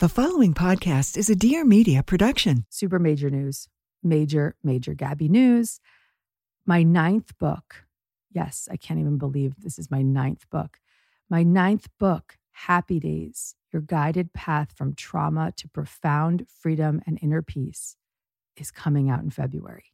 The 0.00 0.08
following 0.08 0.54
podcast 0.54 1.18
is 1.18 1.28
a 1.28 1.36
Dear 1.36 1.62
Media 1.62 2.02
production. 2.02 2.64
Super 2.70 2.98
major 2.98 3.28
news. 3.28 3.68
Major, 4.02 4.56
major 4.64 4.94
Gabby 4.94 5.28
news. 5.28 5.78
My 6.64 6.82
ninth 6.82 7.36
book. 7.36 7.84
Yes, 8.32 8.66
I 8.72 8.78
can't 8.78 8.98
even 8.98 9.18
believe 9.18 9.56
this 9.58 9.78
is 9.78 9.90
my 9.90 10.00
ninth 10.00 10.48
book. 10.48 10.78
My 11.28 11.42
ninth 11.42 11.88
book, 11.98 12.38
Happy 12.52 12.98
Days 12.98 13.54
Your 13.74 13.82
Guided 13.82 14.32
Path 14.32 14.72
from 14.74 14.94
Trauma 14.94 15.52
to 15.58 15.68
Profound 15.68 16.46
Freedom 16.48 17.02
and 17.06 17.18
Inner 17.20 17.42
Peace, 17.42 17.96
is 18.56 18.70
coming 18.70 19.10
out 19.10 19.22
in 19.22 19.28
February. 19.28 19.92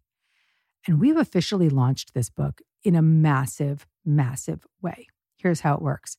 And 0.86 1.00
we've 1.00 1.16
officially 1.16 1.68
launched 1.68 2.14
this 2.14 2.30
book 2.30 2.60
in 2.84 2.94
a 2.94 3.02
massive, 3.02 3.88
massive 4.04 4.68
way. 4.80 5.08
Here's 5.36 5.62
how 5.62 5.74
it 5.74 5.82
works. 5.82 6.16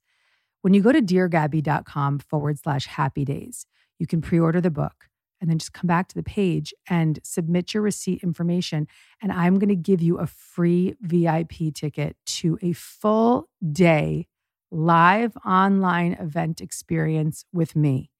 When 0.60 0.74
you 0.74 0.82
go 0.82 0.92
to 0.92 1.02
deargabby.com 1.02 2.20
forward 2.20 2.60
slash 2.60 2.88
happy 2.88 3.24
days, 3.24 3.66
you 4.00 4.08
can 4.08 4.22
pre 4.22 4.40
order 4.40 4.62
the 4.62 4.72
book 4.72 5.06
and 5.40 5.50
then 5.50 5.60
just 5.60 5.74
come 5.74 5.88
back 5.88 6.08
to 6.08 6.16
the 6.16 6.24
page 6.24 6.74
and 6.90 7.20
submit 7.24 7.74
your 7.74 7.84
receipt 7.84 8.24
information. 8.24 8.88
And 9.22 9.32
I'm 9.32 9.60
going 9.60 9.70
to 9.70 9.76
give 9.76 10.02
you 10.02 10.18
a 10.18 10.28
free 10.28 10.96
VIP 11.02 11.74
ticket 11.74 12.18
to 12.26 12.58
a 12.62 12.74
full 12.74 13.50
day 13.72 14.28
live 14.72 15.38
online 15.46 16.14
event 16.14 16.60
experience 16.60 17.46
with 17.54 17.76
me 17.76 18.12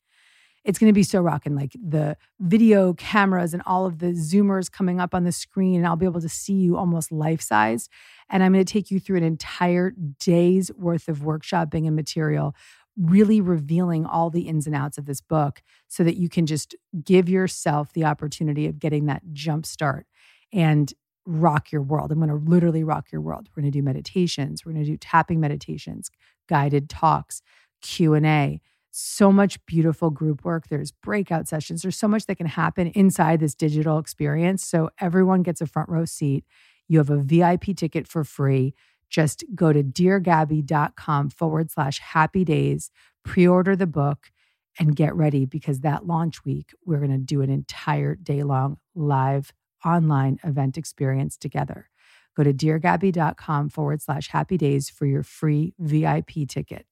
it's 0.68 0.78
going 0.78 0.90
to 0.90 0.94
be 0.94 1.02
so 1.02 1.22
rocking 1.22 1.56
like 1.56 1.72
the 1.82 2.18
video 2.42 2.94
cameras 2.94 3.54
and 3.54 3.64
all 3.66 3.86
of 3.86 4.00
the 4.00 4.08
zoomers 4.08 4.70
coming 4.70 5.00
up 5.00 5.16
on 5.16 5.24
the 5.24 5.32
screen 5.32 5.76
and 5.76 5.88
i'll 5.88 5.96
be 5.96 6.06
able 6.06 6.22
to 6.22 6.30
see 6.30 6.54
you 6.54 6.78
almost 6.78 7.12
life 7.12 7.42
size 7.42 7.90
and 8.30 8.44
i'm 8.44 8.54
going 8.54 8.64
to 8.64 8.72
take 8.72 8.92
you 8.92 9.00
through 9.00 9.18
an 9.18 9.24
entire 9.24 9.94
day's 10.20 10.72
worth 10.76 11.08
of 11.08 11.20
workshopping 11.20 11.88
and 11.88 11.96
material 11.96 12.54
really 12.98 13.40
revealing 13.40 14.06
all 14.06 14.30
the 14.30 14.48
ins 14.48 14.66
and 14.66 14.76
outs 14.76 14.98
of 14.98 15.06
this 15.06 15.22
book 15.22 15.62
so 15.88 16.04
that 16.04 16.18
you 16.18 16.30
can 16.30 16.46
just 16.46 16.76
give 17.04 17.30
yourself 17.30 17.94
the 17.94 18.04
opportunity 18.04 18.66
of 18.66 18.80
getting 18.80 19.06
that 19.06 19.22
jump 19.34 19.66
start 19.66 20.08
and 20.52 20.94
rock 21.26 21.72
your 21.74 21.82
world 21.82 22.12
i'm 22.12 22.20
going 22.20 22.30
to 22.30 22.50
literally 22.50 22.84
rock 22.84 23.12
your 23.12 23.20
world 23.20 23.50
we're 23.50 23.62
going 23.62 23.72
to 23.72 23.78
do 23.78 23.84
meditations 23.84 24.66
we're 24.66 24.72
going 24.72 24.84
to 24.84 24.90
do 24.90 24.98
tapping 24.98 25.42
meditations 25.42 26.10
guided 26.48 26.90
talks 26.90 27.42
q&a 27.82 28.62
so 29.00 29.32
much 29.32 29.64
beautiful 29.68 30.10
group 30.10 30.44
work. 30.44 30.70
There's 30.70 30.92
breakout 30.92 31.48
sessions. 31.48 31.84
There's 31.84 31.98
so 31.98 32.08
much 32.08 32.26
that 32.26 32.36
can 32.38 32.48
happen 32.48 32.88
inside 32.88 33.40
this 33.40 33.54
digital 33.54 34.00
experience. 34.00 34.66
So 34.66 34.90
everyone 35.00 35.44
gets 35.44 35.62
a 35.62 35.68
front 35.68 35.90
row 35.90 36.06
seat. 36.06 36.46
You 36.88 36.98
have 36.98 37.12
a 37.12 37.18
VIP 37.18 37.76
ticket 37.76 38.08
for 38.08 38.24
free. 38.24 38.74
Just 39.10 39.44
go 39.56 39.72
to 39.74 39.84
deargabby.com 39.84 41.30
forward 41.30 41.72
slash 41.72 42.00
happy 42.00 42.44
days, 42.44 42.92
pre 43.24 43.48
order 43.48 43.76
the 43.76 43.88
book, 43.88 44.32
and 44.80 44.96
get 44.96 45.16
ready 45.16 45.46
because 45.46 45.80
that 45.80 46.06
launch 46.06 46.44
week, 46.46 46.74
we're 46.86 47.00
going 47.00 47.12
to 47.12 47.18
do 47.18 47.42
an 47.42 47.50
entire 47.50 48.16
day 48.16 48.44
long 48.44 48.78
live 48.96 49.54
online 49.86 50.40
event 50.44 50.78
experience 50.78 51.38
together. 51.38 51.90
Go 52.36 52.44
to 52.44 52.54
deargabby.com 52.54 53.70
forward 53.70 54.02
slash 54.02 54.30
happy 54.30 54.58
days 54.58 54.90
for 54.90 55.06
your 55.06 55.24
free 55.24 55.74
VIP 55.80 56.48
ticket. 56.48 56.86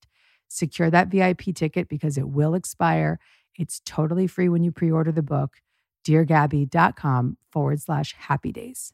Secure 0.47 0.89
that 0.89 1.09
VIP 1.09 1.53
ticket 1.53 1.87
because 1.87 2.17
it 2.17 2.29
will 2.29 2.55
expire. 2.55 3.19
It's 3.55 3.81
totally 3.85 4.27
free 4.27 4.49
when 4.49 4.63
you 4.63 4.71
pre 4.71 4.91
order 4.91 5.11
the 5.11 5.21
book. 5.21 5.57
DearGabby.com 6.05 7.37
forward 7.51 7.81
slash 7.81 8.13
happy 8.17 8.51
days. 8.51 8.93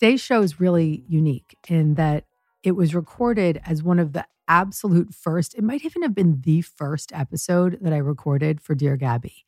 Today's 0.00 0.22
show 0.22 0.40
is 0.40 0.58
really 0.58 1.04
unique 1.08 1.58
in 1.68 1.96
that 1.96 2.24
it 2.62 2.72
was 2.72 2.94
recorded 2.94 3.60
as 3.66 3.82
one 3.82 3.98
of 3.98 4.14
the 4.14 4.24
absolute 4.48 5.12
first, 5.12 5.54
it 5.54 5.62
might 5.62 5.84
even 5.84 6.00
have 6.00 6.14
been 6.14 6.40
the 6.40 6.62
first 6.62 7.12
episode 7.12 7.76
that 7.82 7.92
I 7.92 7.98
recorded 7.98 8.62
for 8.62 8.74
Dear 8.74 8.96
Gabby. 8.96 9.44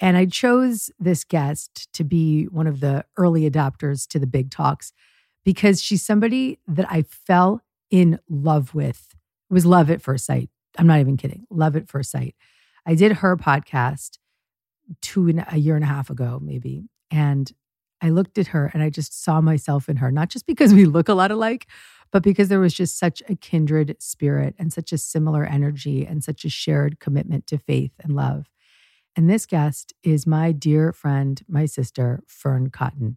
And 0.00 0.16
I 0.16 0.24
chose 0.24 0.90
this 0.98 1.22
guest 1.22 1.92
to 1.92 2.02
be 2.02 2.44
one 2.44 2.66
of 2.66 2.80
the 2.80 3.04
early 3.18 3.48
adopters 3.48 4.08
to 4.08 4.18
the 4.18 4.26
big 4.26 4.50
talks 4.50 4.94
because 5.44 5.82
she's 5.82 6.02
somebody 6.02 6.60
that 6.66 6.90
I 6.90 7.02
fell 7.02 7.60
in 7.90 8.18
love 8.26 8.74
with. 8.74 9.08
It 9.50 9.52
was 9.52 9.66
love 9.66 9.90
at 9.90 10.00
first 10.00 10.24
sight. 10.24 10.48
I'm 10.78 10.86
not 10.86 11.00
even 11.00 11.18
kidding. 11.18 11.44
Love 11.50 11.76
at 11.76 11.90
first 11.90 12.10
sight. 12.10 12.34
I 12.86 12.94
did 12.94 13.12
her 13.12 13.36
podcast 13.36 14.16
two 15.02 15.28
and 15.28 15.44
a 15.46 15.58
year 15.58 15.74
and 15.74 15.84
a 15.84 15.88
half 15.88 16.08
ago, 16.08 16.40
maybe. 16.42 16.88
And 17.10 17.52
I 18.04 18.10
looked 18.10 18.36
at 18.36 18.48
her 18.48 18.70
and 18.74 18.82
I 18.82 18.90
just 18.90 19.24
saw 19.24 19.40
myself 19.40 19.88
in 19.88 19.96
her, 19.96 20.12
not 20.12 20.28
just 20.28 20.46
because 20.46 20.74
we 20.74 20.84
look 20.84 21.08
a 21.08 21.14
lot 21.14 21.30
alike, 21.30 21.66
but 22.12 22.22
because 22.22 22.48
there 22.50 22.60
was 22.60 22.74
just 22.74 22.98
such 22.98 23.22
a 23.30 23.34
kindred 23.34 23.96
spirit 23.98 24.54
and 24.58 24.70
such 24.70 24.92
a 24.92 24.98
similar 24.98 25.44
energy 25.46 26.06
and 26.06 26.22
such 26.22 26.44
a 26.44 26.50
shared 26.50 27.00
commitment 27.00 27.46
to 27.46 27.56
faith 27.56 27.92
and 28.02 28.14
love. 28.14 28.50
And 29.16 29.30
this 29.30 29.46
guest 29.46 29.94
is 30.02 30.26
my 30.26 30.52
dear 30.52 30.92
friend, 30.92 31.42
my 31.48 31.64
sister, 31.64 32.22
Fearne 32.28 32.70
Cotton. 32.70 33.16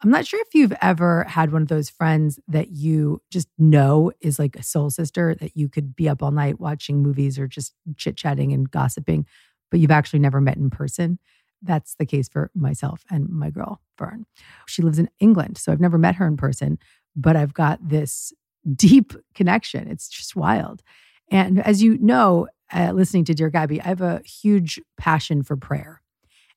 I'm 0.00 0.10
not 0.10 0.26
sure 0.26 0.40
if 0.42 0.54
you've 0.54 0.76
ever 0.80 1.24
had 1.24 1.50
one 1.50 1.62
of 1.62 1.68
those 1.68 1.90
friends 1.90 2.38
that 2.46 2.70
you 2.70 3.20
just 3.32 3.48
know 3.58 4.12
is 4.20 4.38
like 4.38 4.54
a 4.54 4.62
soul 4.62 4.90
sister 4.90 5.34
that 5.40 5.56
you 5.56 5.68
could 5.68 5.96
be 5.96 6.08
up 6.08 6.22
all 6.22 6.30
night 6.30 6.60
watching 6.60 7.02
movies 7.02 7.36
or 7.36 7.48
just 7.48 7.74
chit 7.96 8.16
chatting 8.16 8.52
and 8.52 8.70
gossiping, 8.70 9.26
but 9.72 9.80
you've 9.80 9.90
actually 9.90 10.20
never 10.20 10.40
met 10.40 10.56
in 10.56 10.70
person. 10.70 11.18
That's 11.62 11.94
the 11.94 12.06
case 12.06 12.28
for 12.28 12.50
myself 12.54 13.04
and 13.10 13.28
my 13.28 13.50
girl, 13.50 13.80
Fearne. 13.98 14.24
She 14.66 14.82
lives 14.82 14.98
in 14.98 15.08
England, 15.18 15.58
so 15.58 15.72
I've 15.72 15.80
never 15.80 15.98
met 15.98 16.16
her 16.16 16.26
in 16.26 16.36
person, 16.36 16.78
but 17.16 17.36
I've 17.36 17.54
got 17.54 17.86
this 17.86 18.32
deep 18.76 19.12
connection. 19.34 19.88
It's 19.88 20.08
just 20.08 20.36
wild. 20.36 20.82
And 21.30 21.60
as 21.60 21.82
you 21.82 21.98
know, 21.98 22.48
uh, 22.74 22.92
listening 22.92 23.24
to 23.26 23.34
Dear 23.34 23.50
Gabby, 23.50 23.80
I 23.80 23.88
have 23.88 24.00
a 24.00 24.22
huge 24.24 24.80
passion 24.96 25.42
for 25.42 25.56
prayer. 25.56 26.00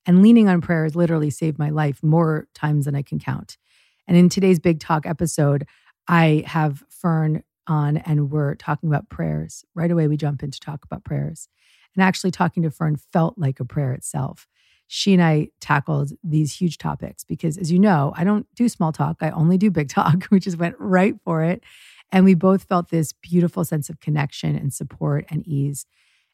And 0.05 0.21
leaning 0.21 0.47
on 0.47 0.61
prayer 0.61 0.83
has 0.83 0.95
literally 0.95 1.29
saved 1.29 1.59
my 1.59 1.69
life 1.69 2.01
more 2.01 2.47
times 2.53 2.85
than 2.85 2.95
I 2.95 3.01
can 3.01 3.19
count. 3.19 3.57
And 4.07 4.15
in 4.15 4.29
today's 4.29 4.59
Big 4.59 4.79
Talk 4.79 5.05
episode, 5.05 5.65
I 6.07 6.43
have 6.47 6.83
Fearne 6.89 7.43
on 7.67 7.97
and 7.97 8.31
we're 8.31 8.55
talking 8.55 8.87
about 8.87 9.09
prayers. 9.09 9.65
Right 9.75 9.91
away, 9.91 10.07
we 10.07 10.15
jump 10.15 10.43
in 10.43 10.51
to 10.51 10.59
talk 10.59 10.85
about 10.85 11.03
prayers. 11.03 11.49
And 11.95 12.03
actually, 12.03 12.31
talking 12.31 12.63
to 12.63 12.69
Fearne 12.69 12.95
felt 13.11 13.37
like 13.37 13.59
a 13.59 13.65
prayer 13.65 13.93
itself. 13.93 14.47
She 14.87 15.13
and 15.13 15.21
I 15.21 15.49
tackled 15.59 16.11
these 16.23 16.55
huge 16.55 16.77
topics 16.77 17.23
because, 17.23 17.57
as 17.57 17.71
you 17.71 17.79
know, 17.79 18.13
I 18.15 18.23
don't 18.23 18.47
do 18.55 18.69
small 18.69 18.91
talk. 18.91 19.17
I 19.21 19.29
only 19.31 19.57
do 19.57 19.69
big 19.69 19.89
talk. 19.99 20.27
We 20.31 20.39
just 20.39 20.57
went 20.57 20.75
right 20.79 21.15
for 21.23 21.43
it. 21.43 21.63
And 22.11 22.23
we 22.23 22.35
both 22.35 22.63
felt 22.63 22.89
this 22.89 23.11
beautiful 23.11 23.65
sense 23.65 23.89
of 23.89 23.99
connection 23.99 24.55
and 24.55 24.73
support 24.73 25.25
and 25.29 25.45
ease 25.45 25.85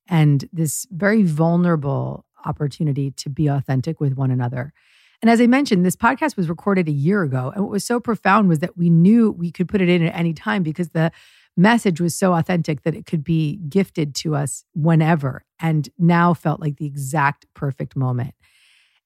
and 0.08 0.48
this 0.54 0.86
very 0.92 1.24
vulnerable 1.24 2.26
opportunity 2.46 3.12
to 3.12 3.30
be 3.30 3.48
authentic 3.48 4.00
with 4.00 4.14
one 4.14 4.32
another. 4.32 4.74
And 5.22 5.30
as 5.30 5.40
I 5.40 5.48
mentioned, 5.48 5.86
this 5.86 5.96
podcast 5.96 6.36
was 6.36 6.50
recorded 6.50 6.90
a 6.90 6.92
year 6.92 7.24
ago. 7.24 7.52
And 7.56 7.64
what 7.64 7.72
was 7.72 7.86
so 7.86 8.00
profound 8.00 8.50
was 8.50 8.60
that 8.60 8.78
we 8.78 8.90
knew 8.90 9.32
we 9.32 9.52
could 9.52 9.70
put 9.70 9.82
it 9.82 9.88
in 9.88 10.04
at 10.04 10.14
any 10.14 10.34
time 10.34 10.64
because 10.64 10.90
the 10.90 11.12
message 11.56 12.02
was 12.02 12.16
so 12.16 12.34
authentic 12.34 12.82
that 12.84 12.96
it 12.96 13.06
could 13.06 13.24
be 13.24 13.58
gifted 13.70 14.16
to 14.16 14.36
us 14.36 14.66
whenever 14.74 15.46
and 15.60 15.90
now 15.98 16.34
felt 16.34 16.60
like 16.60 16.78
the 16.78 16.86
exact 16.86 17.46
perfect 17.54 17.96
moment. 17.96 18.34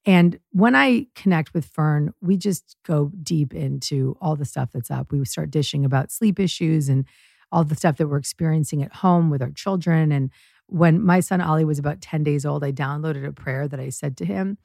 And 0.06 0.38
when 0.52 0.74
I 0.74 1.06
connect 1.14 1.52
with 1.52 1.66
Fearne, 1.66 2.14
we 2.22 2.36
just 2.36 2.76
go 2.86 3.10
deep 3.22 3.52
into 3.52 4.16
all 4.20 4.36
the 4.36 4.46
stuff 4.46 4.70
that's 4.72 4.90
up. 4.90 5.12
We 5.12 5.22
start 5.24 5.50
dishing 5.50 5.84
about 5.84 6.10
sleep 6.10 6.40
issues 6.40 6.88
and 6.88 7.04
all 7.52 7.64
the 7.64 7.76
stuff 7.76 7.96
that 7.96 8.08
we're 8.08 8.16
experiencing 8.16 8.82
at 8.82 8.94
home 8.94 9.28
with 9.30 9.42
our 9.42 9.50
children. 9.50 10.12
And 10.12 10.30
when 10.66 11.02
my 11.02 11.20
son 11.20 11.40
Ollie 11.40 11.64
was 11.64 11.78
about 11.78 12.00
10 12.00 12.22
days 12.22 12.46
old, 12.46 12.64
I 12.64 12.72
downloaded 12.72 13.26
a 13.26 13.32
prayer 13.32 13.68
that 13.68 13.80
I 13.80 13.88
said 13.90 14.16
to 14.18 14.24
him. 14.24 14.58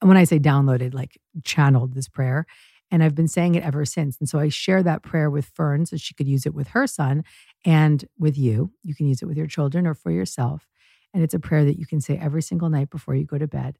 And 0.00 0.08
when 0.08 0.16
I 0.16 0.24
say 0.24 0.38
downloaded, 0.40 0.94
like 0.94 1.20
channeled 1.44 1.94
this 1.94 2.08
prayer. 2.08 2.46
And 2.92 3.02
I've 3.02 3.14
been 3.14 3.26
saying 3.26 3.54
it 3.54 3.64
ever 3.64 3.84
since. 3.86 4.18
And 4.20 4.28
so 4.28 4.38
I 4.38 4.50
share 4.50 4.82
that 4.82 5.02
prayer 5.02 5.30
with 5.30 5.46
Fearne 5.46 5.86
so 5.86 5.96
she 5.96 6.12
could 6.14 6.28
use 6.28 6.44
it 6.44 6.54
with 6.54 6.68
her 6.68 6.86
son 6.86 7.24
and 7.64 8.04
with 8.18 8.36
you. 8.36 8.72
You 8.84 8.94
can 8.94 9.08
use 9.08 9.22
it 9.22 9.26
with 9.26 9.38
your 9.38 9.46
children 9.46 9.86
or 9.86 9.94
for 9.94 10.10
yourself. 10.10 10.68
And 11.14 11.22
it's 11.22 11.34
a 11.34 11.40
prayer 11.40 11.64
that 11.64 11.78
you 11.78 11.86
can 11.86 12.00
say 12.02 12.18
every 12.18 12.42
single 12.42 12.68
night 12.68 12.90
before 12.90 13.14
you 13.14 13.24
go 13.24 13.38
to 13.38 13.48
bed. 13.48 13.78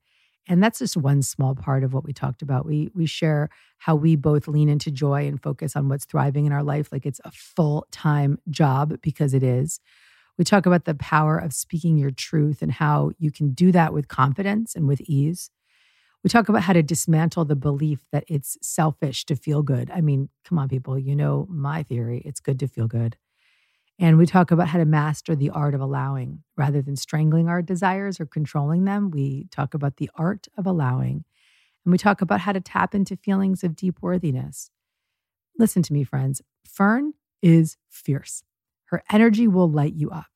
And 0.48 0.62
that's 0.62 0.80
just 0.80 0.96
one 0.96 1.22
small 1.22 1.54
part 1.54 1.84
of 1.84 1.92
what 1.92 2.04
we 2.04 2.12
talked 2.12 2.42
about. 2.42 2.66
We 2.66 2.90
we 2.94 3.06
share 3.06 3.48
how 3.78 3.94
we 3.94 4.16
both 4.16 4.48
lean 4.48 4.68
into 4.68 4.90
joy 4.90 5.26
and 5.28 5.40
focus 5.40 5.76
on 5.76 5.88
what's 5.88 6.04
thriving 6.04 6.46
in 6.46 6.52
our 6.52 6.64
life 6.64 6.90
like 6.90 7.06
it's 7.06 7.20
a 7.24 7.30
full-time 7.30 8.38
job 8.50 8.94
because 9.02 9.34
it 9.34 9.42
is. 9.42 9.78
We 10.38 10.44
talk 10.44 10.66
about 10.66 10.84
the 10.84 10.94
power 10.94 11.38
of 11.38 11.52
speaking 11.52 11.96
your 11.98 12.10
truth 12.10 12.62
and 12.62 12.72
how 12.72 13.12
you 13.18 13.30
can 13.30 13.52
do 13.52 13.70
that 13.72 13.92
with 13.92 14.08
confidence 14.08 14.74
and 14.74 14.88
with 14.88 15.00
ease. 15.02 15.50
We 16.22 16.30
talk 16.30 16.48
about 16.48 16.62
how 16.62 16.72
to 16.72 16.82
dismantle 16.82 17.46
the 17.46 17.56
belief 17.56 18.04
that 18.12 18.24
it's 18.28 18.56
selfish 18.62 19.24
to 19.26 19.34
feel 19.34 19.62
good. 19.62 19.90
I 19.90 20.00
mean, 20.00 20.28
come 20.44 20.58
on, 20.58 20.68
people, 20.68 20.98
you 20.98 21.16
know 21.16 21.46
my 21.50 21.82
theory. 21.82 22.22
It's 22.24 22.40
good 22.40 22.60
to 22.60 22.68
feel 22.68 22.86
good. 22.86 23.16
And 23.98 24.18
we 24.18 24.26
talk 24.26 24.50
about 24.50 24.68
how 24.68 24.78
to 24.78 24.84
master 24.84 25.34
the 25.34 25.50
art 25.50 25.74
of 25.74 25.80
allowing 25.80 26.42
rather 26.56 26.80
than 26.80 26.96
strangling 26.96 27.48
our 27.48 27.60
desires 27.60 28.20
or 28.20 28.26
controlling 28.26 28.84
them. 28.84 29.10
We 29.10 29.48
talk 29.50 29.74
about 29.74 29.96
the 29.96 30.10
art 30.16 30.48
of 30.56 30.66
allowing. 30.66 31.24
And 31.84 31.92
we 31.92 31.98
talk 31.98 32.20
about 32.20 32.40
how 32.40 32.52
to 32.52 32.60
tap 32.60 32.94
into 32.94 33.16
feelings 33.16 33.64
of 33.64 33.76
deep 33.76 33.98
worthiness. 34.00 34.70
Listen 35.58 35.82
to 35.82 35.92
me, 35.92 36.04
friends. 36.04 36.40
Fearne 36.64 37.12
is 37.42 37.76
fierce. 37.88 38.42
Her 38.86 39.02
energy 39.10 39.48
will 39.48 39.70
light 39.70 39.94
you 39.94 40.10
up. 40.10 40.26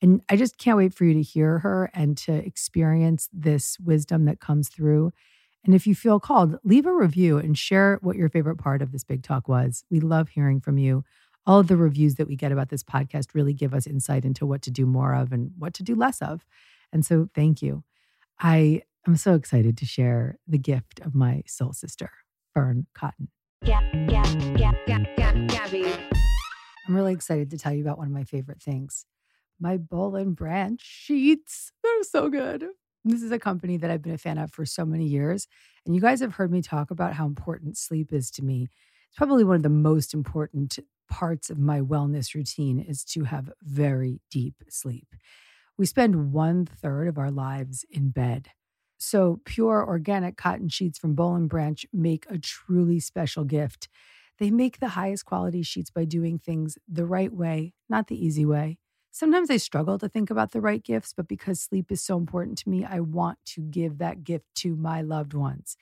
And 0.00 0.22
I 0.28 0.36
just 0.36 0.58
can't 0.58 0.76
wait 0.76 0.92
for 0.92 1.04
you 1.04 1.14
to 1.14 1.22
hear 1.22 1.60
her 1.60 1.90
and 1.94 2.16
to 2.18 2.32
experience 2.32 3.28
this 3.32 3.78
wisdom 3.78 4.24
that 4.26 4.40
comes 4.40 4.68
through. 4.68 5.12
And 5.64 5.74
if 5.74 5.86
you 5.86 5.94
feel 5.94 6.20
called, 6.20 6.58
leave 6.62 6.86
a 6.86 6.92
review 6.92 7.38
and 7.38 7.56
share 7.56 7.98
what 8.02 8.16
your 8.16 8.28
favorite 8.28 8.56
part 8.56 8.82
of 8.82 8.92
this 8.92 9.04
big 9.04 9.22
talk 9.22 9.48
was. 9.48 9.84
We 9.90 10.00
love 10.00 10.28
hearing 10.28 10.60
from 10.60 10.76
you. 10.78 11.04
All 11.46 11.58
of 11.58 11.68
the 11.68 11.76
reviews 11.76 12.16
that 12.16 12.28
we 12.28 12.36
get 12.36 12.52
about 12.52 12.68
this 12.68 12.82
podcast 12.82 13.34
really 13.34 13.54
give 13.54 13.74
us 13.74 13.86
insight 13.86 14.24
into 14.24 14.46
what 14.46 14.62
to 14.62 14.70
do 14.70 14.86
more 14.86 15.14
of 15.14 15.32
and 15.32 15.52
what 15.58 15.74
to 15.74 15.82
do 15.82 15.94
less 15.94 16.20
of. 16.20 16.44
And 16.92 17.04
so 17.04 17.28
thank 17.34 17.62
you. 17.62 17.82
I 18.38 18.82
am 19.06 19.16
so 19.16 19.34
excited 19.34 19.76
to 19.78 19.86
share 19.86 20.38
the 20.46 20.58
gift 20.58 21.00
of 21.00 21.14
my 21.14 21.42
soul 21.46 21.72
sister, 21.72 22.10
Fearne 22.54 22.86
Cotton. 22.94 23.28
Gab, 23.64 23.84
gab, 24.08 24.56
gab, 24.56 24.74
gab, 24.86 25.06
gab, 25.16 25.48
Gabby. 25.48 25.86
I'm 26.86 26.94
really 26.94 27.14
excited 27.14 27.50
to 27.50 27.58
tell 27.58 27.72
you 27.72 27.82
about 27.82 27.96
one 27.98 28.06
of 28.06 28.12
my 28.12 28.24
favorite 28.24 28.62
things 28.62 29.06
my 29.60 29.76
Boll 29.76 30.16
and 30.16 30.36
Branch 30.36 30.80
sheets. 30.82 31.72
They're 31.82 32.02
so 32.02 32.28
good. 32.28 32.66
This 33.04 33.22
is 33.22 33.32
a 33.32 33.38
company 33.38 33.76
that 33.76 33.90
I've 33.90 34.02
been 34.02 34.14
a 34.14 34.18
fan 34.18 34.38
of 34.38 34.52
for 34.52 34.64
so 34.64 34.84
many 34.86 35.06
years. 35.06 35.46
And 35.84 35.94
you 35.94 36.00
guys 36.00 36.20
have 36.20 36.34
heard 36.34 36.50
me 36.50 36.62
talk 36.62 36.90
about 36.90 37.14
how 37.14 37.26
important 37.26 37.76
sleep 37.76 38.12
is 38.12 38.30
to 38.32 38.42
me. 38.42 38.68
It's 39.08 39.16
probably 39.18 39.44
one 39.44 39.56
of 39.56 39.62
the 39.62 39.68
most 39.68 40.14
important 40.14 40.78
parts 41.10 41.50
of 41.50 41.58
my 41.58 41.80
wellness 41.80 42.34
routine 42.34 42.80
is 42.80 43.04
to 43.04 43.24
have 43.24 43.52
very 43.62 44.20
deep 44.30 44.54
sleep. 44.70 45.08
We 45.78 45.86
spend 45.86 46.32
one 46.32 46.66
third 46.66 47.08
of 47.08 47.18
our 47.18 47.30
lives 47.30 47.84
in 47.90 48.10
bed. 48.10 48.50
So, 48.98 49.40
pure 49.44 49.86
organic 49.86 50.36
cotton 50.36 50.68
sheets 50.68 50.98
from 50.98 51.14
Boll 51.14 51.34
and 51.36 51.48
Branch 51.48 51.84
make 51.92 52.26
a 52.30 52.38
truly 52.38 53.00
special 53.00 53.44
gift. 53.44 53.88
They 54.38 54.50
make 54.50 54.78
the 54.80 54.90
highest 54.90 55.26
quality 55.26 55.62
sheets 55.62 55.90
by 55.90 56.04
doing 56.06 56.38
things 56.38 56.78
the 56.88 57.06
right 57.06 57.32
way, 57.32 57.74
not 57.88 58.08
the 58.08 58.24
easy 58.24 58.46
way. 58.46 58.78
Sometimes 59.14 59.48
I 59.48 59.58
struggle 59.58 59.96
to 59.98 60.08
think 60.08 60.30
about 60.30 60.50
the 60.50 60.60
right 60.60 60.82
gifts, 60.82 61.12
but 61.16 61.28
because 61.28 61.60
sleep 61.60 61.92
is 61.92 62.02
so 62.02 62.16
important 62.18 62.58
to 62.58 62.68
me, 62.68 62.84
I 62.84 62.98
want 62.98 63.38
to 63.46 63.60
give 63.62 63.98
that 63.98 64.24
gift 64.24 64.46
to 64.56 64.74
my 64.74 65.02
loved 65.02 65.34
ones. 65.34 65.76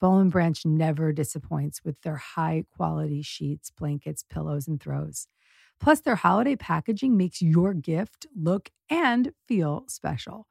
Boll 0.00 0.24
Branch 0.26 0.64
never 0.64 1.12
disappoints 1.12 1.82
with 1.84 2.00
their 2.02 2.16
high 2.16 2.64
quality 2.76 3.22
sheets, 3.22 3.70
blankets, 3.70 4.22
pillows, 4.22 4.68
and 4.68 4.80
throws. 4.80 5.26
Plus, 5.80 6.00
their 6.00 6.14
holiday 6.16 6.54
packaging 6.54 7.16
makes 7.16 7.42
your 7.42 7.74
gift 7.74 8.26
look 8.36 8.70
and 8.88 9.32
feel 9.48 9.84
special. 9.88 10.46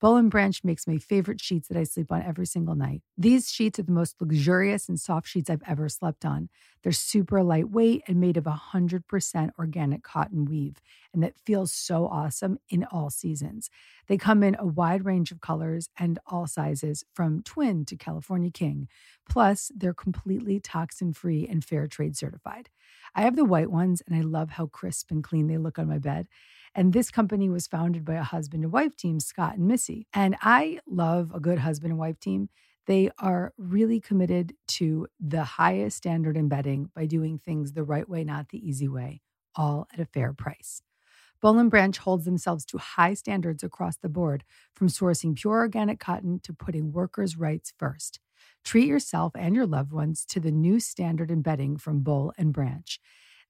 Boll 0.00 0.16
and 0.16 0.30
Branch 0.30 0.62
makes 0.62 0.86
my 0.86 0.96
favorite 0.98 1.40
sheets 1.40 1.66
that 1.66 1.76
I 1.76 1.82
sleep 1.82 2.12
on 2.12 2.22
every 2.22 2.46
single 2.46 2.76
night. 2.76 3.02
These 3.16 3.50
sheets 3.50 3.80
are 3.80 3.82
the 3.82 3.90
most 3.90 4.20
luxurious 4.20 4.88
and 4.88 4.98
soft 4.98 5.26
sheets 5.26 5.50
I've 5.50 5.62
ever 5.66 5.88
slept 5.88 6.24
on. 6.24 6.50
They're 6.82 6.92
super 6.92 7.42
lightweight 7.42 8.02
and 8.06 8.20
made 8.20 8.36
of 8.36 8.46
100% 8.46 9.50
organic 9.58 10.04
cotton 10.04 10.44
weave, 10.44 10.76
and 11.12 11.20
that 11.24 11.34
feels 11.44 11.72
so 11.72 12.06
awesome 12.06 12.58
in 12.68 12.84
all 12.84 13.10
seasons. 13.10 13.70
They 14.06 14.16
come 14.16 14.44
in 14.44 14.54
a 14.60 14.66
wide 14.66 15.04
range 15.04 15.32
of 15.32 15.40
colors 15.40 15.88
and 15.98 16.20
all 16.26 16.46
sizes, 16.46 17.04
from 17.12 17.42
twin 17.42 17.84
to 17.86 17.96
California 17.96 18.52
king. 18.52 18.86
Plus, 19.28 19.72
they're 19.74 19.94
completely 19.94 20.60
toxin 20.60 21.12
free 21.12 21.46
and 21.48 21.64
fair 21.64 21.88
trade 21.88 22.16
certified. 22.16 22.68
I 23.16 23.22
have 23.22 23.34
the 23.34 23.44
white 23.44 23.70
ones, 23.70 24.00
and 24.06 24.14
I 24.14 24.20
love 24.20 24.50
how 24.50 24.66
crisp 24.66 25.10
and 25.10 25.24
clean 25.24 25.48
they 25.48 25.58
look 25.58 25.76
on 25.76 25.88
my 25.88 25.98
bed. 25.98 26.28
And 26.78 26.92
this 26.92 27.10
company 27.10 27.50
was 27.50 27.66
founded 27.66 28.04
by 28.04 28.14
a 28.14 28.22
husband 28.22 28.62
and 28.62 28.72
wife 28.72 28.94
team, 28.94 29.18
Scott 29.18 29.56
and 29.56 29.66
Missy. 29.66 30.06
And 30.14 30.36
I 30.40 30.78
love 30.86 31.32
a 31.34 31.40
good 31.40 31.58
husband 31.58 31.90
and 31.90 31.98
wife 31.98 32.20
team. 32.20 32.50
They 32.86 33.10
are 33.18 33.52
really 33.58 33.98
committed 33.98 34.54
to 34.68 35.08
the 35.18 35.42
highest 35.42 35.96
standard 35.96 36.36
in 36.36 36.48
bedding 36.48 36.92
by 36.94 37.06
doing 37.06 37.36
things 37.36 37.72
the 37.72 37.82
right 37.82 38.08
way, 38.08 38.22
not 38.22 38.50
the 38.50 38.64
easy 38.64 38.86
way, 38.86 39.22
all 39.56 39.88
at 39.92 39.98
a 39.98 40.04
fair 40.04 40.32
price. 40.32 40.80
Boll 41.42 41.58
and 41.58 41.68
Branch 41.68 41.98
holds 41.98 42.24
themselves 42.24 42.64
to 42.66 42.78
high 42.78 43.14
standards 43.14 43.64
across 43.64 43.96
the 43.96 44.08
board, 44.08 44.44
from 44.72 44.86
sourcing 44.86 45.34
pure 45.34 45.58
organic 45.58 45.98
cotton 45.98 46.38
to 46.44 46.52
putting 46.52 46.92
workers' 46.92 47.36
rights 47.36 47.72
first. 47.76 48.20
Treat 48.64 48.86
yourself 48.86 49.32
and 49.34 49.56
your 49.56 49.66
loved 49.66 49.92
ones 49.92 50.24
to 50.26 50.38
the 50.38 50.52
new 50.52 50.78
standard 50.78 51.32
in 51.32 51.42
bedding 51.42 51.76
from 51.76 52.04
Boll 52.04 52.32
and 52.38 52.52
Branch. 52.52 53.00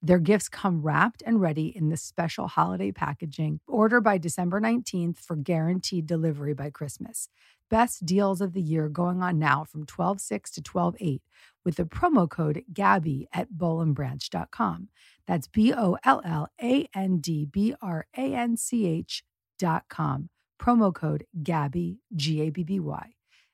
Their 0.01 0.21
gifts 0.21 0.49
come 0.49 0.83
wrapped 0.83 1.23
and 1.27 1.41
ready 1.41 1.77
in 1.77 1.89
this 1.89 2.03
special 2.03 2.47
holiday 2.47 2.93
packaging. 2.93 3.59
Order 3.67 4.01
by 4.01 4.17
December 4.19 4.61
19th 4.61 5.19
for 5.19 5.35
guaranteed 5.35 6.07
delivery 6.07 6.55
by 6.55 6.71
Christmas. 6.71 7.29
Best 7.69 8.07
deals 8.07 8.41
of 8.41 8.53
the 8.53 8.63
year 8.63 8.89
going 8.89 9.23
on 9.23 9.39
now 9.39 9.65
from 9.65 9.85
12 9.85 10.21
6 10.21 10.51
to 10.53 10.63
12 10.63 10.97
8 11.01 11.23
with 11.65 11.77
the 11.77 11.85
promo 11.85 12.31
code 12.31 12.63
GABBY 12.73 13.27
at 13.33 13.53
bollandbranch.com. 13.53 14.89
That's 15.27 15.49
B 15.49 15.75
O 15.75 15.99
L 16.05 16.23
L 16.25 16.49
A 16.63 16.89
N 16.95 17.19
D 17.19 17.45
B 17.45 17.75
R 17.83 18.07
A 18.17 18.35
N 18.35 18.57
C 18.57 18.87
H 18.87 19.25
dot 19.59 19.85
com. 19.89 20.31
Promo 20.61 20.95
code 20.95 21.27
GABBY, 21.43 21.99
G 22.15 22.41
A 22.43 22.51
B 22.51 22.63
B 22.63 22.79
Y. 22.79 23.11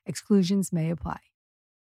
Exclusions 0.06 0.72
may 0.72 0.90
apply. 0.90 1.20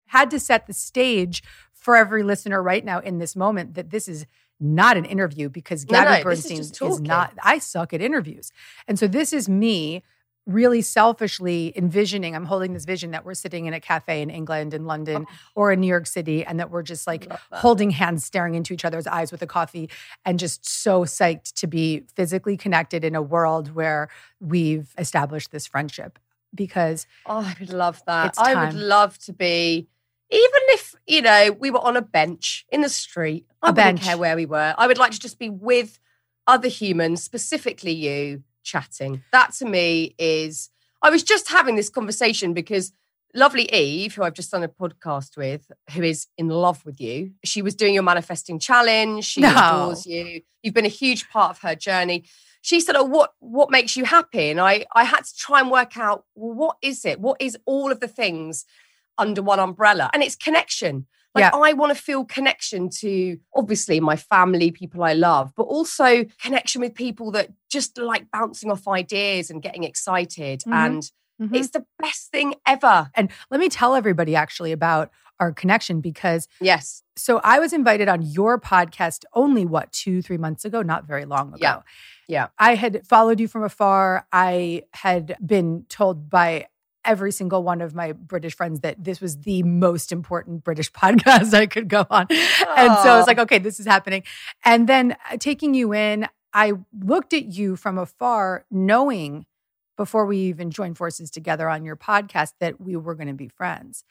Had 0.08 0.32
to 0.32 0.40
set 0.40 0.66
the 0.68 0.74
stage 0.74 1.44
for 1.74 1.96
every 1.96 2.24
listener 2.24 2.62
right 2.62 2.84
now 2.84 3.00
in 3.00 3.20
this 3.20 3.36
moment 3.36 3.76
that 3.76 3.92
this 3.92 4.08
is 4.08 4.26
not 4.60 4.98
an 4.98 5.06
interview 5.06 5.50
because 5.50 5.86
No, 5.86 5.92
Gabby 5.92 6.10
no, 6.10 6.18
is 6.18 6.24
Bernstein 6.24 6.58
just 6.58 6.82
is, 6.82 7.02
not, 7.02 7.34
I 7.44 7.60
suck 7.60 7.94
at 7.94 8.02
interviews. 8.02 8.52
And 8.88 8.98
so 8.98 9.08
this 9.08 9.34
is 9.34 9.48
me 9.48 10.04
really 10.48 10.82
selfishly 10.82 11.74
envisioning, 11.76 12.34
I'm 12.34 12.46
holding 12.46 12.74
this 12.74 12.86
vision 12.86 13.12
that 13.12 13.26
we're 13.26 13.34
sitting 13.34 13.66
in 13.66 13.74
a 13.74 13.82
cafe 13.82 14.22
in 14.22 14.30
England, 14.30 14.74
in 14.74 14.86
London, 14.86 15.26
oh. 15.30 15.34
or 15.56 15.72
in 15.74 15.82
New 15.82 15.88
York 15.88 16.08
City, 16.08 16.46
and 16.46 16.60
that 16.60 16.72
we're 16.72 16.84
just 16.84 17.06
like 17.06 17.30
holding 17.52 17.90
hands, 17.92 18.26
staring 18.26 18.56
into 18.56 18.74
each 18.74 18.86
other's 18.86 19.06
eyes 19.06 19.32
with 19.32 19.42
a 19.42 19.48
coffee, 19.48 19.90
and 20.24 20.40
just 20.40 20.68
so 20.68 21.04
psyched 21.04 21.54
to 21.56 21.68
be 21.68 22.04
physically 22.16 22.56
connected 22.56 23.04
in 23.04 23.14
a 23.14 23.22
world 23.22 23.76
where 23.76 24.08
we've 24.40 24.96
established 24.98 25.52
this 25.52 25.68
friendship. 25.68 26.18
Because 26.56 27.06
Oh, 27.26 27.40
I 27.40 27.56
would 27.60 27.74
love 27.74 28.02
that. 28.08 28.36
I 28.38 28.66
would 28.66 28.74
love 28.74 29.18
to 29.20 29.34
be, 29.34 29.90
even 30.32 30.62
if, 30.70 30.87
you 31.08 31.22
know, 31.22 31.56
we 31.60 31.72
were 31.72 31.80
on 31.84 31.96
a 31.98 32.02
bench 32.02 32.66
in 32.70 32.82
the 32.82 32.90
street. 32.90 33.46
I 33.62 33.70
A 33.70 33.72
wouldn't 33.72 33.76
bench. 33.98 34.02
care 34.04 34.18
where 34.18 34.36
we 34.36 34.46
were. 34.46 34.76
I 34.78 34.88
would 34.88 34.98
like 34.98 35.12
to 35.12 35.20
just 35.20 35.40
be 35.40 35.50
with 35.50 36.00
other 36.46 36.68
humans, 36.68 37.24
specifically 37.24 37.92
you, 37.94 38.44
chatting. 38.64 39.24
That 39.32 39.54
to 39.54 39.66
me 39.66 40.16
is, 40.18 40.70
I 41.02 41.10
was 41.10 41.24
just 41.24 41.50
having 41.50 41.76
this 41.76 41.90
conversation 41.90 42.54
because 42.54 42.92
lovely 43.34 43.72
Eve, 43.74 44.16
who 44.16 44.24
I've 44.24 44.34
just 44.34 44.52
done 44.52 44.64
a 44.64 44.68
podcast 44.70 45.38
with, 45.38 45.72
who 45.94 46.02
is 46.04 46.28
in 46.38 46.48
love 46.50 46.86
with 46.86 47.00
you. 47.00 47.32
She 47.44 47.62
was 47.62 47.76
doing 47.76 47.94
your 47.94 48.04
manifesting 48.04 48.60
challenge. 48.60 49.26
She 49.26 49.42
No. 49.42 49.50
adores 49.56 50.06
you. 50.06 50.42
You've 50.64 50.74
been 50.74 50.86
a 50.86 50.90
huge 50.90 51.30
part 51.30 51.52
of 51.52 51.60
her 51.62 51.76
journey. 51.76 52.24
She 52.62 52.80
said, 52.82 52.96
"Oh, 52.98 53.04
what 53.04 53.34
what 53.40 53.70
makes 53.72 53.96
you 53.96 54.04
happy?" 54.06 54.50
And 54.50 54.60
I 54.60 54.86
I 54.94 55.04
had 55.06 55.24
to 55.24 55.36
try 55.38 55.60
and 55.62 55.70
work 55.72 55.98
out 55.98 56.26
well, 56.36 56.54
what 56.54 56.78
is 56.82 57.06
it? 57.06 57.20
What 57.20 57.38
is 57.42 57.58
all 57.66 57.92
of 57.92 58.00
the 58.00 58.08
things 58.08 58.66
under 59.18 59.42
one 59.42 59.60
umbrella? 59.60 60.10
And 60.14 60.24
it's 60.24 60.36
connection. 60.36 61.06
Like 61.36 61.44
Yeah. 61.54 61.60
I 61.60 61.74
want 61.74 61.96
to 61.96 62.02
feel 62.02 62.26
connection 62.26 62.90
to 63.02 63.38
obviously 63.56 64.00
my 64.00 64.16
family, 64.16 64.72
people 64.72 65.04
I 65.04 65.14
love, 65.14 65.54
but 65.56 65.64
also 65.64 66.26
connection 66.42 66.82
with 66.82 66.96
people 66.96 67.32
that 67.32 67.50
just 67.70 67.98
like 67.98 68.32
bouncing 68.32 68.72
off 68.72 68.88
ideas 68.88 69.50
and 69.50 69.62
getting 69.62 69.84
excited. 69.84 70.62
Mhm. 70.66 70.74
And 70.74 71.12
Mhm. 71.42 71.56
it's 71.56 71.70
the 71.70 71.86
best 72.00 72.32
thing 72.32 72.56
ever. 72.66 73.12
and 73.14 73.30
let 73.52 73.60
me 73.60 73.70
tell 73.70 73.94
everybody 73.94 74.36
actually 74.36 74.72
about 74.72 75.12
our 75.40 75.52
connection 75.52 76.02
because 76.02 76.48
Yes. 76.60 77.04
so 77.16 77.40
I 77.44 77.60
was 77.60 77.72
invited 77.72 78.08
on 78.10 78.24
your 78.24 78.60
podcast 78.60 79.24
only 79.34 79.64
what 79.64 79.92
two, 79.92 80.24
three 80.24 80.38
months 80.38 80.66
ago, 80.66 80.82
not 80.82 81.06
very 81.06 81.26
long 81.26 81.50
ago. 81.50 81.58
Yeah. 81.62 81.82
Yeah. 82.28 82.48
I 82.58 82.74
had 82.74 83.06
followed 83.06 83.40
you 83.40 83.48
from 83.48 83.64
afar. 83.64 84.26
I 84.32 84.84
had 84.94 85.38
been 85.46 85.86
told 85.90 86.28
by 86.32 86.68
every 87.08 87.32
single 87.32 87.64
one 87.64 87.82
of 87.82 87.96
my 87.96 88.12
British 88.12 88.56
friends 88.56 88.82
that 88.82 89.04
this 89.04 89.20
was 89.20 89.38
the 89.38 89.64
most 89.64 90.12
important 90.12 90.64
British 90.64 90.92
podcast 90.94 91.54
I 91.54 91.66
could 91.66 91.88
go 91.88 92.06
on. 92.10 92.28
And 92.30 92.94
so 93.00 93.10
I 93.10 93.18
was 93.18 93.26
like, 93.26 93.40
okay, 93.40 93.58
this 93.58 93.80
is 93.80 93.88
happening. 93.88 94.24
And 94.64 94.88
then 94.88 95.16
uh, 95.32 95.38
taking 95.38 95.74
you 95.74 95.94
in, 95.94 96.28
I 96.54 96.74
looked 97.00 97.34
at 97.34 97.46
you 97.46 97.76
from 97.76 97.98
afar, 97.98 98.66
knowing 98.70 99.46
before 99.96 100.26
we 100.26 100.38
even 100.38 100.70
joined 100.70 100.98
forces 100.98 101.32
together 101.32 101.68
on 101.70 101.84
your 101.84 101.96
podcast 101.96 102.54
that 102.60 102.80
we 102.80 102.96
were 102.96 103.16
going 103.16 103.28
to 103.28 103.34
be 103.34 103.48
friends. 103.48 104.04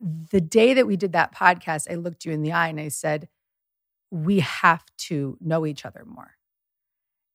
The 0.00 0.40
day 0.40 0.74
that 0.74 0.86
we 0.86 0.96
did 0.96 1.12
that 1.12 1.34
podcast, 1.34 1.90
I 1.90 1.94
looked 1.94 2.24
you 2.24 2.32
in 2.32 2.42
the 2.42 2.52
eye 2.52 2.68
and 2.68 2.80
I 2.80 2.88
said, 2.88 3.28
we 4.10 4.40
have 4.40 4.84
to 4.96 5.36
know 5.40 5.66
each 5.66 5.84
other 5.84 6.04
more. 6.06 6.32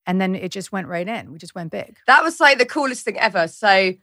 And 0.05 0.19
then 0.19 0.35
it 0.35 0.51
just 0.51 0.71
went 0.71 0.87
right 0.87 1.07
in. 1.07 1.31
We 1.31 1.37
just 1.37 1.55
went 1.55 1.71
big. 1.71 1.97
That 2.07 2.23
was 2.23 2.39
like 2.39 2.57
the 2.57 2.65
coolest 2.65 3.05
thing 3.05 3.17
ever. 3.17 3.47
So 3.47 3.93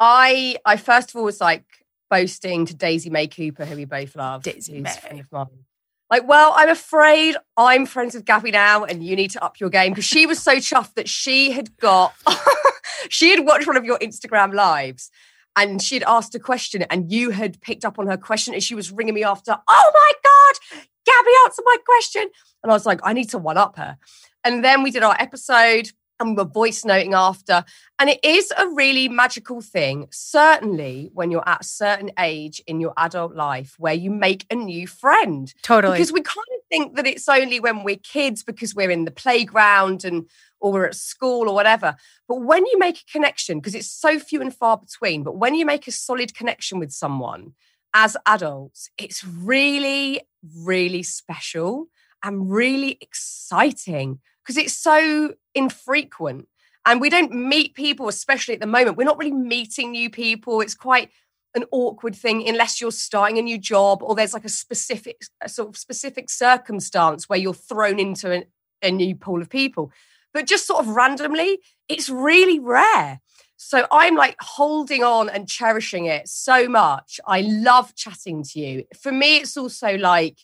I 0.00 0.56
I 0.64 0.76
first 0.78 1.10
of 1.10 1.16
all 1.16 1.24
was 1.24 1.40
like 1.40 1.64
boasting 2.08 2.66
to 2.66 2.74
Daisy 2.74 3.10
May 3.10 3.28
Cooper, 3.28 3.64
who 3.64 3.76
we 3.76 3.84
both 3.84 4.16
love. 4.16 4.42
Daisy 4.42 4.80
May. 4.80 4.90
friend 4.90 5.20
of 5.20 5.26
mine. 5.30 5.64
Like, 6.10 6.26
well, 6.26 6.52
I'm 6.56 6.68
afraid 6.68 7.36
I'm 7.56 7.86
friends 7.86 8.14
with 8.14 8.24
Gabby 8.24 8.50
now, 8.50 8.82
and 8.82 9.04
you 9.04 9.14
need 9.14 9.30
to 9.30 9.44
up 9.44 9.60
your 9.60 9.70
game 9.70 9.92
because 9.92 10.04
she 10.04 10.26
was 10.26 10.42
so 10.42 10.56
chuffed 10.56 10.94
that 10.94 11.08
she 11.08 11.52
had 11.52 11.76
got, 11.76 12.14
she 13.08 13.30
had 13.30 13.46
watched 13.46 13.68
one 13.68 13.76
of 13.76 13.84
your 13.84 13.96
Instagram 14.00 14.52
lives, 14.52 15.10
and 15.54 15.80
she 15.80 15.94
had 15.94 16.02
asked 16.02 16.34
a 16.34 16.40
question, 16.40 16.82
and 16.82 17.12
you 17.12 17.30
had 17.30 17.60
picked 17.60 17.84
up 17.84 17.96
on 17.96 18.08
her 18.08 18.16
question, 18.16 18.54
and 18.54 18.62
she 18.62 18.74
was 18.74 18.90
ringing 18.90 19.14
me 19.14 19.22
after. 19.22 19.56
Oh 19.68 19.90
my 19.94 20.12
god, 20.24 20.82
Gabby 21.06 21.30
answered 21.44 21.64
my 21.64 21.76
question, 21.86 22.30
and 22.64 22.72
I 22.72 22.74
was 22.74 22.86
like, 22.86 22.98
I 23.04 23.12
need 23.12 23.30
to 23.30 23.38
one 23.38 23.56
up 23.56 23.76
her. 23.76 23.96
And 24.42 24.64
then 24.64 24.82
we 24.82 24.90
did 24.90 25.04
our 25.04 25.16
episode, 25.18 25.90
and 26.20 26.36
we're 26.36 26.44
voice 26.44 26.84
noting 26.84 27.14
after, 27.14 27.64
and 27.98 28.10
it 28.10 28.20
is 28.22 28.52
a 28.56 28.68
really 28.68 29.08
magical 29.08 29.60
thing. 29.60 30.06
Certainly, 30.10 31.10
when 31.14 31.30
you're 31.30 31.48
at 31.48 31.62
a 31.62 31.64
certain 31.64 32.12
age 32.18 32.62
in 32.66 32.80
your 32.80 32.92
adult 32.96 33.34
life, 33.34 33.74
where 33.78 33.94
you 33.94 34.10
make 34.10 34.46
a 34.50 34.54
new 34.54 34.86
friend 34.86 35.52
Totally. 35.62 35.94
because 35.94 36.12
we 36.12 36.20
kind 36.20 36.46
of 36.54 36.60
think 36.70 36.96
that 36.96 37.06
it's 37.06 37.28
only 37.28 37.58
when 37.58 37.82
we're 37.82 37.96
kids 37.96 38.42
because 38.42 38.74
we're 38.74 38.90
in 38.90 39.04
the 39.04 39.10
playground 39.10 40.04
and 40.04 40.28
or 40.60 40.72
we're 40.72 40.86
at 40.86 40.94
school 40.94 41.48
or 41.48 41.54
whatever 41.54 41.96
but 42.28 42.42
when 42.42 42.64
you 42.66 42.78
make 42.78 42.98
a 42.98 43.12
connection 43.12 43.58
because 43.58 43.74
it's 43.74 43.90
so 43.90 44.18
few 44.18 44.40
and 44.40 44.54
far 44.54 44.76
between 44.76 45.22
but 45.22 45.36
when 45.36 45.54
you 45.54 45.66
make 45.66 45.86
a 45.88 45.92
solid 45.92 46.34
connection 46.34 46.78
with 46.78 46.92
someone 46.92 47.52
as 47.94 48.16
adults 48.26 48.90
it's 48.98 49.24
really 49.24 50.20
really 50.58 51.02
special 51.02 51.88
and 52.22 52.50
really 52.50 52.98
exciting 53.00 54.20
because 54.42 54.56
it's 54.56 54.76
so 54.76 55.34
infrequent. 55.54 56.48
And 56.86 57.00
we 57.00 57.10
don't 57.10 57.32
meet 57.32 57.74
people 57.74 58.08
especially 58.08 58.54
at 58.54 58.60
the 58.60 58.66
moment. 58.66 58.96
We're 58.96 59.04
not 59.04 59.18
really 59.18 59.32
meeting 59.32 59.90
new 59.90 60.08
people. 60.08 60.60
It's 60.60 60.74
quite 60.74 61.10
an 61.54 61.64
awkward 61.72 62.14
thing 62.14 62.46
unless 62.48 62.80
you're 62.80 62.92
starting 62.92 63.38
a 63.38 63.42
new 63.42 63.58
job 63.58 64.02
or 64.02 64.14
there's 64.14 64.34
like 64.34 64.44
a 64.44 64.50
specific 64.50 65.22
a 65.40 65.48
sort 65.48 65.68
of 65.68 65.76
specific 65.76 66.30
circumstance 66.30 67.28
where 67.28 67.38
you're 67.38 67.54
thrown 67.54 67.98
into 67.98 68.30
an, 68.30 68.44
a 68.82 68.90
new 68.90 69.14
pool 69.14 69.42
of 69.42 69.50
people. 69.50 69.92
But 70.32 70.46
just 70.46 70.66
sort 70.66 70.80
of 70.80 70.88
randomly 70.94 71.58
it's 71.88 72.08
really 72.08 72.58
rare. 72.60 73.20
So 73.56 73.86
i'm 73.90 74.14
like 74.14 74.36
holding 74.40 75.02
on 75.02 75.28
and 75.28 75.48
cherishing 75.48 76.06
it 76.06 76.28
so 76.28 76.68
much. 76.68 77.20
I 77.26 77.40
love 77.40 77.94
chatting 77.94 78.44
to 78.44 78.60
you. 78.60 78.84
For 79.00 79.10
me 79.12 79.38
it's 79.38 79.56
also 79.56 79.96
like 79.96 80.38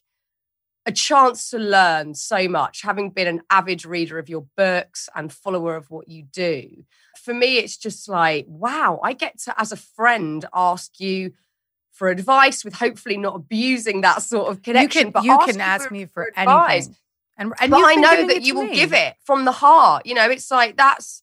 a 0.87 0.93
chance 0.93 1.51
to 1.51 1.59
learn 1.59 2.15
so 2.15 2.49
much 2.49 2.83
having 2.83 3.11
been 3.11 3.27
an 3.27 3.43
avid 3.51 3.85
reader 3.85 4.19
of 4.19 4.29
your 4.29 4.47
books 4.57 5.09
and 5.15 5.33
follower 5.33 5.75
of 5.75 5.91
what 5.91 6.09
you 6.09 6.23
do 6.23 6.85
for 7.27 7.35
me, 7.35 7.59
it's 7.59 7.77
just 7.77 8.09
like, 8.09 8.47
wow, 8.49 9.01
I 9.03 9.13
get 9.13 9.41
to, 9.41 9.61
as 9.61 9.73
a 9.73 9.77
friend, 9.77 10.45
ask 10.55 11.01
you 11.01 11.33
for 11.93 12.09
advice 12.09 12.65
with 12.65 12.75
hopefully 12.75 13.17
not 13.17 13.35
abusing 13.35 14.03
that 14.03 14.23
sort 14.23 14.49
of 14.49 14.59
you 14.59 14.63
connection. 14.63 15.03
can 15.05 15.11
but 15.11 15.25
you 15.25 15.37
can 15.39 15.57
you 15.57 15.61
ask 15.61 15.91
me 15.91 16.07
for 16.07 16.31
advice. 16.37 16.87
anything. 16.87 16.97
And, 17.39 17.53
and 17.61 17.71
but 17.71 17.83
I 17.85 17.95
know 17.97 18.29
that 18.29 18.43
you 18.43 18.55
will 18.55 18.67
me. 18.67 18.75
give 18.75 18.93
it 18.93 19.15
from 19.25 19.45
the 19.45 19.53
heart. 19.53 20.07
You 20.07 20.15
know, 20.15 20.31
it's 20.31 20.51
like 20.51 20.77
that's 20.77 21.23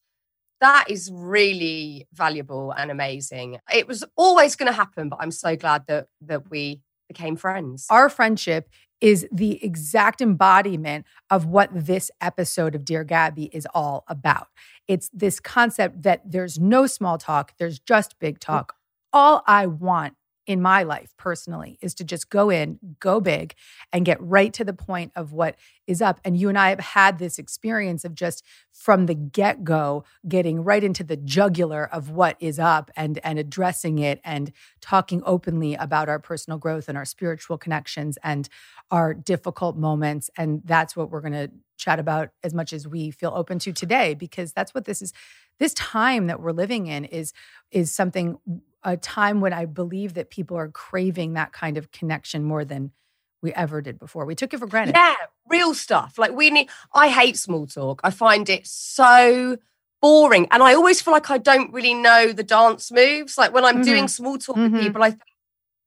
that 0.60 0.86
is 0.89 1.10
really 1.12 2.08
valuable 2.13 2.72
and 2.72 2.91
amazing. 2.91 3.60
It 3.74 3.88
was 3.88 4.03
always 4.15 4.55
going 4.55 4.67
to 4.67 4.74
happen, 4.74 5.10
but 5.10 5.20
I'm 5.22 5.32
so 5.32 5.55
glad 5.55 5.88
that 5.88 6.08
that 6.22 6.50
we 6.50 6.82
became 7.08 7.36
friends. 7.36 7.88
Our 7.89 8.10
friendship 8.10 8.67
is 9.03 9.27
the 9.33 9.62
exact 9.62 10.22
embodiment 10.22 11.05
of 11.29 11.45
what 11.45 11.69
this 11.74 12.10
episode 12.22 12.74
of 12.74 12.86
Dear 12.86 13.03
Gabby 13.03 13.50
is 13.51 13.67
all 13.74 14.05
about. 14.07 14.48
It's 14.88 15.10
this 15.12 15.41
concept 15.41 16.03
that 16.03 16.22
there's 16.24 16.57
no 16.57 16.88
small 16.88 17.17
talk, 17.17 17.51
there's 17.60 17.79
just 17.79 18.17
big 18.19 18.39
talk. 18.39 18.75
All 19.12 19.43
I 19.45 19.67
want 19.67 20.13
in 20.46 20.62
my 20.62 20.84
life 20.84 21.14
personally 21.18 21.78
is 21.82 21.94
to 21.96 22.04
just 22.04 22.30
go 22.30 22.50
in, 22.50 22.80
go 23.00 23.20
big, 23.22 23.56
and 23.92 24.06
get 24.06 24.22
right 24.22 24.54
to 24.54 24.64
the 24.64 24.74
point 24.74 25.12
of 25.16 25.32
what 25.32 25.56
is 25.88 26.02
up. 26.02 26.20
And 26.26 26.38
you 26.38 26.50
and 26.50 26.58
I 26.58 26.70
have 26.70 26.80
had 26.80 27.18
this 27.18 27.40
experience 27.40 28.04
of 28.04 28.14
just 28.14 28.44
from 28.72 29.06
the 29.06 29.14
get 29.14 29.64
go 29.64 30.04
getting 30.28 30.64
right 30.64 30.84
into 30.84 31.04
the 31.04 31.16
jugular 31.18 31.88
of 31.92 32.10
what 32.10 32.36
is 32.40 32.60
up 32.60 32.92
and, 32.96 33.20
and 33.24 33.40
addressing 33.40 34.00
it 34.00 34.20
and 34.24 34.52
talking 34.82 35.22
openly 35.26 35.76
about 35.76 36.10
our 36.10 36.20
personal 36.20 36.60
growth 36.60 36.90
and 36.90 36.98
our 36.98 37.06
spiritual 37.06 37.58
connections 37.58 38.18
and 38.24 38.50
our 38.92 39.14
difficult 39.14 39.78
moments. 39.78 40.30
And 40.38 40.62
that's 40.66 40.96
what 40.96 41.10
we're 41.10 41.22
going 41.22 41.34
to 41.34 41.52
chat 41.78 42.00
about 42.00 42.30
as 42.44 42.54
much 42.54 42.74
as 42.74 42.88
we 42.88 43.12
feel 43.12 43.34
open 43.36 43.60
to 43.60 43.74
today, 43.74 44.14
because 44.14 44.54
that's 44.54 44.74
what 44.74 44.86
this 44.86 45.02
is. 45.02 45.14
This 45.60 45.74
time 45.76 46.28
that 46.28 46.42
we're 46.42 46.52
living 46.52 46.88
in 46.88 47.06
is 47.06 47.32
is 47.72 47.92
something 47.92 48.40
a 48.84 48.98
time 48.98 49.42
when 49.42 49.54
I 49.54 49.66
believe 49.66 50.13
that 50.16 50.30
people 50.30 50.58
are 50.58 50.68
craving 50.70 51.34
that 51.34 51.54
kind 51.54 51.78
of 51.78 51.92
connection 51.92 52.44
more 52.44 52.66
than 52.66 52.92
we 53.42 53.54
ever 53.54 53.82
did 53.82 54.00
before. 54.00 54.25
We 54.25 54.36
took 54.36 54.54
it 54.54 54.60
for 54.60 54.68
granted. 54.68 54.96
Yeah, 54.96 55.16
real 55.50 55.74
stuff. 55.74 56.18
Like 56.18 56.32
we 56.32 56.50
need. 56.50 56.70
I 56.94 57.10
hate 57.10 57.38
small 57.38 57.68
talk. 57.68 58.02
I 58.04 58.10
find 58.10 58.50
it 58.50 58.66
so 58.68 59.58
boring, 60.02 60.48
and 60.52 60.62
I 60.63 60.74
always 60.74 61.02
feel 61.02 61.13
like 61.13 61.30
I 61.30 61.38
don't 61.38 61.72
really 61.74 61.94
know 61.94 62.34
the 62.34 62.44
dance 62.44 62.92
moves. 62.92 63.38
Like 63.38 63.54
when 63.54 63.66
I'm 63.66 63.80
Mhm. 63.82 63.86
doing 63.86 64.08
small 64.08 64.38
talk 64.38 64.56
Mhm. 64.56 64.72
with 64.72 64.82
people, 64.82 65.04
I 65.04 65.12
think 65.12 65.22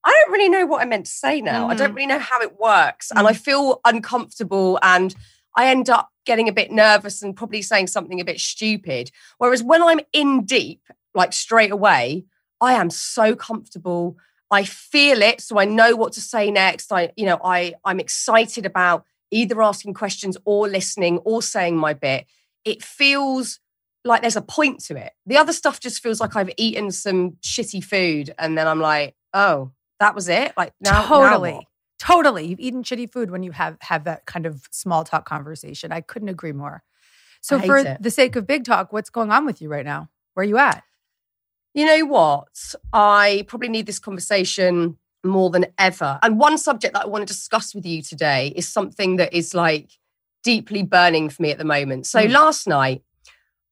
I 0.05 0.11
don't 0.25 0.33
really 0.33 0.49
know 0.49 0.67
what 0.67 0.83
I 0.83 0.85
meant 0.85 1.07
to 1.07 1.13
say 1.13 1.41
now. 1.41 1.69
I 1.69 1.75
don't 1.75 1.91
Mhm. 1.91 1.97
really 1.97 2.07
know 2.07 2.19
how 2.21 2.41
it 2.41 2.61
works, 2.61 3.11
and 3.11 3.27
I 3.27 3.33
feel 3.33 3.81
uncomfortable, 3.85 4.79
and 4.83 5.15
I 5.57 5.67
end 5.67 5.91
up 5.91 6.11
getting 6.25 6.49
a 6.49 6.53
bit 6.53 6.71
nervous 6.71 7.23
and 7.23 7.35
probably 7.35 7.63
saying 7.63 7.89
something 7.89 8.21
a 8.21 8.25
bit 8.25 8.39
stupid. 8.39 9.11
Whereas 9.39 9.63
when 9.63 9.83
I'm 9.83 10.01
in 10.13 10.45
deep, 10.45 10.83
like 11.15 11.33
straight 11.33 11.73
away, 11.73 12.25
I 12.61 12.75
am 12.75 12.91
so 12.91 13.35
comfortable. 13.35 14.17
I 14.51 14.65
feel 14.65 15.23
it, 15.23 15.41
so 15.41 15.59
I 15.59 15.65
know 15.65 15.97
what 15.97 16.13
to 16.15 16.21
say 16.21 16.51
next. 16.51 16.93
I, 16.93 17.13
you 17.17 17.27
know, 17.27 17.39
I 17.43 17.75
I'm 17.85 18.01
excited 18.01 18.65
about 18.65 19.05
either 19.31 19.61
asking 19.61 19.95
questions 19.95 20.37
or 20.45 20.69
listening 20.69 21.19
or 21.19 21.43
saying 21.43 21.77
my 21.77 21.95
bit. 21.95 22.27
It 22.65 22.83
feels 22.83 23.59
like 24.05 24.23
there's 24.23 24.37
a 24.37 24.43
point 24.43 24.81
to 24.85 24.97
it. 24.97 25.13
The 25.27 25.37
other 25.37 25.53
stuff 25.53 25.81
just 25.81 26.03
feels 26.03 26.21
like 26.21 26.37
I've 26.37 26.51
eaten 26.57 26.91
some 26.91 27.33
shitty 27.43 27.83
food, 27.83 28.35
and 28.39 28.57
then 28.57 28.69
I'm 28.69 28.81
like, 28.81 29.15
oh, 29.35 29.73
that 30.01 30.15
was 30.15 30.29
it. 30.29 30.53
Like 30.57 30.73
now, 30.81 31.03
now 31.03 31.07
totally. 31.07 31.53
what? 31.53 31.65
Totally. 31.99 32.47
You've 32.47 32.61
eaten 32.61 32.83
shitty 32.83 33.11
food 33.13 33.31
when 33.31 33.43
you 33.43 33.53
have 33.53 33.77
have 33.81 34.05
that 34.05 34.27
kind 34.27 34.47
of 34.47 34.69
small 34.71 35.03
talk 35.05 35.27
conversation. 35.27 35.93
I 35.93 36.03
couldn't 36.03 36.29
agree 36.29 36.53
more. 36.53 36.83
So 37.41 37.61
for 37.61 37.79
it. 37.79 38.03
the 38.03 38.11
sake 38.11 38.37
of 38.37 38.47
big 38.47 38.65
talk, 38.65 38.93
what's 38.93 39.11
going 39.11 39.31
on 39.31 39.47
with 39.47 39.63
you 39.63 39.69
right 39.69 39.85
now? 39.85 40.09
Where 40.35 40.43
are 40.43 40.49
you 40.49 40.59
at? 40.59 40.83
You 41.77 41.85
know 41.85 42.07
what? 42.07 42.75
I 42.95 43.45
probably 43.49 43.69
need 43.69 43.85
this 43.85 43.99
conversation 43.99 44.97
more 45.23 45.51
than 45.51 45.67
ever. 45.77 46.19
And 46.23 46.39
one 46.39 46.57
subject 46.57 46.95
that 46.95 47.05
I 47.05 47.07
want 47.07 47.29
to 47.29 47.35
discuss 47.35 47.75
with 47.75 47.85
you 47.85 48.01
today 48.01 48.55
is 48.57 48.67
something 48.67 49.17
that 49.17 49.35
is 49.35 49.53
like 49.53 49.91
deeply 50.43 50.83
burning 50.83 51.29
for 51.29 51.43
me 51.43 51.51
at 51.51 51.59
the 51.59 51.67
moment. 51.67 52.07
So 52.07 52.21
Mm. 52.21 52.33
last 52.33 52.67
night, 52.67 53.03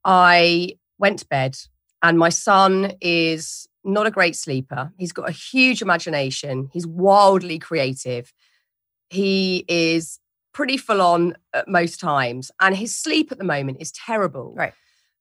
I 0.05 0.77
went 0.99 1.21
to 1.21 1.27
bed 1.27 1.57
and 2.03 2.19
my 2.19 2.29
son 2.29 2.93
is 3.01 3.67
not 3.85 4.07
a 4.07 4.11
great 4.11 4.37
sleeper. 4.37 4.93
He's 4.99 5.13
got 5.13 5.27
a 5.27 5.33
huge 5.33 5.81
imagination. 5.81 6.69
He's 6.75 6.87
wildly 6.87 7.59
creative. 7.59 8.35
He 9.09 9.65
is 9.67 10.21
pretty 10.53 10.77
full 10.77 11.01
on 11.01 11.37
at 11.55 11.69
most 11.69 12.01
times. 12.01 12.51
And 12.61 12.77
his 12.77 12.95
sleep 12.95 13.33
at 13.33 13.39
the 13.39 13.45
moment 13.45 13.79
is 13.81 13.93
terrible. 13.93 14.53
Right. 14.55 14.75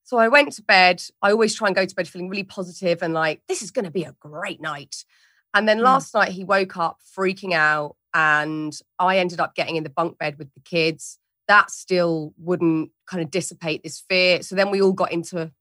So 0.03 0.17
I 0.17 0.27
went 0.27 0.53
to 0.53 0.61
bed. 0.63 1.01
I 1.21 1.31
always 1.31 1.55
try 1.55 1.67
and 1.67 1.75
go 1.75 1.85
to 1.85 1.95
bed 1.95 2.07
feeling 2.07 2.29
really 2.29 2.43
positive 2.43 3.01
and 3.01 3.13
like, 3.13 3.41
this 3.47 3.61
is 3.61 3.71
going 3.71 3.85
to 3.85 3.91
be 3.91 4.03
a 4.03 4.15
great 4.19 4.61
night. 4.61 5.05
And 5.53 5.67
then 5.67 5.79
Mm. 5.79 5.83
last 5.83 6.13
night 6.13 6.29
he 6.29 6.43
woke 6.43 6.77
up 6.77 6.99
freaking 7.17 7.53
out, 7.53 7.95
and 8.13 8.77
I 8.99 9.17
ended 9.17 9.39
up 9.39 9.55
getting 9.55 9.75
in 9.75 9.83
the 9.83 9.89
bunk 9.89 10.17
bed 10.17 10.37
with 10.37 10.53
the 10.53 10.59
kids. 10.59 11.19
That 11.47 11.71
still 11.71 12.33
wouldn't 12.37 12.91
kind 13.07 13.23
of 13.23 13.31
dissipate 13.31 13.83
this 13.83 13.99
fear. 14.07 14.41
So 14.43 14.55
then 14.55 14.71
we 14.71 14.81
all 14.81 14.93
got 14.93 15.11
into 15.11 15.51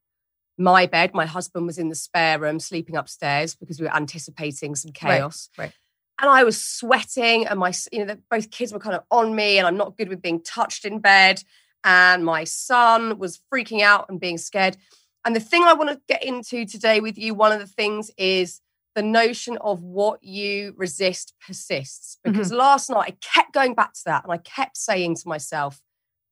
my 0.59 0.87
bed. 0.87 1.15
My 1.15 1.27
husband 1.27 1.67
was 1.67 1.79
in 1.79 1.89
the 1.89 1.95
spare 1.95 2.39
room 2.39 2.61
sleeping 2.61 2.97
upstairs 2.97 3.55
because 3.55 3.81
we 3.81 3.87
were 3.87 3.95
anticipating 3.95 4.75
some 4.75 4.93
chaos. 4.93 5.49
right. 5.59 5.73
And 6.21 6.31
I 6.31 6.45
was 6.45 6.63
sweating, 6.63 7.47
and 7.47 7.59
my, 7.59 7.73
you 7.91 7.99
know, 8.01 8.05
the, 8.15 8.21
both 8.31 8.51
kids 8.51 8.73
were 8.73 8.79
kind 8.79 8.95
of 8.95 9.03
on 9.11 9.35
me, 9.35 9.59
and 9.59 9.67
I'm 9.67 9.77
not 9.77 9.97
good 9.97 10.09
with 10.09 10.23
being 10.23 10.43
touched 10.43 10.85
in 10.85 11.01
bed. 11.01 11.43
And 11.85 12.25
my 12.25 12.45
son 12.45 13.19
was 13.19 13.41
freaking 13.53 13.83
out 13.83 14.07
and 14.09 14.21
being 14.21 14.39
scared. 14.39 14.77
And 15.25 15.35
the 15.37 15.41
thing 15.41 15.63
I 15.65 15.75
want 15.75 15.91
to 15.91 16.01
get 16.09 16.25
into 16.25 16.65
today 16.65 17.01
with 17.01 17.17
you, 17.19 17.35
one 17.35 17.53
of 17.53 17.61
the 17.61 17.67
things 17.67 18.11
is 18.17 18.61
the 18.95 19.03
notion 19.03 19.57
of 19.61 19.83
what 19.83 20.23
you 20.23 20.75
resist 20.77 21.35
persists. 21.47 22.19
Because 22.23 22.53
last 22.53 22.91
night 22.91 23.05
I 23.09 23.17
kept 23.21 23.53
going 23.53 23.75
back 23.75 23.95
to 23.95 24.03
that 24.07 24.25
and 24.25 24.33
I 24.33 24.37
kept 24.39 24.77
saying 24.77 25.17
to 25.17 25.29
myself, 25.29 25.81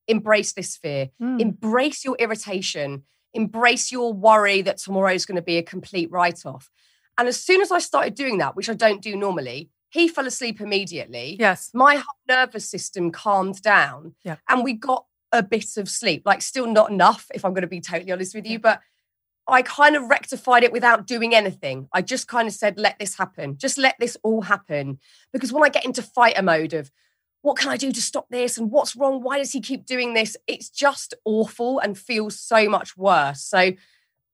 embrace 0.09 0.53
this 0.53 0.77
fear, 0.77 1.11
Mm. 1.21 1.41
embrace 1.41 2.05
your 2.05 2.17
irritation, 2.19 3.05
embrace 3.33 3.93
your 3.93 4.13
worry 4.13 4.61
that 4.63 4.79
tomorrow 4.79 5.13
is 5.13 5.25
going 5.25 5.37
to 5.37 5.43
be 5.43 5.57
a 5.57 5.63
complete 5.63 6.11
write 6.11 6.45
off. 6.45 6.69
And 7.17 7.29
as 7.29 7.41
soon 7.43 7.61
as 7.61 7.71
I 7.71 7.79
started 7.79 8.15
doing 8.15 8.39
that, 8.39 8.57
which 8.57 8.69
I 8.69 8.75
don't 8.75 9.03
do 9.03 9.15
normally, 9.17 9.71
he 9.91 10.09
fell 10.09 10.27
asleep 10.27 10.61
immediately. 10.61 11.37
Yes. 11.39 11.71
My 11.75 11.97
whole 11.97 12.19
nervous 12.29 12.69
system 12.69 13.11
calmed 13.13 13.63
down 13.63 14.15
Yeah. 14.25 14.37
and 14.49 14.65
we 14.65 14.73
got 14.73 15.07
a 15.33 15.43
bit 15.43 15.77
of 15.77 15.89
sleep. 15.89 16.23
Like, 16.25 16.43
still 16.43 16.67
not 16.67 16.91
enough, 16.91 17.27
if 17.35 17.45
I'm 17.45 17.53
going 17.53 17.63
to 17.63 17.69
be 17.69 17.81
totally 17.81 18.13
honest 18.13 18.35
with 18.35 18.47
you, 18.47 18.59
but 18.59 18.81
I 19.47 19.63
kind 19.63 19.97
of 19.97 20.09
rectified 20.09 20.63
it 20.63 20.73
without 20.73 21.07
doing 21.07 21.35
anything. 21.35 21.89
I 21.93 22.03
just 22.03 22.29
kind 22.29 22.47
of 22.47 22.55
said, 22.55 22.79
let 22.79 22.99
this 22.99 23.17
happen. 23.17 23.57
Just 23.59 23.79
let 23.79 23.97
this 23.99 24.17
all 24.23 24.43
happen. 24.43 24.99
Because 25.33 25.53
when 25.53 25.65
I 25.65 25.69
get 25.69 25.85
into 25.85 26.03
fighter 26.03 26.43
mode 26.43 26.73
of, 26.73 26.91
what 27.43 27.57
can 27.57 27.71
I 27.71 27.77
do 27.77 27.91
to 27.91 28.03
stop 28.03 28.27
this? 28.31 28.59
And 28.59 28.71
what's 28.71 28.95
wrong? 28.95 29.23
Why 29.23 29.39
does 29.39 29.53
he 29.53 29.61
keep 29.61 29.87
doing 29.87 30.15
this? 30.15 30.37
It's 30.47 30.69
just 30.69 31.15
awful 31.25 31.79
and 31.79 31.99
feels 31.99 32.39
so 32.39 32.69
much 32.69 32.97
worse. 32.97 33.43
So, 33.43 33.73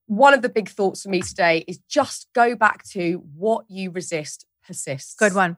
one 0.09 0.35
of 0.35 0.43
the 0.43 0.49
big 0.49 0.69
thoughts 0.69 1.03
for 1.03 1.09
me 1.09 1.21
today 1.21 1.65
is 1.67 1.79
just 1.89 2.29
go 2.33 2.55
back 2.55 2.85
to 2.91 3.25
what 3.35 3.65
you 3.69 3.91
resist 3.91 4.47
persists. 4.65 5.15
Good 5.15 5.35
one. 5.35 5.57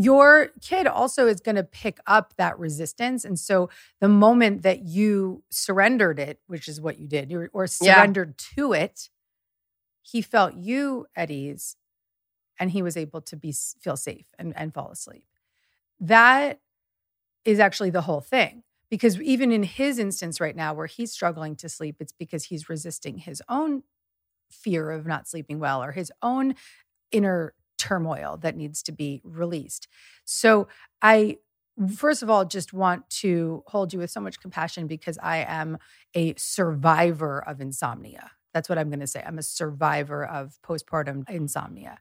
Your 0.00 0.50
kid 0.60 0.86
also 0.86 1.26
is 1.26 1.40
going 1.40 1.56
to 1.56 1.64
pick 1.64 1.98
up 2.06 2.34
that 2.36 2.56
resistance. 2.58 3.24
And 3.24 3.38
so 3.38 3.68
the 4.00 4.08
moment 4.08 4.62
that 4.62 4.84
you 4.84 5.42
surrendered 5.50 6.20
it, 6.20 6.40
which 6.46 6.68
is 6.68 6.80
what 6.80 6.98
you 7.00 7.08
did, 7.08 7.32
or, 7.32 7.50
or 7.52 7.64
Yeah. 7.64 7.96
surrendered 7.96 8.38
to 8.56 8.72
it, 8.72 9.10
he 10.02 10.22
felt 10.22 10.54
you 10.54 11.06
at 11.16 11.30
ease 11.30 11.76
and 12.58 12.70
he 12.70 12.82
was 12.82 12.96
able 12.96 13.20
to 13.22 13.36
be 13.36 13.52
feel 13.52 13.96
safe 13.96 14.26
and, 14.38 14.52
and 14.56 14.74
fall 14.74 14.90
asleep. 14.90 15.24
That 16.00 16.60
is 17.44 17.60
actually 17.60 17.90
the 17.90 18.02
whole 18.02 18.20
thing. 18.20 18.64
Because 18.90 19.20
even 19.20 19.52
in 19.52 19.64
his 19.64 19.98
instance 19.98 20.40
right 20.40 20.56
now, 20.56 20.74
where 20.74 20.86
he's 20.86 21.12
struggling 21.12 21.56
to 21.56 21.68
sleep, 21.68 21.96
it's 22.00 22.12
because 22.12 22.44
he's 22.44 22.68
resisting 22.70 23.18
his 23.18 23.42
own 23.48 23.82
fear 24.50 24.90
of 24.90 25.06
not 25.06 25.28
sleeping 25.28 25.58
well 25.60 25.82
or 25.82 25.92
his 25.92 26.12
own 26.22 26.54
inner 27.12 27.54
turmoil 27.78 28.36
that 28.42 28.56
needs 28.56 28.82
to 28.84 28.92
be 28.92 29.20
released. 29.24 29.88
So 30.24 30.68
I 31.00 31.38
first 31.96 32.22
of 32.22 32.30
all 32.30 32.44
just 32.44 32.72
want 32.72 33.08
to 33.08 33.62
hold 33.68 33.92
you 33.92 34.00
with 34.00 34.10
so 34.10 34.20
much 34.20 34.40
compassion 34.40 34.86
because 34.86 35.18
I 35.22 35.38
am 35.38 35.78
a 36.14 36.34
survivor 36.36 37.42
of 37.46 37.60
insomnia. 37.60 38.32
That's 38.52 38.68
what 38.68 38.78
I'm 38.78 38.90
going 38.90 39.00
to 39.00 39.06
say. 39.06 39.22
I'm 39.24 39.38
a 39.38 39.42
survivor 39.42 40.24
of 40.24 40.58
postpartum 40.62 41.28
insomnia. 41.30 41.98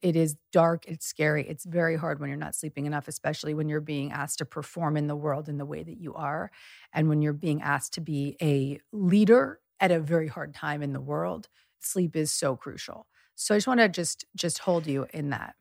It 0.00 0.14
is 0.14 0.36
dark, 0.52 0.86
it's 0.86 1.06
scary, 1.06 1.46
it's 1.48 1.64
very 1.64 1.96
hard 1.96 2.20
when 2.20 2.28
you're 2.28 2.38
not 2.38 2.54
sleeping 2.54 2.86
enough, 2.86 3.08
especially 3.08 3.52
when 3.52 3.68
you're 3.68 3.80
being 3.80 4.12
asked 4.12 4.38
to 4.38 4.44
perform 4.44 4.96
in 4.96 5.08
the 5.08 5.16
world 5.16 5.48
in 5.48 5.58
the 5.58 5.66
way 5.66 5.82
that 5.82 5.98
you 5.98 6.14
are 6.14 6.52
and 6.92 7.08
when 7.08 7.20
you're 7.20 7.32
being 7.32 7.60
asked 7.62 7.94
to 7.94 8.00
be 8.00 8.36
a 8.40 8.80
leader 8.92 9.60
at 9.80 9.90
a 9.90 9.98
very 9.98 10.28
hard 10.28 10.54
time 10.54 10.82
in 10.82 10.92
the 10.92 11.00
world. 11.00 11.48
Sleep 11.80 12.14
is 12.14 12.32
so 12.32 12.54
crucial. 12.54 13.06
So 13.40 13.54
I 13.54 13.58
just 13.58 13.68
want 13.68 13.78
to 13.78 13.88
just 13.88 14.24
just 14.34 14.58
hold 14.58 14.86
you 14.86 15.06
in 15.12 15.30
that. 15.30 15.54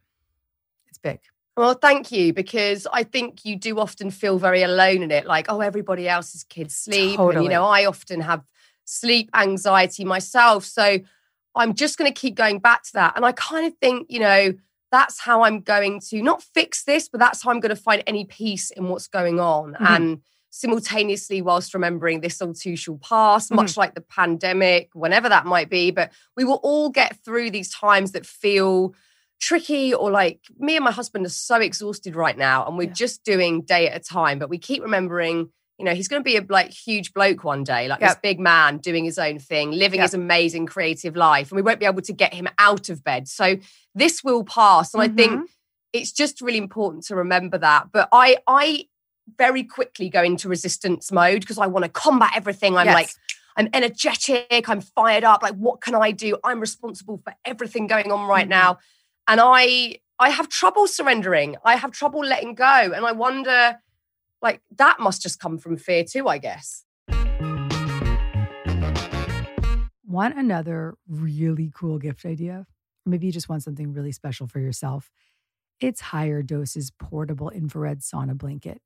It's 0.88 0.98
big. 0.98 1.20
Well, 1.56 1.74
thank 1.74 2.12
you, 2.12 2.34
because 2.34 2.88
I 2.92 3.04
think 3.04 3.46
you 3.46 3.56
do 3.56 3.80
often 3.80 4.12
feel 4.12 4.38
very 4.38 4.62
alone 4.63 5.02
in 5.02 5.12
it. 5.12 5.26
Like, 5.26 5.46
oh, 5.50 5.62
everybody 5.62 6.08
else's 6.08 6.44
kids 6.44 6.76
sleep. 6.76 7.20
And, 7.20 7.44
you 7.44 7.50
know, 7.50 7.63
I 7.63 7.86
often 7.86 8.22
have 8.22 8.44
sleep 8.86 9.30
anxiety 9.36 10.06
myself. 10.06 10.66
So 10.66 11.00
I'm 11.56 11.74
just 11.74 11.98
going 11.98 12.12
to 12.12 12.20
keep 12.20 12.36
going 12.36 12.60
back 12.60 12.84
to 12.84 12.94
that. 12.94 13.13
And 13.16 13.26
I 13.26 13.32
kind 13.32 13.66
of 13.66 13.74
think, 13.80 14.08
you 14.10 14.20
know, 14.20 14.54
that's 14.92 15.20
how 15.20 15.44
I'm 15.44 15.62
going 15.62 16.00
to 16.10 16.22
not 16.22 16.44
fix 16.44 16.84
this, 16.84 17.10
but 17.10 17.20
that's 17.20 17.44
how 17.44 17.50
I'm 17.50 17.60
going 17.60 17.76
to 17.76 17.82
find 17.82 18.04
any 18.06 18.26
peace 18.26 18.70
in 18.70 18.90
what's 18.90 19.08
going 19.08 19.40
on. 19.40 19.74
Mhm. 19.74 19.90
And 19.90 20.22
simultaneously, 20.60 21.41
whilst 21.41 21.74
remembering 21.74 22.22
this 22.22 22.41
all 22.41 22.54
too 22.54 22.76
shall 22.76 22.98
pass, 22.98 23.50
much 23.52 23.78
like 23.78 23.96
the 23.96 24.02
pandemic, 24.02 24.89
whenever 24.93 25.30
that 25.30 25.46
might 25.46 25.70
be, 25.70 25.91
but 25.91 26.12
we 26.36 26.43
will 26.43 26.60
all 26.63 26.89
get 26.89 27.17
through 27.24 27.52
these 27.52 27.72
times 27.74 28.12
that 28.13 28.26
feel 28.26 28.93
tricky 29.39 29.93
or 29.93 30.10
like 30.10 30.39
me 30.58 30.76
and 30.76 30.84
my 30.84 30.91
husband 30.91 31.24
are 31.26 31.30
so 31.30 31.58
exhausted 31.58 32.15
right 32.15 32.38
now 32.38 32.65
and 32.65 32.76
we're 32.78 32.88
Yeah. 32.88 32.93
just 32.93 33.24
doing 33.24 33.62
day 33.62 33.88
at 33.88 33.96
a 33.96 34.04
time 34.04 34.39
but 34.39 34.50
we 34.50 34.58
keep 34.58 34.82
remembering 34.82 35.50
you 35.78 35.86
know 35.86 35.93
he's 35.93 36.08
going 36.08 36.20
to 36.20 36.24
be 36.24 36.38
a 36.38 36.46
like 36.50 36.72
huge 36.72 37.13
bloke 37.13 37.43
one 37.43 37.63
day 37.63 37.88
like 37.88 38.00
this 38.00 38.15
big 38.24 38.39
man 38.39 38.80
doing 38.80 39.06
his 39.06 39.20
own 39.20 39.38
thing 39.38 39.70
living 39.70 40.00
Yep. 40.00 40.06
his 40.06 40.13
amazing 40.15 40.65
creative 40.65 41.15
life 41.15 41.52
and 41.52 41.56
we 41.56 41.62
won't 41.62 41.80
be 41.80 41.86
able 41.86 42.02
to 42.02 42.13
get 42.13 42.34
him 42.34 42.48
out 42.58 42.89
of 42.89 43.04
bed 43.04 43.28
so 43.28 43.58
this 43.93 44.24
will 44.24 44.43
pass 44.43 44.96
and 44.96 45.04
i 45.04 45.08
Mm-hmm. 45.08 45.17
think 45.17 45.50
it's 45.93 46.12
just 46.12 46.41
really 46.41 46.58
important 46.58 47.04
to 47.04 47.15
remember 47.15 47.60
that 47.60 47.91
but 47.93 48.10
i 48.12 48.38
i 48.48 48.86
very 49.38 49.63
quickly 49.63 50.10
go 50.10 50.24
into 50.24 50.48
resistance 50.48 51.12
mode 51.12 51.42
because 51.42 51.58
i 51.58 51.68
want 51.68 51.84
to 51.84 51.90
combat 51.90 52.32
everything 52.36 52.78
i'm 52.78 52.86
Yes. 52.88 52.94
like 52.96 53.10
I'm 53.60 53.70
energetic. 53.74 54.70
I'm 54.70 54.82
fired 54.82 55.24
up. 55.24 55.42
Like, 55.42 55.56
what 55.56 55.82
can 55.82 55.96
I 55.96 56.12
do? 56.12 56.38
I'm 56.44 56.60
responsible 56.60 57.20
for 57.24 57.34
everything 57.44 57.88
going 57.88 58.12
on 58.12 58.28
right 58.28 58.46
Mhm. 58.46 58.50
now. 58.50 58.78
And 59.28 59.42
I 59.42 59.98
I 60.20 60.30
have 60.30 60.48
trouble 60.48 60.86
surrendering. 60.86 61.56
I 61.66 61.76
have 61.76 61.90
trouble 61.92 62.20
letting 62.24 62.54
go. 62.54 62.66
And 62.96 63.04
I 63.04 63.13
wonder, 63.13 63.80
like, 64.44 64.62
that 64.76 65.00
must 65.00 65.24
just 65.24 65.40
come 65.40 65.58
from 65.58 65.76
fear 65.78 66.04
too, 66.04 66.28
I 66.28 66.38
guess. 66.38 66.84
Want 70.06 70.38
another 70.38 70.96
really 71.08 71.72
cool 71.74 71.98
gift 71.98 72.26
idea? 72.26 72.68
Maybe 73.08 73.26
you 73.26 73.32
just 73.32 73.50
want 73.50 73.63
something 73.63 73.92
really 73.92 74.12
special 74.12 74.46
for 74.48 74.60
yourself. 74.60 75.10
It's 75.80 76.02
Higher 76.02 76.44
Doses 76.44 76.92
Portable 76.92 77.50
Infrared 77.50 78.02
Sauna 78.02 78.38
Blanket. 78.38 78.82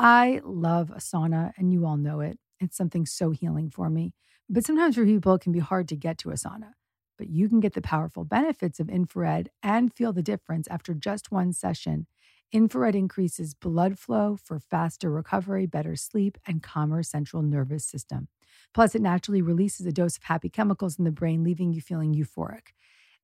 I 0.00 0.40
love 0.44 0.90
a 0.90 0.96
sauna, 0.96 1.52
and 1.58 1.72
you 1.72 1.86
all 1.86 1.98
know 1.98 2.20
it. 2.20 2.38
It's 2.60 2.76
something 2.78 3.06
so 3.06 3.32
healing 3.32 3.70
for 3.70 3.90
me. 3.90 4.14
But 4.48 4.66
sometimes 4.66 4.96
for 4.96 5.04
people, 5.04 5.34
it 5.34 5.42
can 5.42 5.52
be 5.52 5.60
hard 5.60 5.88
to 5.90 5.96
get 5.96 6.18
to 6.20 6.30
a 6.30 6.34
sauna. 6.34 6.72
But 7.18 7.30
you 7.30 7.48
can 7.50 7.60
get 7.60 7.74
the 7.74 7.82
powerful 7.82 8.24
benefits 8.24 8.80
of 8.80 8.88
infrared 8.90 9.50
and 9.62 9.94
feel 9.94 10.12
the 10.14 10.22
difference 10.22 10.68
after 10.68 10.94
just 10.94 11.32
one 11.32 11.52
session. 11.52 12.08
Infrared 12.52 12.96
increases 12.96 13.54
blood 13.54 13.98
flow 13.98 14.36
for 14.42 14.60
faster 14.60 15.10
recovery, 15.10 15.66
better 15.66 15.96
sleep, 15.96 16.38
and 16.46 16.62
calmer 16.62 17.02
central 17.04 17.42
nervous 17.42 17.84
system. 17.86 18.28
Plus, 18.74 18.94
it 18.96 19.02
naturally 19.02 19.42
releases 19.42 19.86
a 19.86 19.92
dose 19.92 20.18
of 20.18 20.24
happy 20.24 20.50
chemicals 20.50 20.98
in 20.98 21.06
the 21.06 21.12
brain, 21.12 21.44
leaving 21.44 21.72
you 21.72 21.82
feeling 21.82 22.14
euphoric. 22.14 22.68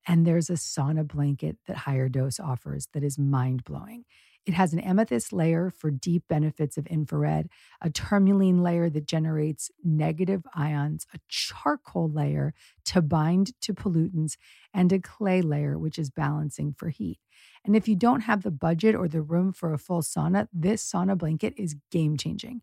And 0.07 0.27
there's 0.27 0.49
a 0.49 0.55
sauna 0.55 1.07
blanket 1.07 1.57
that 1.67 1.77
Higher 1.77 2.09
Dose 2.09 2.39
offers 2.39 2.87
that 2.93 3.03
is 3.03 3.19
mind 3.19 3.63
blowing. 3.65 4.05
It 4.47 4.53
has 4.53 4.71
an 4.71 4.79
amethyst 4.79 5.33
layer 5.33 5.69
for 5.69 5.91
deep 5.91 6.23
benefits 6.29 6.77
of 6.77 6.87
infrared, 6.87 7.49
a 7.81 7.89
tourmaline 7.89 8.63
layer 8.63 8.89
that 8.89 9.05
generates 9.05 9.69
negative 9.83 10.41
ions, 10.55 11.05
a 11.13 11.19
charcoal 11.27 12.09
layer 12.09 12.53
to 12.85 13.01
bind 13.01 13.51
to 13.59 13.73
pollutants, 13.73 14.37
and 14.73 14.93
a 14.93 14.99
clay 14.99 15.41
layer, 15.41 15.77
which 15.77 15.99
is 15.99 16.09
balancing 16.09 16.73
for 16.77 16.87
heat. 16.87 17.19
And 17.65 17.75
if 17.75 17.89
you 17.89 17.97
don't 17.97 18.21
have 18.21 18.43
the 18.43 18.51
budget 18.51 18.95
or 18.95 19.09
the 19.09 19.21
room 19.21 19.51
for 19.51 19.73
a 19.73 19.77
full 19.77 20.01
sauna, 20.01 20.47
this 20.53 20.89
sauna 20.89 21.17
blanket 21.17 21.53
is 21.57 21.75
game 21.91 22.15
changing. 22.15 22.61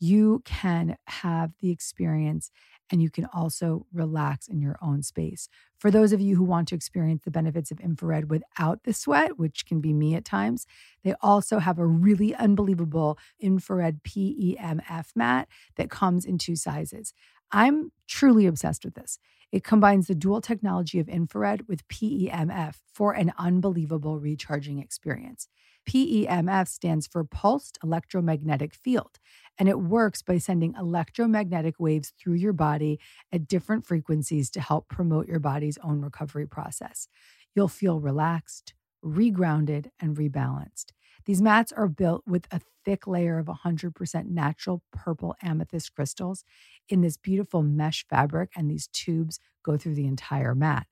You 0.00 0.42
can 0.46 0.96
have 1.06 1.52
the 1.60 1.70
experience 1.70 2.50
and 2.90 3.02
you 3.02 3.10
can 3.10 3.26
also 3.26 3.86
relax 3.92 4.48
in 4.48 4.60
your 4.60 4.76
own 4.82 5.02
space. 5.02 5.48
For 5.78 5.90
those 5.90 6.12
of 6.12 6.20
you 6.20 6.36
who 6.36 6.42
want 6.42 6.68
to 6.68 6.74
experience 6.74 7.22
the 7.24 7.30
benefits 7.30 7.70
of 7.70 7.78
infrared 7.80 8.30
without 8.30 8.84
the 8.84 8.92
sweat, 8.94 9.38
which 9.38 9.66
can 9.66 9.80
be 9.80 9.92
me 9.92 10.14
at 10.14 10.24
times, 10.24 10.66
they 11.04 11.14
also 11.20 11.58
have 11.58 11.78
a 11.78 11.86
really 11.86 12.34
unbelievable 12.34 13.18
infrared 13.38 14.02
PEMF 14.02 15.08
mat 15.14 15.48
that 15.76 15.90
comes 15.90 16.24
in 16.24 16.38
two 16.38 16.56
sizes. 16.56 17.12
I'm 17.52 17.92
truly 18.08 18.46
obsessed 18.46 18.84
with 18.84 18.94
this. 18.94 19.18
It 19.52 19.64
combines 19.64 20.06
the 20.06 20.14
dual 20.14 20.40
technology 20.40 21.00
of 21.00 21.08
infrared 21.08 21.66
with 21.66 21.86
PEMF 21.88 22.76
for 22.92 23.12
an 23.12 23.32
unbelievable 23.36 24.18
recharging 24.20 24.78
experience. 24.78 25.48
PEMF 25.88 26.68
stands 26.68 27.06
for 27.06 27.24
Pulsed 27.24 27.78
Electromagnetic 27.82 28.74
Field, 28.74 29.18
and 29.58 29.68
it 29.68 29.80
works 29.80 30.22
by 30.22 30.38
sending 30.38 30.74
electromagnetic 30.78 31.80
waves 31.80 32.12
through 32.18 32.34
your 32.34 32.52
body 32.52 33.00
at 33.32 33.48
different 33.48 33.86
frequencies 33.86 34.50
to 34.50 34.60
help 34.60 34.88
promote 34.88 35.26
your 35.26 35.40
body's 35.40 35.78
own 35.82 36.00
recovery 36.00 36.46
process. 36.46 37.08
You'll 37.54 37.68
feel 37.68 37.98
relaxed, 37.98 38.74
regrounded, 39.04 39.90
and 39.98 40.16
rebalanced. 40.16 40.92
These 41.26 41.42
mats 41.42 41.72
are 41.72 41.88
built 41.88 42.22
with 42.26 42.46
a 42.50 42.60
thick 42.84 43.06
layer 43.06 43.38
of 43.38 43.48
100% 43.48 44.26
natural 44.30 44.82
purple 44.92 45.36
amethyst 45.42 45.94
crystals 45.94 46.44
in 46.88 47.00
this 47.02 47.16
beautiful 47.16 47.62
mesh 47.62 48.06
fabric, 48.08 48.50
and 48.56 48.70
these 48.70 48.88
tubes 48.88 49.38
go 49.62 49.76
through 49.76 49.94
the 49.94 50.06
entire 50.06 50.54
mat. 50.54 50.86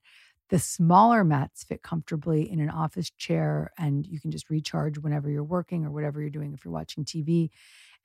The 0.49 0.59
smaller 0.59 1.23
mats 1.23 1.63
fit 1.63 1.83
comfortably 1.83 2.49
in 2.49 2.59
an 2.59 2.69
office 2.69 3.11
chair, 3.11 3.71
and 3.77 4.05
you 4.07 4.19
can 4.19 4.31
just 4.31 4.49
recharge 4.49 4.97
whenever 4.97 5.29
you're 5.29 5.43
working 5.43 5.85
or 5.85 5.91
whatever 5.91 6.21
you're 6.21 6.29
doing 6.31 6.53
if 6.53 6.65
you're 6.65 6.73
watching 6.73 7.05
TV. 7.05 7.51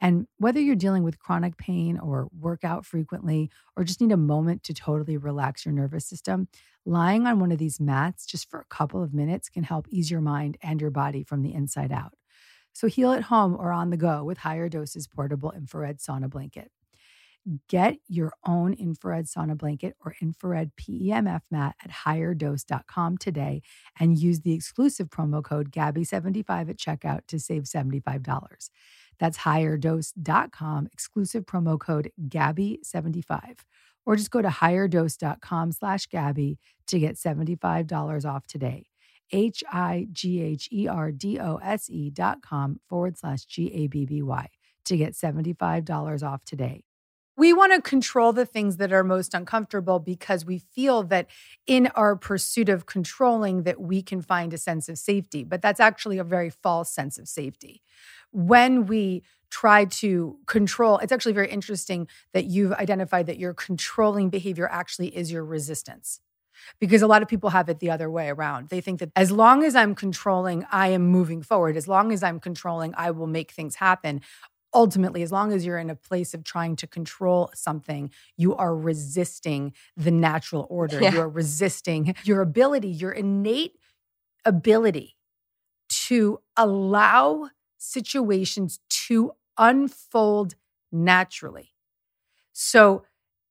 And 0.00 0.26
whether 0.38 0.60
you're 0.60 0.76
dealing 0.76 1.02
with 1.02 1.18
chronic 1.18 1.56
pain 1.56 1.98
or 1.98 2.28
work 2.38 2.64
out 2.64 2.84
frequently 2.84 3.50
or 3.76 3.84
just 3.84 4.00
need 4.00 4.12
a 4.12 4.16
moment 4.16 4.62
to 4.64 4.74
totally 4.74 5.16
relax 5.16 5.64
your 5.64 5.72
nervous 5.72 6.06
system, 6.06 6.48
lying 6.84 7.26
on 7.26 7.40
one 7.40 7.52
of 7.52 7.58
these 7.58 7.80
mats 7.80 8.26
just 8.26 8.50
for 8.50 8.60
a 8.60 8.66
couple 8.74 9.02
of 9.02 9.14
minutes 9.14 9.48
can 9.48 9.62
help 9.62 9.86
ease 9.88 10.10
your 10.10 10.20
mind 10.20 10.58
and 10.62 10.80
your 10.80 10.90
body 10.90 11.22
from 11.22 11.42
the 11.42 11.54
inside 11.54 11.92
out. 11.92 12.12
So 12.74 12.88
heal 12.88 13.12
at 13.12 13.22
home 13.22 13.56
or 13.58 13.72
on 13.72 13.90
the 13.90 13.96
go 13.96 14.24
with 14.24 14.38
higher 14.38 14.68
doses 14.68 15.06
portable 15.06 15.52
infrared 15.52 15.98
sauna 15.98 16.28
blanket. 16.28 16.70
Get 17.68 17.98
your 18.08 18.32
own 18.46 18.72
infrared 18.72 19.26
sauna 19.26 19.56
blanket 19.56 19.96
or 20.02 20.16
infrared 20.20 20.72
PEMF 20.76 21.42
mat 21.50 21.76
at 21.84 21.90
higherdose.com 21.90 23.18
today 23.18 23.60
and 24.00 24.18
use 24.18 24.40
the 24.40 24.54
exclusive 24.54 25.10
promo 25.10 25.44
code 25.44 25.70
GABBY75 25.70 26.70
at 26.70 26.78
checkout 26.78 27.26
to 27.28 27.38
save 27.38 27.64
$75. 27.64 28.70
That's 29.18 29.38
higherdose.com, 29.38 30.88
exclusive 30.92 31.46
promo 31.46 31.78
code 31.78 32.10
GABBY75. 32.28 33.60
Or 34.06 34.16
just 34.16 34.30
go 34.30 34.42
to 34.42 34.48
higherdose.com 34.48 35.72
slash 35.72 36.06
Gabby 36.06 36.58
to 36.88 36.98
get 36.98 37.16
$75 37.16 38.24
off 38.24 38.46
today. 38.46 38.86
H 39.32 39.64
I 39.72 40.06
G 40.12 40.42
H 40.42 40.68
E 40.70 40.86
R 40.86 41.10
D 41.10 41.40
O 41.40 41.56
S 41.56 41.88
E 41.90 42.10
dot 42.10 42.42
com 42.42 42.80
forward 42.88 43.16
slash 43.18 43.44
G 43.46 43.72
A 43.72 43.86
B 43.86 44.04
B 44.04 44.22
Y 44.22 44.48
to 44.84 44.96
get 44.96 45.14
$75 45.14 46.22
off 46.22 46.44
today. 46.44 46.84
We 47.36 47.52
want 47.52 47.72
to 47.72 47.82
control 47.82 48.32
the 48.32 48.46
things 48.46 48.76
that 48.76 48.92
are 48.92 49.02
most 49.02 49.34
uncomfortable 49.34 49.98
because 49.98 50.44
we 50.44 50.58
feel 50.58 51.02
that 51.04 51.26
in 51.66 51.88
our 51.88 52.14
pursuit 52.14 52.68
of 52.68 52.86
controlling 52.86 53.64
that 53.64 53.80
we 53.80 54.02
can 54.02 54.22
find 54.22 54.54
a 54.54 54.58
sense 54.58 54.88
of 54.88 54.98
safety, 54.98 55.42
but 55.42 55.60
that's 55.60 55.80
actually 55.80 56.18
a 56.18 56.24
very 56.24 56.50
false 56.50 56.90
sense 56.90 57.18
of 57.18 57.28
safety. 57.28 57.82
When 58.30 58.86
we 58.86 59.24
try 59.50 59.84
to 59.84 60.38
control, 60.46 60.98
it's 60.98 61.12
actually 61.12 61.32
very 61.32 61.50
interesting 61.50 62.08
that 62.32 62.44
you've 62.44 62.72
identified 62.72 63.26
that 63.26 63.38
your 63.38 63.54
controlling 63.54 64.30
behavior 64.30 64.68
actually 64.70 65.16
is 65.16 65.32
your 65.32 65.44
resistance 65.44 66.20
because 66.80 67.02
a 67.02 67.06
lot 67.06 67.22
of 67.22 67.28
people 67.28 67.50
have 67.50 67.68
it 67.68 67.80
the 67.80 67.90
other 67.90 68.10
way 68.10 68.28
around. 68.28 68.68
They 68.68 68.80
think 68.80 69.00
that 69.00 69.10
as 69.16 69.30
long 69.30 69.64
as 69.64 69.74
I'm 69.74 69.94
controlling, 69.94 70.64
I 70.70 70.88
am 70.88 71.06
moving 71.06 71.42
forward. 71.42 71.76
As 71.76 71.88
long 71.88 72.12
as 72.12 72.22
I'm 72.22 72.40
controlling, 72.40 72.94
I 72.96 73.10
will 73.10 73.26
make 73.26 73.50
things 73.50 73.76
happen. 73.76 74.20
Ultimately, 74.74 75.22
as 75.22 75.30
long 75.30 75.52
as 75.52 75.64
you're 75.64 75.78
in 75.78 75.88
a 75.90 75.94
place 75.94 76.34
of 76.34 76.42
trying 76.44 76.76
to 76.76 76.86
control 76.86 77.50
something, 77.54 78.10
you 78.36 78.54
are 78.56 78.74
resisting 78.76 79.72
the 79.96 80.10
natural 80.10 80.66
order. 80.68 81.00
Yeah. 81.00 81.12
You 81.12 81.20
are 81.20 81.28
resisting 81.28 82.14
your 82.24 82.40
ability, 82.40 82.88
your 82.88 83.12
innate 83.12 83.76
ability 84.44 85.16
to 85.88 86.40
allow 86.56 87.50
situations 87.78 88.80
to 88.90 89.32
unfold 89.58 90.54
naturally. 90.92 91.72
So, 92.52 93.04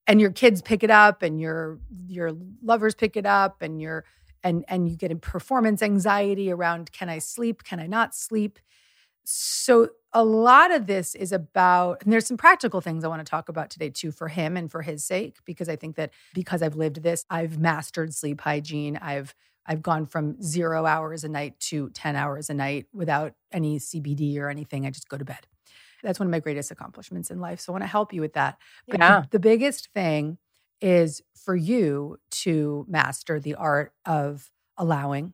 and 0.06 0.20
your 0.20 0.30
kids 0.30 0.62
pick 0.62 0.82
it 0.82 0.90
up 0.90 1.22
and 1.22 1.40
your 1.40 1.78
your 2.06 2.32
lovers 2.62 2.94
pick 2.94 3.16
it 3.16 3.26
up 3.26 3.62
and 3.62 3.80
your 3.80 4.04
and 4.42 4.64
and 4.68 4.88
you 4.88 4.96
get 4.96 5.12
a 5.12 5.16
performance 5.16 5.82
anxiety 5.82 6.50
around 6.50 6.92
can 6.92 7.08
I 7.08 7.18
sleep 7.18 7.64
can 7.64 7.80
I 7.80 7.86
not 7.86 8.14
sleep 8.14 8.58
so 9.24 9.88
a 10.12 10.24
lot 10.24 10.70
of 10.70 10.86
this 10.86 11.14
is 11.14 11.32
about 11.32 12.02
and 12.02 12.12
there's 12.12 12.26
some 12.26 12.36
practical 12.36 12.80
things 12.80 13.04
I 13.04 13.08
want 13.08 13.20
to 13.24 13.28
talk 13.30 13.48
about 13.48 13.70
today 13.70 13.90
too 13.90 14.12
for 14.12 14.28
him 14.28 14.56
and 14.56 14.70
for 14.70 14.82
his 14.82 15.04
sake 15.04 15.38
because 15.44 15.68
I 15.68 15.76
think 15.76 15.96
that 15.96 16.12
because 16.34 16.62
I've 16.62 16.76
lived 16.76 17.02
this 17.02 17.24
I've 17.30 17.58
mastered 17.58 18.14
sleep 18.14 18.40
hygiene 18.40 18.96
I've 18.98 19.34
I've 19.66 19.82
gone 19.82 20.06
from 20.06 20.40
0 20.42 20.84
hours 20.86 21.24
a 21.24 21.28
night 21.28 21.58
to 21.60 21.90
10 21.90 22.16
hours 22.16 22.50
a 22.50 22.54
night 22.54 22.86
without 22.92 23.34
any 23.52 23.78
CBD 23.78 24.38
or 24.38 24.48
anything 24.50 24.86
I 24.86 24.90
just 24.90 25.08
go 25.08 25.16
to 25.18 25.24
bed 25.24 25.46
that's 26.02 26.18
one 26.20 26.26
of 26.28 26.32
my 26.32 26.40
greatest 26.40 26.70
accomplishments 26.70 27.30
in 27.30 27.40
life 27.40 27.60
so 27.60 27.72
I 27.72 27.74
want 27.74 27.84
to 27.84 27.88
help 27.88 28.12
you 28.12 28.20
with 28.20 28.34
that 28.34 28.58
but 28.90 29.00
Yeah. 29.00 29.06
the, 29.06 29.26
the 29.30 29.40
biggest 29.40 29.90
thing 29.94 30.38
is 30.80 31.22
for 31.34 31.56
you 31.56 32.18
to 32.30 32.84
master 32.88 33.40
the 33.40 33.54
art 33.54 33.94
of 34.04 34.50
allowing. 34.76 35.32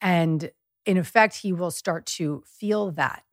And 0.00 0.50
in 0.84 0.96
effect, 0.96 1.36
he 1.38 1.52
will 1.52 1.70
start 1.70 2.06
to 2.06 2.42
feel 2.46 2.90
that. 2.92 3.24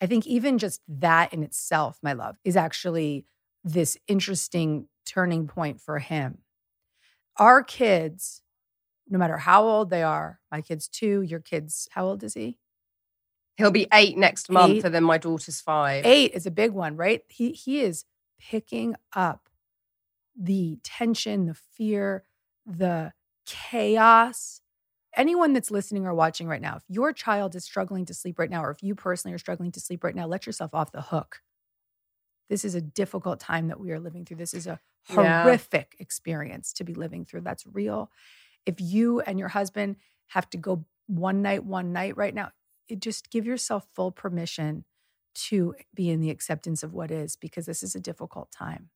I 0.00 0.06
think 0.06 0.26
even 0.26 0.58
just 0.58 0.80
that 0.88 1.32
in 1.32 1.42
itself, 1.42 1.98
my 2.02 2.12
love, 2.12 2.36
is 2.44 2.56
actually 2.56 3.26
this 3.64 3.96
interesting 4.08 4.88
turning 5.06 5.46
point 5.46 5.80
for 5.80 5.98
him. 5.98 6.38
Our 7.36 7.62
kids, 7.62 8.42
no 9.08 9.18
matter 9.18 9.36
how 9.36 9.64
old 9.64 9.90
they 9.90 10.02
are, 10.02 10.40
my 10.50 10.60
kids 10.60 10.88
two, 10.88 11.22
your 11.22 11.40
kids, 11.40 11.88
how 11.92 12.06
old 12.06 12.22
is 12.24 12.34
he? 12.34 12.58
He'll 13.58 13.70
be 13.70 13.86
eight 13.92 14.16
next 14.16 14.50
month, 14.50 14.84
and 14.84 14.94
then 14.94 15.04
my 15.04 15.18
daughter's 15.18 15.60
five. 15.60 16.04
Eight 16.06 16.32
is 16.34 16.46
a 16.46 16.50
big 16.50 16.72
one, 16.72 16.96
right? 16.96 17.22
He 17.28 17.52
he 17.52 17.80
is 17.80 18.04
picking 18.40 18.96
up 19.12 19.48
the 20.36 20.78
tension, 20.82 21.46
the 21.46 21.54
fear, 21.54 22.24
the 22.66 23.12
chaos. 23.46 24.61
Anyone 25.14 25.52
that's 25.52 25.70
listening 25.70 26.06
or 26.06 26.14
watching 26.14 26.46
right 26.48 26.60
now, 26.62 26.76
if 26.76 26.82
your 26.88 27.12
child 27.12 27.54
is 27.54 27.64
struggling 27.64 28.06
to 28.06 28.14
sleep 28.14 28.38
right 28.38 28.50
now, 28.50 28.64
or 28.64 28.70
if 28.70 28.82
you 28.82 28.94
personally 28.94 29.34
are 29.34 29.38
struggling 29.38 29.70
to 29.72 29.80
sleep 29.80 30.04
right 30.04 30.14
now, 30.14 30.26
let 30.26 30.46
yourself 30.46 30.74
off 30.74 30.92
the 30.92 31.02
hook. 31.02 31.40
This 32.48 32.64
is 32.64 32.74
a 32.74 32.80
difficult 32.80 33.40
time 33.40 33.68
that 33.68 33.80
we 33.80 33.92
are 33.92 34.00
living 34.00 34.24
through. 34.24 34.38
This 34.38 34.54
is 34.54 34.66
a 34.66 34.80
Yeah. 35.08 35.16
horrific 35.16 35.96
experience 35.98 36.72
to 36.74 36.84
be 36.84 36.94
living 36.94 37.24
through. 37.24 37.42
That's 37.42 37.66
real. 37.66 38.10
If 38.66 38.80
you 38.80 39.20
and 39.20 39.38
your 39.38 39.48
husband 39.48 39.96
have 40.28 40.48
to 40.50 40.58
go 40.58 40.86
one 41.06 41.42
night, 41.42 41.64
one 41.64 41.92
night 41.92 42.16
right 42.16 42.34
now, 42.34 42.50
it 42.88 43.00
just 43.00 43.30
give 43.30 43.46
yourself 43.46 43.86
full 43.94 44.12
permission 44.12 44.84
to 45.34 45.74
be 45.94 46.10
in 46.10 46.20
the 46.20 46.30
acceptance 46.30 46.82
of 46.82 46.92
what 46.92 47.10
is 47.10 47.36
because 47.36 47.66
this 47.66 47.82
is 47.82 47.94
a 47.94 48.00
difficult 48.00 48.50
time. 48.52 48.90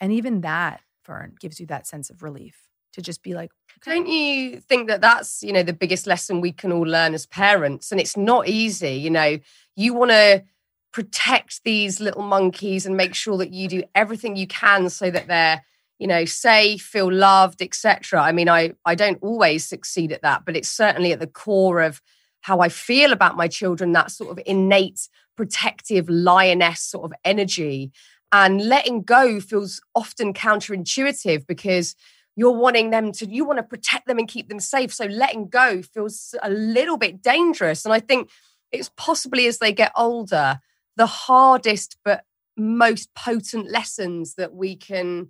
And 0.00 0.12
even 0.12 0.40
that, 0.42 0.82
Fearne, 1.04 1.34
gives 1.38 1.60
you 1.60 1.66
that 1.66 1.86
sense 1.86 2.10
of 2.10 2.22
relief 2.22 2.68
to 2.92 3.02
just 3.02 3.22
be 3.22 3.34
like, 3.34 3.50
okay, 3.78 3.96
Don't 3.96 4.08
you 4.08 4.60
think 4.60 4.88
that 4.88 5.00
that's, 5.00 5.42
you 5.42 5.52
know, 5.52 5.62
the 5.62 5.72
biggest 5.72 6.06
lesson 6.06 6.40
we 6.40 6.52
can 6.52 6.72
all 6.72 6.82
learn 6.86 7.14
as 7.14 7.26
parents? 7.26 7.90
And 7.92 8.00
it's 8.00 8.16
not 8.16 8.48
easy, 8.48 8.92
you 8.92 9.10
know, 9.10 9.38
you 9.76 9.94
want 9.94 10.10
to 10.10 10.44
protect 10.92 11.62
these 11.64 12.00
little 12.00 12.22
monkeys 12.22 12.84
and 12.84 12.96
make 12.96 13.14
sure 13.14 13.36
that 13.38 13.52
you 13.52 13.68
do 13.68 13.82
everything 13.94 14.36
you 14.36 14.46
can 14.46 14.90
so 14.90 15.10
that 15.10 15.28
they're, 15.28 15.62
you 15.98 16.06
know, 16.06 16.24
safe, 16.24 16.82
feel 16.82 17.12
loved, 17.12 17.62
etc. 17.62 18.20
I 18.20 18.32
mean, 18.32 18.48
I 18.48 18.72
I 18.84 18.94
don't 18.94 19.18
always 19.22 19.64
succeed 19.66 20.12
at 20.12 20.22
that, 20.22 20.44
but 20.44 20.56
it's 20.56 20.70
certainly 20.70 21.12
at 21.12 21.20
the 21.20 21.26
core 21.26 21.80
of 21.80 22.00
how 22.40 22.60
I 22.60 22.68
feel 22.68 23.12
about 23.12 23.36
my 23.36 23.48
children, 23.48 23.92
that 23.92 24.10
sort 24.10 24.30
of 24.30 24.42
innate 24.46 25.08
protective 25.36 26.08
lioness 26.08 26.80
sort 26.82 27.04
of 27.04 27.12
energy. 27.24 27.92
And 28.32 28.68
letting 28.68 29.02
go 29.02 29.40
feels 29.40 29.80
often 29.94 30.32
counterintuitive 30.32 31.46
because 31.46 31.96
you're 32.40 32.50
wanting 32.50 32.90
them 32.90 33.12
to 33.12 33.26
you 33.26 33.44
want 33.44 33.58
to 33.58 33.62
protect 33.62 34.06
them 34.06 34.18
and 34.18 34.28
keep 34.28 34.48
them 34.48 34.60
safe 34.60 34.92
so 34.92 35.04
letting 35.04 35.46
go 35.48 35.82
feels 35.82 36.34
a 36.42 36.50
little 36.50 36.96
bit 36.96 37.22
dangerous 37.22 37.84
and 37.84 37.92
i 37.92 38.00
think 38.00 38.30
it's 38.72 38.90
possibly 38.96 39.46
as 39.46 39.58
they 39.58 39.72
get 39.72 39.92
older 39.96 40.58
the 40.96 41.06
hardest 41.06 41.96
but 42.04 42.24
most 42.56 43.12
potent 43.14 43.70
lessons 43.70 44.34
that 44.34 44.54
we 44.54 44.74
can 44.74 45.28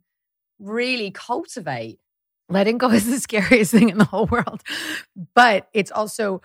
really 0.59 1.11
cultivate 1.11 1.99
letting 2.51 2.79
go 2.79 2.91
is 2.91 3.07
the 3.07 3.19
scariest 3.19 3.71
thing 3.77 3.89
in 3.89 3.99
the 3.99 4.05
whole 4.05 4.27
world. 4.27 4.63
But 5.35 5.69
it's 5.73 5.91
also 5.91 6.43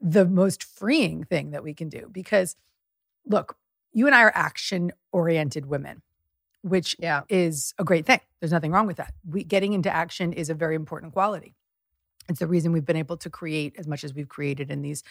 the 0.00 0.24
most 0.24 0.64
freeing 0.64 1.24
thing 1.24 1.52
that 1.52 1.62
we 1.62 1.74
can 1.74 1.88
do 1.88 2.08
because 2.10 2.56
look, 3.24 3.56
you 3.92 4.06
and 4.06 4.16
I 4.16 4.22
are 4.22 4.32
action 4.34 4.92
oriented 5.12 5.66
women, 5.66 6.02
which 6.62 6.96
yeah 6.98 7.22
is 7.28 7.74
a 7.78 7.84
great 7.84 8.06
thing. 8.06 8.20
There's 8.42 8.50
nothing 8.50 8.72
wrong 8.72 8.88
with 8.88 8.96
that. 8.96 9.14
We 9.24 9.44
getting 9.44 9.72
into 9.72 9.88
action 9.88 10.32
is 10.32 10.50
a 10.50 10.54
very 10.54 10.74
important 10.74 11.12
quality. 11.12 11.54
It's 12.28 12.40
the 12.40 12.48
reason 12.48 12.72
we've 12.72 12.84
been 12.84 12.96
able 12.96 13.16
to 13.18 13.30
create 13.30 13.76
as 13.78 13.86
much 13.86 14.02
as 14.02 14.14
we've 14.14 14.28
created 14.28 14.68
in 14.68 14.82
these 14.82 15.04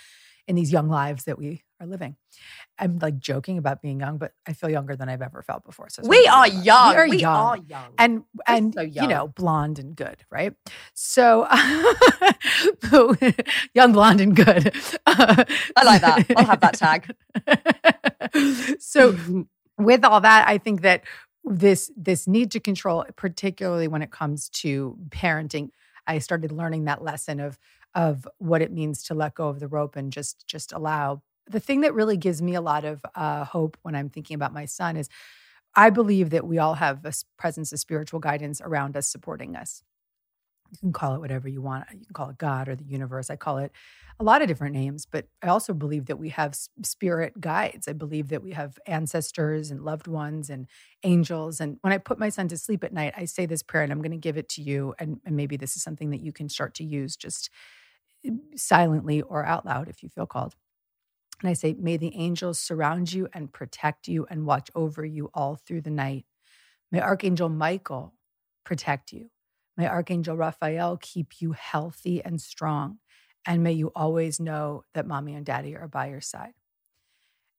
in 0.47 0.55
these 0.55 0.69
young 0.71 0.89
lives 0.89 1.23
that 1.25 1.37
we 1.37 1.61
are 1.79 1.87
living. 1.87 2.17
I'm 2.77 2.99
like 2.99 3.19
joking 3.19 3.57
about 3.57 3.81
being 3.81 4.01
young, 4.01 4.17
but 4.17 4.33
I 4.45 4.51
feel 4.51 4.69
younger 4.69 4.97
than 4.97 5.07
I've 5.07 5.21
ever 5.21 5.41
felt 5.43 5.63
before. 5.63 5.87
So 5.87 6.01
We 6.05 6.27
are 6.27 6.47
about. 6.47 6.65
young. 6.65 6.89
We 6.89 6.95
are 6.97 7.07
We 7.09 7.17
young. 7.19 7.35
are 7.35 7.57
young. 7.57 7.93
And 7.97 8.23
and 8.45 8.73
so 8.73 8.81
you 8.81 9.07
know, 9.07 9.29
blonde 9.29 9.79
and 9.79 9.95
good, 9.95 10.17
right? 10.29 10.53
So 10.93 11.47
young, 13.73 13.93
blonde, 13.93 14.19
and 14.19 14.35
good. 14.35 14.75
I 15.07 15.45
like 15.85 16.01
that. 16.01 16.25
I'll 16.35 16.45
have 16.45 16.59
that 16.59 16.73
tag. 16.73 17.15
so 18.81 19.45
with 19.77 20.03
all 20.03 20.19
that, 20.21 20.47
I 20.49 20.57
think 20.57 20.81
that 20.81 21.03
this 21.43 21.91
this 21.95 22.27
need 22.27 22.51
to 22.51 22.59
control, 22.59 23.05
particularly 23.15 23.87
when 23.87 24.01
it 24.01 24.11
comes 24.11 24.49
to 24.49 24.97
parenting, 25.09 25.69
I 26.07 26.19
started 26.19 26.51
learning 26.51 26.85
that 26.85 27.03
lesson 27.03 27.39
of 27.39 27.57
of 27.95 28.27
what 28.37 28.61
it 28.61 28.71
means 28.71 29.03
to 29.03 29.13
let 29.13 29.35
go 29.35 29.49
of 29.49 29.59
the 29.59 29.67
rope 29.67 29.95
and 29.95 30.11
just 30.11 30.45
just 30.47 30.71
allow. 30.71 31.21
The 31.47 31.59
thing 31.59 31.81
that 31.81 31.93
really 31.93 32.17
gives 32.17 32.41
me 32.41 32.55
a 32.55 32.61
lot 32.61 32.85
of 32.85 33.03
uh, 33.15 33.43
hope 33.45 33.77
when 33.81 33.95
I'm 33.95 34.09
thinking 34.09 34.35
about 34.35 34.53
my 34.53 34.65
son 34.65 34.95
is, 34.95 35.09
I 35.75 35.89
believe 35.89 36.29
that 36.31 36.47
we 36.47 36.59
all 36.59 36.75
have 36.75 37.05
a 37.05 37.13
presence 37.37 37.73
of 37.73 37.79
spiritual 37.79 38.19
guidance 38.19 38.61
around 38.61 38.95
us, 38.95 39.09
supporting 39.09 39.55
us. 39.55 39.83
You 40.71 40.77
can 40.79 40.93
call 40.93 41.15
it 41.15 41.19
whatever 41.19 41.49
you 41.49 41.61
want. 41.61 41.85
You 41.91 42.05
can 42.05 42.13
call 42.13 42.29
it 42.29 42.37
God 42.37 42.69
or 42.69 42.75
the 42.75 42.85
universe. 42.85 43.29
I 43.29 43.35
call 43.35 43.57
it 43.57 43.71
a 44.19 44.23
lot 44.23 44.41
of 44.41 44.47
different 44.47 44.75
names, 44.75 45.05
but 45.05 45.27
I 45.41 45.47
also 45.47 45.73
believe 45.73 46.05
that 46.05 46.19
we 46.19 46.29
have 46.29 46.55
spirit 46.83 47.41
guides. 47.41 47.87
I 47.87 47.93
believe 47.93 48.29
that 48.29 48.43
we 48.43 48.51
have 48.51 48.79
ancestors 48.85 49.71
and 49.71 49.83
loved 49.83 50.07
ones 50.07 50.49
and 50.49 50.67
angels. 51.03 51.59
And 51.59 51.77
when 51.81 51.91
I 51.91 51.97
put 51.97 52.19
my 52.19 52.29
son 52.29 52.47
to 52.49 52.57
sleep 52.57 52.83
at 52.83 52.93
night, 52.93 53.13
I 53.17 53.25
say 53.25 53.45
this 53.45 53.63
prayer 53.63 53.83
and 53.83 53.91
I'm 53.91 54.01
going 54.01 54.11
to 54.11 54.17
give 54.17 54.37
it 54.37 54.47
to 54.49 54.61
you. 54.61 54.93
And, 54.99 55.19
and 55.25 55.35
maybe 55.35 55.57
this 55.57 55.75
is 55.75 55.83
something 55.83 56.11
that 56.11 56.21
you 56.21 56.31
can 56.31 56.49
start 56.49 56.75
to 56.75 56.83
use 56.85 57.15
just 57.17 57.49
eh, 58.25 58.31
silently 58.55 59.21
or 59.21 59.45
out 59.45 59.65
loud 59.65 59.89
if 59.89 60.03
you 60.03 60.09
feel 60.09 60.27
called. 60.27 60.55
And 61.41 61.49
I 61.49 61.53
say, 61.53 61.73
May 61.77 61.97
the 61.97 62.15
angels 62.15 62.59
surround 62.59 63.11
you 63.11 63.27
and 63.33 63.51
protect 63.51 64.07
you 64.07 64.27
and 64.29 64.45
watch 64.45 64.69
over 64.75 65.03
you 65.03 65.31
all 65.33 65.55
through 65.55 65.81
the 65.81 65.89
night. 65.89 66.25
May 66.91 67.01
Archangel 67.01 67.49
Michael 67.49 68.13
protect 68.63 69.11
you. 69.13 69.29
May 69.77 69.87
Archangel 69.87 70.35
Raphael 70.35 70.97
keep 70.97 71.41
you 71.41 71.53
healthy 71.53 72.23
and 72.23 72.41
strong. 72.41 72.99
And 73.45 73.63
may 73.63 73.71
you 73.71 73.91
always 73.95 74.39
know 74.39 74.83
that 74.93 75.07
mommy 75.07 75.33
and 75.33 75.45
daddy 75.45 75.75
are 75.75 75.87
by 75.87 76.07
your 76.09 76.21
side. 76.21 76.53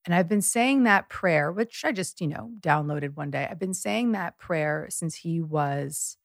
And 0.05 0.14
I've 0.14 0.29
been 0.29 0.42
saying 0.42 0.83
that 0.83 1.09
prayer, 1.09 1.51
which 1.53 1.85
I 1.85 1.92
just, 1.92 2.20
you 2.20 2.27
know, 2.27 2.51
downloaded 2.61 3.16
one 3.16 3.31
day. 3.31 3.46
I've 3.48 3.59
been 3.59 3.75
saying 3.75 4.12
that 4.12 4.38
prayer 4.38 4.87
since 4.90 5.16
he 5.16 5.40
was 5.40 6.16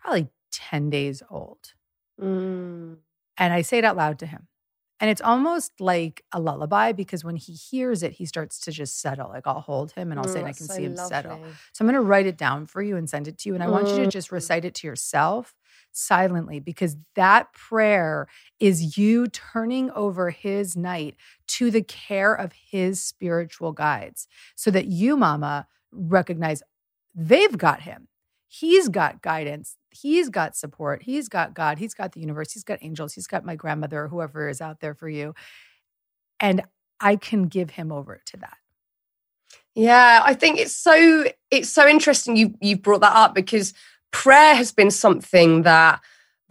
probably 0.00 0.28
10 0.52 0.90
days 0.90 1.22
old. 1.28 1.74
Mm. 2.20 2.98
And 3.36 3.52
I 3.52 3.62
say 3.62 3.78
it 3.78 3.84
out 3.84 3.96
loud 3.96 4.18
to 4.20 4.26
him. 4.26 4.46
And 5.02 5.10
it's 5.10 5.20
almost 5.20 5.72
like 5.82 6.24
a 6.32 6.40
lullaby 6.40 6.92
because 6.92 7.24
when 7.24 7.36
he 7.36 7.54
hears 7.54 8.04
it, 8.04 8.14
he 8.14 8.26
starts 8.26 8.60
to 8.62 8.72
just 8.72 9.02
settle. 9.02 9.30
Like 9.30 9.46
I'll 9.46 9.60
hold 9.60 9.92
him 9.92 10.12
and 10.12 10.20
I'll 10.20 10.28
say, 10.28 10.40
and 10.40 10.48
I 10.48 10.52
Mm, 10.52 10.54
can 10.54 10.68
so 10.68 10.74
see 10.74 10.84
him 10.84 10.96
settle. 10.96 11.42
So 11.74 11.84
I'm 11.84 11.88
going 11.88 12.00
to 12.00 12.08
write 12.08 12.26
it 12.26 12.38
down 12.38 12.66
for 12.66 12.82
you 12.82 12.96
and 12.96 13.10
send 13.10 13.28
it 13.28 13.38
to 13.40 13.50
you. 13.50 13.54
And 13.54 13.64
I 13.64 13.68
want 13.68 13.92
you 13.92 14.00
to 14.00 14.08
just 14.08 14.32
Mm. 14.32 14.32
recite 14.32 14.64
it 14.64 14.74
to 14.76 14.86
yourself 14.88 15.54
silently 15.92 16.60
because 16.60 16.96
that 17.16 17.52
prayer 17.52 18.28
is 18.60 18.96
you 18.96 19.26
turning 19.28 19.90
over 19.92 20.30
his 20.30 20.76
night 20.76 21.16
to 21.48 21.70
the 21.70 21.82
care 21.82 22.34
of 22.34 22.52
his 22.52 23.02
spiritual 23.02 23.72
guides 23.72 24.28
so 24.56 24.70
that 24.70 24.86
you, 24.86 25.16
mama, 25.16 25.66
recognize 25.92 26.62
they've 27.14 27.58
got 27.58 27.82
him. 27.82 28.08
He's 28.54 28.90
got 28.90 29.22
guidance. 29.22 29.78
He's 29.88 30.28
got 30.28 30.54
support. 30.54 31.04
He's 31.04 31.30
got 31.30 31.54
God. 31.54 31.78
He's 31.78 31.94
got 31.94 32.12
the 32.12 32.20
universe. 32.20 32.52
He's 32.52 32.64
got 32.64 32.80
angels. 32.82 33.14
He's 33.14 33.26
got 33.26 33.46
my 33.46 33.56
grandmother 33.56 34.02
or 34.02 34.08
whoever 34.08 34.46
is 34.50 34.60
out 34.60 34.80
there 34.80 34.94
for 34.94 35.08
you. 35.08 35.34
And 36.38 36.60
I 37.00 37.16
can 37.16 37.44
give 37.44 37.70
him 37.70 37.90
over 37.90 38.20
to 38.26 38.36
that. 38.36 38.58
Yeah, 39.74 40.20
I 40.22 40.34
think 40.34 40.58
it's 40.58 40.76
so 40.76 41.24
it's 41.50 41.70
so 41.70 41.88
interesting 41.88 42.36
you 42.36 42.54
you've 42.60 42.82
brought 42.82 43.00
that 43.00 43.16
up 43.16 43.34
because 43.34 43.72
prayer 44.10 44.54
has 44.54 44.70
been 44.70 44.90
something 44.90 45.62
that 45.62 46.02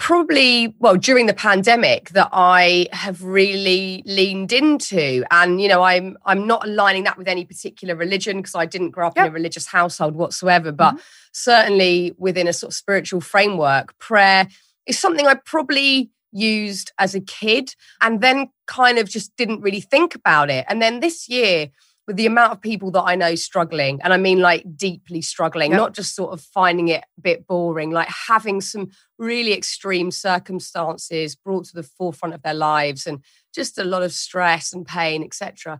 probably 0.02 0.74
well 0.80 0.98
during 0.98 1.28
the 1.28 1.34
pandemic 1.34 2.10
that 2.10 2.28
I 2.34 2.88
have 2.92 3.24
really 3.24 4.02
leaned 4.08 4.52
into. 4.52 5.24
And 5.30 5.62
you 5.62 5.68
know 5.68 5.84
I'm 5.84 6.18
I'm 6.26 6.48
not 6.48 6.68
aligning 6.68 7.04
that 7.04 7.20
with 7.20 7.28
any 7.28 7.46
particular 7.46 7.96
religion 7.96 8.38
because 8.38 8.56
I 8.56 8.66
didn't 8.66 8.90
grow 8.90 9.08
up 9.08 9.18
in 9.18 9.26
a 9.26 9.30
religious 9.30 9.68
household 9.68 10.16
whatsoever. 10.16 10.72
But 10.72 10.96
mm-hmm. 10.96 11.04
certainly 11.34 12.16
within 12.18 12.48
a 12.48 12.54
sort 12.54 12.72
of 12.72 12.76
spiritual 12.76 13.22
framework 13.22 13.98
prayer 14.00 14.48
is 14.88 14.98
something 14.98 15.28
I 15.28 15.36
probably 15.36 16.10
used 16.32 16.92
as 16.98 17.14
a 17.14 17.22
kid 17.22 17.76
and 18.02 18.22
then 18.22 18.48
kind 18.66 18.98
of 18.98 19.08
just 19.08 19.36
didn't 19.36 19.62
really 19.62 19.82
think 19.82 20.16
about 20.16 20.50
it. 20.50 20.66
And 20.68 20.82
then 20.82 21.00
this 21.00 21.30
year 21.30 21.68
with 22.12 22.18
the 22.18 22.26
amount 22.26 22.52
of 22.52 22.60
people 22.60 22.92
that 22.92 23.04
I 23.04 23.16
know 23.16 23.36
struggling, 23.36 24.02
and 24.04 24.12
I 24.12 24.18
mean 24.18 24.40
like 24.40 24.66
deeply 24.76 25.22
struggling, 25.22 25.72
Yep. 25.72 25.78
not 25.78 25.94
just 25.96 26.14
sort 26.14 26.34
of 26.34 26.42
finding 26.42 26.90
it 26.90 27.06
a 27.18 27.22
bit 27.22 27.48
boring, 27.48 27.92
like 27.92 28.10
having 28.10 28.60
some 28.60 28.90
really 29.18 29.54
extreme 29.54 30.12
circumstances 30.12 31.36
brought 31.38 31.64
to 31.66 31.74
the 31.74 31.84
forefront 31.84 32.36
of 32.36 32.42
their 32.42 32.54
lives 32.54 33.08
and 33.08 33.24
just 33.56 33.78
a 33.78 33.86
lot 33.86 34.04
of 34.04 34.12
stress 34.12 34.74
and 34.74 34.86
pain, 34.86 35.24
etc. 35.24 35.80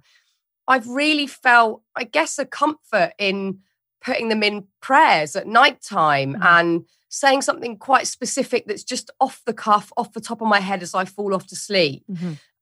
I've 0.70 0.88
really 0.88 1.28
felt, 1.28 1.82
I 1.98 2.06
guess, 2.06 2.40
a 2.40 2.46
comfort 2.46 3.12
in 3.20 3.60
putting 4.02 4.30
them 4.30 4.42
in 4.42 4.68
prayers 4.82 5.36
at 5.36 5.48
nighttime 5.48 6.36
Mhm. 6.36 6.46
and 6.46 6.86
saying 7.10 7.42
something 7.42 7.78
quite 7.78 8.08
specific 8.08 8.68
that's 8.68 8.86
just 8.86 9.12
off 9.20 9.42
the 9.46 9.54
cuff, 9.54 9.92
off 9.98 10.14
the 10.14 10.22
top 10.22 10.42
of 10.42 10.48
my 10.48 10.62
head 10.62 10.82
as 10.82 10.96
I 10.96 11.04
fall 11.04 11.36
off 11.36 11.46
to 11.48 11.58
sleep 11.58 12.06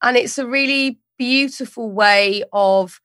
and 0.02 0.16
it's 0.16 0.38
a 0.38 0.46
really 0.46 0.98
beautiful 1.18 1.88
way 1.92 2.42
of 2.52 3.00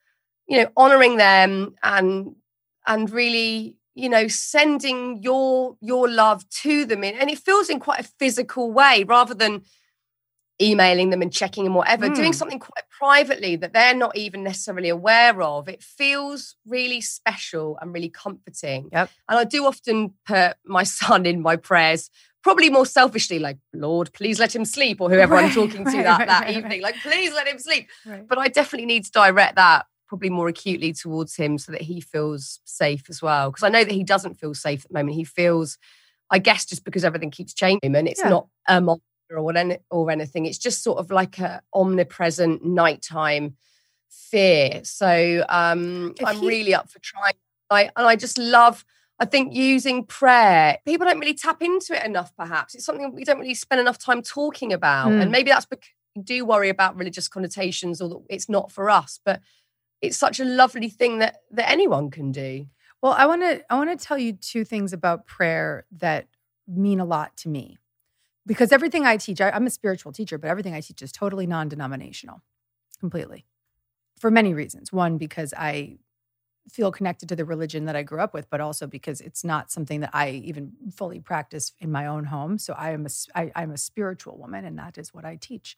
you 0.47 0.57
know 0.57 0.69
honoring 0.77 1.17
them 1.17 1.75
and 1.83 2.35
and 2.87 3.09
really 3.09 3.77
you 3.95 4.09
know 4.09 4.27
sending 4.27 5.21
your 5.23 5.75
your 5.81 6.09
love 6.09 6.47
to 6.49 6.85
them 6.85 7.03
in 7.03 7.15
and 7.15 7.29
it 7.29 7.39
feels 7.39 7.69
in 7.69 7.79
quite 7.79 7.99
a 8.01 8.09
physical 8.19 8.71
way 8.71 9.03
rather 9.07 9.33
than 9.33 9.63
emailing 10.61 11.09
them 11.09 11.21
and 11.21 11.33
checking 11.33 11.65
and 11.65 11.75
whatever 11.75 12.07
doing 12.07 12.31
Mm. 12.31 12.35
something 12.35 12.59
quite 12.59 12.85
privately 12.89 13.57
that 13.57 13.73
they're 13.73 13.93
not 13.93 14.15
even 14.15 14.41
necessarily 14.41 14.87
aware 14.87 15.41
of 15.41 15.67
it 15.67 15.83
feels 15.83 16.55
really 16.65 17.01
special 17.01 17.77
and 17.81 17.93
really 17.93 18.07
comforting 18.09 18.87
Yep. 18.93 19.09
and 19.27 19.39
i 19.39 19.43
do 19.43 19.65
often 19.65 20.13
put 20.25 20.55
my 20.65 20.83
son 20.99 21.25
in 21.25 21.41
my 21.41 21.57
prayers 21.57 22.09
probably 22.41 22.69
more 22.69 22.85
selfishly 22.85 23.37
like 23.37 23.57
lord 23.73 24.13
please 24.13 24.39
let 24.39 24.55
him 24.55 24.63
sleep 24.63 25.01
or 25.01 25.09
whoever 25.09 25.35
i'm 25.35 25.51
talking 25.51 25.83
to 25.83 25.91
right, 25.91 26.03
that, 26.05 26.19
right, 26.19 26.27
that 26.27 26.41
right, 26.43 26.55
evening 26.55 26.71
right. 26.71 26.81
like 26.83 26.95
please 27.01 27.33
let 27.33 27.47
him 27.47 27.59
sleep 27.59 27.89
Right. 28.05 28.25
but 28.25 28.37
I 28.37 28.47
definitely 28.47 28.85
need 28.85 29.03
to 29.05 29.11
direct 29.11 29.55
that 29.57 29.87
probably 30.07 30.29
more 30.29 30.47
acutely 30.47 30.93
towards 30.93 31.35
him 31.35 31.57
so 31.57 31.71
that 31.71 31.81
he 31.81 31.99
feels 32.01 32.59
safe 32.65 33.03
as 33.09 33.21
well. 33.21 33.49
Because 33.51 33.63
I 33.63 33.69
know 33.69 33.83
that 33.83 33.91
he 33.93 34.03
doesn't 34.03 34.35
feel 34.39 34.53
safe 34.53 34.83
at 34.85 34.89
the 34.91 34.97
moment. 34.97 35.15
He 35.15 35.23
feels, 35.23 35.77
I 36.29 36.39
guess, 36.39 36.65
just 36.65 36.83
because 36.85 37.03
everything 37.03 37.31
keeps 37.31 37.53
changing 37.53 37.95
and 37.95 38.07
it's 38.07 38.21
Yeah. 38.21 38.29
not 38.29 38.47
a 38.67 38.81
monster 38.81 39.03
or 39.37 39.51
or 39.89 40.11
anything. 40.11 40.45
It's 40.45 40.57
just 40.59 40.83
sort 40.83 40.99
of 40.99 41.09
like 41.11 41.39
a 41.39 41.61
omnipresent 41.73 42.63
nighttime 42.63 43.57
fear. 44.09 44.81
So 44.83 45.45
um, 45.49 46.13
I'm 46.23 46.37
he- 46.37 46.47
really 46.47 46.73
up 46.73 46.89
for 46.89 46.99
trying. 46.99 47.33
I 47.69 47.89
and 47.95 48.07
I 48.07 48.15
just 48.15 48.37
love. 48.37 48.85
I 49.17 49.23
think 49.25 49.53
using 49.55 50.03
prayer, 50.03 50.77
people 50.85 51.07
don't 51.07 51.19
really 51.19 51.33
tap 51.33 51.61
into 51.61 51.95
it 51.95 52.05
enough, 52.05 52.35
perhaps. 52.35 52.75
It's 52.75 52.83
something 52.83 53.13
we 53.13 53.23
don't 53.23 53.39
really 53.39 53.53
spend 53.53 53.79
enough 53.79 53.97
time 53.97 54.21
talking 54.21 54.73
about. 54.73 55.07
Mm. 55.07 55.21
And 55.21 55.31
maybe 55.31 55.49
that's 55.51 55.65
because 55.65 55.87
we 56.17 56.21
do 56.21 56.45
worry 56.45 56.67
about 56.67 56.97
religious 56.97 57.29
connotations 57.29 58.01
or 58.01 58.09
that 58.09 58.19
it's 58.29 58.49
not 58.49 58.73
for 58.73 58.89
us. 58.89 59.21
But 59.23 59.39
it's 60.01 60.17
such 60.17 60.39
a 60.39 60.45
lovely 60.45 60.89
thing 60.89 61.19
that 61.19 61.41
that 61.51 61.69
anyone 61.69 62.11
can 62.11 62.31
do. 62.31 62.67
Well, 63.01 63.13
I 63.13 63.25
want 63.25 63.41
to 63.41 63.63
I 63.71 63.75
want 63.77 63.97
to 63.97 64.05
tell 64.05 64.17
you 64.17 64.33
two 64.33 64.65
things 64.65 64.93
about 64.93 65.27
prayer 65.27 65.85
that 65.97 66.27
mean 66.67 66.99
a 66.99 67.05
lot 67.05 67.35
to 67.37 67.49
me. 67.49 67.77
Because 68.47 68.71
everything 68.71 69.05
I 69.05 69.17
teach, 69.17 69.41
I, 69.41 69.49
I'm 69.49 69.65
a 69.65 69.71
spiritual 69.71 70.11
teacher, 70.11 70.37
but 70.37 70.49
everything 70.49 70.75
I 70.75 70.81
teach 70.81 71.01
is 71.01 71.11
totally 71.11 71.47
non-denominational, 71.47 72.41
completely. 72.99 73.45
For 74.19 74.29
many 74.29 74.53
reasons. 74.53 74.93
One, 74.93 75.17
because 75.17 75.51
I 75.57 75.97
feel 76.69 76.91
connected 76.91 77.29
to 77.29 77.35
the 77.35 77.45
religion 77.45 77.85
that 77.85 77.95
I 77.95 78.03
grew 78.03 78.19
up 78.19 78.33
with, 78.33 78.49
but 78.49 78.61
also 78.61 78.87
because 78.87 79.19
it's 79.21 79.43
not 79.43 79.71
something 79.71 80.01
that 80.01 80.11
I 80.13 80.29
even 80.29 80.73
fully 80.91 81.19
practice 81.19 81.73
in 81.79 81.91
my 81.91 82.05
own 82.05 82.25
home. 82.25 82.57
So 82.57 82.73
I 82.73 82.91
am 82.91 83.05
a 83.05 83.09
I, 83.35 83.51
I'm 83.55 83.71
a 83.71 83.77
spiritual 83.77 84.37
woman, 84.37 84.63
and 84.65 84.77
that 84.77 84.97
is 84.97 85.13
what 85.13 85.25
I 85.25 85.35
teach. 85.35 85.77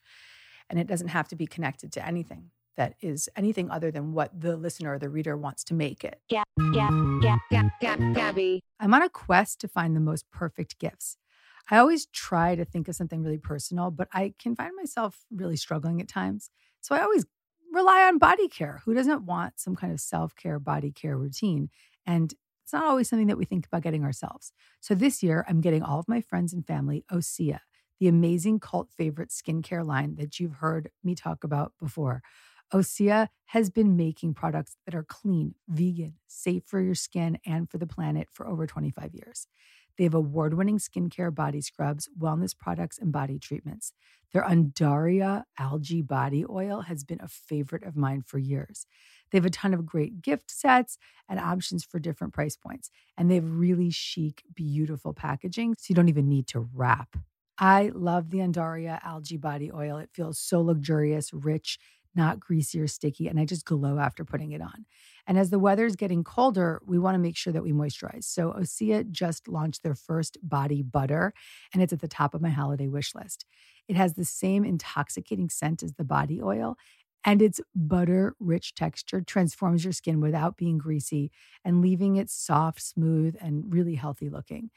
And 0.69 0.79
it 0.79 0.87
doesn't 0.87 1.09
have 1.09 1.29
to 1.29 1.35
be 1.35 1.47
connected 1.47 1.91
to 1.93 2.05
anything 2.05 2.51
that 2.77 2.95
is 3.01 3.29
anything 3.35 3.69
other 3.69 3.91
than 3.91 4.13
what 4.13 4.39
the 4.39 4.55
listener 4.55 4.93
or 4.93 4.99
the 4.99 5.09
reader 5.09 5.35
wants 5.35 5.63
to 5.65 5.73
make 5.73 6.03
it. 6.03 6.21
Yeah, 6.29 6.43
yeah, 6.73 6.89
yeah, 7.21 7.37
yeah, 7.51 7.69
Gab, 7.81 8.15
Gabby. 8.15 8.63
I'm 8.79 8.93
on 8.93 9.01
a 9.01 9.09
quest 9.09 9.59
to 9.61 9.67
find 9.67 9.95
the 9.95 9.99
most 9.99 10.29
perfect 10.31 10.79
gifts. 10.79 11.17
I 11.69 11.77
always 11.77 12.05
try 12.07 12.55
to 12.55 12.63
think 12.63 12.87
of 12.87 12.95
something 12.95 13.23
really 13.23 13.37
personal, 13.37 13.91
but 13.91 14.07
I 14.13 14.33
can 14.39 14.55
find 14.55 14.71
myself 14.75 15.25
really 15.31 15.57
struggling 15.57 15.99
at 15.99 16.07
times. 16.07 16.49
So 16.79 16.95
I 16.95 17.01
always 17.01 17.25
rely 17.73 18.03
on 18.03 18.19
body 18.19 18.47
care. 18.47 18.81
Who 18.85 18.93
doesn't 18.93 19.25
want 19.25 19.59
some 19.59 19.75
kind 19.75 19.91
of 19.91 19.99
self 19.99 20.35
care, 20.35 20.59
body 20.59 20.91
care 20.91 21.17
routine? 21.17 21.69
And 22.05 22.33
it's 22.63 22.73
not 22.73 22.85
always 22.85 23.09
something 23.09 23.27
that 23.27 23.37
we 23.37 23.45
think 23.45 23.65
about 23.65 23.81
getting 23.81 24.03
ourselves. 24.03 24.51
So 24.79 24.93
this 24.93 25.23
year, 25.23 25.45
I'm 25.47 25.61
getting 25.61 25.83
all 25.83 25.99
of 25.99 26.07
my 26.07 26.21
friends 26.21 26.53
and 26.53 26.65
family 26.65 27.05
Osea, 27.11 27.59
the 27.99 28.07
amazing 28.07 28.59
cult 28.59 28.89
favorite 28.91 29.29
skincare 29.29 29.85
line 29.85 30.15
that 30.15 30.39
you've 30.39 30.55
heard 30.55 30.89
me 31.03 31.15
talk 31.15 31.43
about 31.43 31.73
before. 31.79 32.21
Osea 32.73 33.29
has 33.45 33.69
been 33.69 33.95
making 33.95 34.33
products 34.33 34.75
that 34.85 34.95
are 34.95 35.03
clean, 35.03 35.55
vegan, 35.69 36.15
safe 36.27 36.63
for 36.65 36.81
your 36.81 36.95
skin 36.95 37.37
and 37.45 37.69
for 37.69 37.77
the 37.77 37.87
planet 37.87 38.27
for 38.31 38.47
over 38.47 38.67
25 38.67 39.13
years. 39.13 39.47
They 39.97 40.03
have 40.03 40.13
award 40.13 40.53
winning 40.53 40.77
skincare 40.77 41.33
body 41.33 41.61
scrubs, 41.61 42.09
wellness 42.19 42.55
products, 42.55 42.99
and 42.99 43.11
body 43.11 43.39
treatments. 43.39 43.93
Their 44.31 44.43
Undaria 44.43 45.43
algae 45.57 46.01
body 46.03 46.45
oil 46.47 46.81
has 46.81 47.03
been 47.03 47.19
a 47.21 47.27
favorite 47.27 47.83
of 47.83 47.95
mine 47.95 48.21
for 48.21 48.37
years. 48.37 48.85
They 49.31 49.37
have 49.37 49.45
a 49.45 49.49
ton 49.49 49.73
of 49.73 49.85
great 49.85 50.21
gift 50.21 50.51
sets 50.51 50.97
and 51.27 51.39
options 51.39 51.83
for 51.83 51.99
different 51.99 52.33
price 52.33 52.55
points. 52.55 52.91
And 53.17 53.31
they 53.31 53.35
have 53.35 53.49
really 53.49 53.89
chic, 53.89 54.43
beautiful 54.53 55.13
packaging, 55.13 55.75
so 55.79 55.85
you 55.89 55.95
don't 55.95 56.09
even 56.09 56.29
need 56.29 56.47
to 56.47 56.59
wrap. 56.59 57.17
I 57.59 57.91
love 57.95 58.29
the 58.29 58.37
Undaria 58.37 58.99
algae 59.03 59.37
body 59.37 59.71
oil. 59.71 59.97
It 59.97 60.11
feels 60.13 60.37
so 60.37 60.61
luxurious, 60.61 61.33
rich, 61.33 61.79
not 62.17 62.39
greasy 62.39 62.81
or 62.81 62.87
sticky, 62.87 63.27
and 63.27 63.39
I 63.39 63.45
just 63.45 63.65
glow 63.65 63.99
after 63.99 64.25
putting 64.25 64.51
it 64.51 64.61
on. 64.61 64.85
And 65.27 65.37
as 65.37 65.49
the 65.49 65.59
weather 65.59 65.85
is 65.85 65.95
getting 65.95 66.23
colder, 66.23 66.81
we 66.85 66.99
want 66.99 67.15
to 67.15 67.19
make 67.19 67.37
sure 67.37 67.53
that 67.53 67.63
we 67.63 67.71
moisturize. 67.71 68.25
So 68.25 68.51
Osea 68.53 69.09
just 69.11 69.47
launched 69.47 69.83
their 69.83 69.95
first 69.95 70.37
body 70.41 70.81
butter, 70.81 71.33
and 71.73 71.81
it's 71.83 71.93
at 71.93 72.01
the 72.01 72.07
top 72.07 72.33
of 72.33 72.41
my 72.41 72.49
holiday 72.49 72.87
wish 72.87 73.13
list. 73.15 73.45
It 73.87 73.95
has 73.95 74.15
the 74.15 74.25
same 74.25 74.65
intoxicating 74.65 75.49
scent 75.49 75.83
as 75.83 75.93
the 75.93 76.03
body 76.03 76.41
oil, 76.41 76.75
and 77.23 77.41
its 77.41 77.59
butter 77.75 78.35
rich 78.39 78.73
texture 78.73 79.21
transforms 79.21 79.83
your 79.83 79.93
skin 79.93 80.21
without 80.21 80.57
being 80.57 80.77
greasy 80.77 81.31
and 81.63 81.81
leaving 81.81 82.15
it 82.15 82.29
soft, 82.29 82.81
smooth, 82.81 83.35
and 83.41 83.73
really 83.73 83.95
healthy 83.95 84.29
looking. 84.29 84.69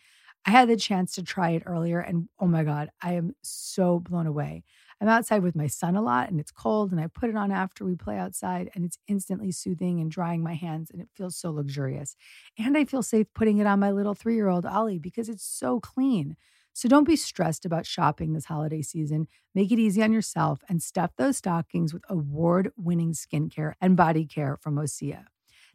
I 0.47 0.51
had 0.51 0.69
the 0.69 0.77
chance 0.77 1.15
to 1.15 1.23
try 1.23 1.51
it 1.51 1.63
earlier, 1.67 2.01
and 2.01 2.29
oh 2.39 2.47
my 2.47 2.65
God, 2.65 2.91
I 3.03 3.13
am 3.13 3.35
so 3.43 4.01
blown 4.01 4.27
away. 4.27 4.65
I'm 5.01 5.09
outside 5.09 5.43
with 5.43 5.57
my 5.57 5.67
son 5.67 5.97
a 5.97 6.03
lot 6.03 6.29
and 6.31 6.39
it's 6.39 6.51
cold, 6.51 6.93
and 6.93 7.01
I 7.01 7.07
put 7.07 7.31
it 7.31 7.37
on 7.37 7.51
after 7.51 7.85
we 7.85 7.95
play 7.97 8.19
outside, 8.19 8.71
and 8.75 8.85
it's 8.85 8.99
instantly 9.09 9.51
soothing 9.51 10.01
and 10.01 10.11
drying 10.11 10.43
my 10.43 10.55
hands, 10.55 10.91
and 10.91 11.01
it 11.01 11.09
feels 11.15 11.37
so 11.37 11.51
luxurious. 11.53 12.17
And 12.59 12.77
I 12.77 12.85
feel 12.85 13.03
safe 13.03 13.27
putting 13.35 13.59
it 13.59 13.67
on 13.67 13.81
my 13.81 13.91
little 13.91 14.15
three 14.15 14.35
year 14.35 14.49
old 14.49 14.67
Ollie 14.67 14.99
because 14.99 15.29
it's 15.29 15.45
so 15.45 15.81
clean. 15.81 16.37
So 16.73 16.89
don't 16.89 17.05
be 17.07 17.17
stressed 17.17 17.65
about 17.65 17.87
shopping 17.87 18.33
this 18.33 18.45
holiday 18.45 18.83
season. 18.83 19.27
Make 19.55 19.73
it 19.73 19.79
easy 19.79 20.03
on 20.03 20.13
yourself 20.13 20.61
and 20.69 20.83
stuff 20.83 21.11
those 21.17 21.37
stockings 21.39 21.93
with 21.93 22.05
award 22.09 22.71
winning 22.77 23.13
skincare 23.13 23.73
and 23.81 23.97
body 23.97 24.25
care 24.27 24.57
from 24.57 24.77
Osea. 24.77 25.25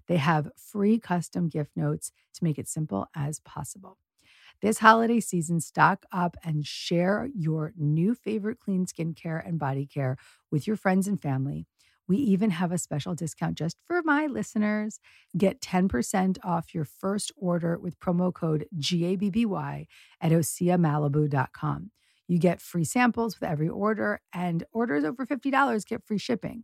They 0.08 0.18
have 0.18 0.50
free 0.58 1.00
custom 1.00 1.50
gift 1.50 1.72
notes 1.76 2.12
to 2.36 2.44
make 2.44 2.58
it 2.60 2.68
simple 2.68 3.08
as 3.16 3.40
possible. 3.42 3.98
This 4.62 4.80
holiday 4.80 5.20
season, 5.20 5.60
stock 5.60 6.06
up 6.12 6.38
and 6.44 6.66
share 6.66 7.30
your 7.36 7.74
new 7.78 8.16
favorite 8.16 8.60
clean 8.60 8.86
skincare 8.86 9.46
and 9.48 9.60
body 9.60 9.86
care 9.86 10.18
with 10.52 10.66
your 10.66 10.76
friends 10.76 11.08
and 11.08 11.22
family. 11.22 11.68
We 12.08 12.18
even 12.18 12.52
have 12.52 12.72
a 12.72 12.78
special 12.78 13.16
discount 13.16 13.58
just 13.58 13.78
for 13.86 14.02
my 14.04 14.28
listeners. 14.28 15.00
Get 15.38 15.60
10% 15.62 16.38
off 16.44 16.74
your 16.74 16.86
first 16.86 17.32
order 17.36 17.78
with 17.80 18.00
promo 18.00 18.34
code 18.34 18.66
GABBY 18.78 19.88
at 20.22 20.32
OseaMalibu.com. 20.32 21.92
You 22.28 22.40
get 22.40 22.62
free 22.62 22.86
samples 22.86 23.40
with 23.40 23.50
every 23.50 23.70
order, 23.70 24.20
and 24.34 24.64
orders 24.72 25.04
over 25.04 25.26
$50 25.26 25.86
get 25.86 26.04
free 26.04 26.18
shipping. 26.18 26.64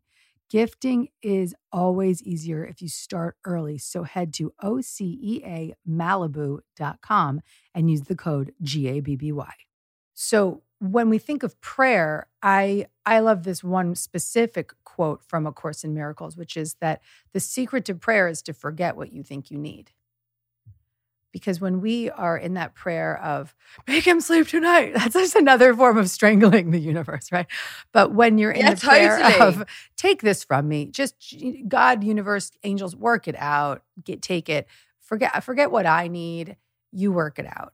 Gifting 0.52 1.08
is 1.22 1.56
always 1.72 2.22
easier 2.24 2.66
if 2.66 2.82
you 2.82 2.90
start 2.90 3.38
early. 3.46 3.78
So 3.78 4.04
head 4.04 4.34
to 4.34 4.52
OseaMalibu.com 4.62 7.42
and 7.74 7.90
use 7.90 8.02
the 8.02 8.16
code 8.16 8.52
GABBY. 8.62 9.48
So 10.14 10.64
when 10.80 11.10
we 11.10 11.20
think 11.20 11.44
of 11.44 11.62
prayer, 11.62 12.28
I 12.44 12.88
I 13.06 13.22
love 13.22 13.44
this 13.44 13.64
one 13.64 13.96
specific 13.96 14.74
quote 14.84 15.24
from 15.24 15.48
A 15.48 15.54
Course 15.54 15.86
in 15.86 15.94
Miracles, 15.94 16.36
which 16.36 16.58
is 16.58 16.76
that 16.82 17.02
the 17.32 17.40
secret 17.40 17.86
to 17.86 17.96
prayer 17.96 18.28
is 18.28 18.42
to 18.42 18.52
forget 18.52 18.98
what 18.98 19.14
you 19.14 19.24
think 19.24 19.52
you 19.52 19.58
need. 19.58 19.92
Because 21.32 21.62
when 21.62 21.82
we 21.82 22.10
are 22.10 22.38
in 22.38 22.56
that 22.56 22.76
prayer 22.76 23.18
of 23.24 23.56
make 23.88 24.06
him 24.06 24.22
sleep 24.22 24.48
tonight, 24.48 24.94
that's 24.96 25.14
just 25.14 25.36
another 25.36 25.76
form 25.76 25.98
of 25.98 26.10
strangling 26.10 26.72
the 26.72 26.80
universe, 26.80 27.32
right? 27.32 27.48
But 27.94 28.14
when 28.14 28.38
you're 28.38 28.52
in 28.52 28.66
Yeah, 28.66 28.72
the 28.74 28.82
prayer 28.82 29.18
totally. 29.18 29.54
of 29.56 29.66
take 29.98 30.22
this 30.22 30.44
from 30.44 30.68
me, 30.68 30.88
just 30.88 31.16
God, 31.68 32.04
universe, 32.04 32.52
angels, 32.64 32.96
work 32.96 33.28
it 33.28 33.36
out, 33.38 33.84
get 34.04 34.22
take 34.22 34.50
it, 34.50 34.68
forget 35.02 35.44
forget 35.44 35.72
what 35.72 35.86
I 35.86 36.08
need, 36.08 36.58
you 36.92 37.12
work 37.12 37.40
it 37.40 37.46
out. 37.46 37.74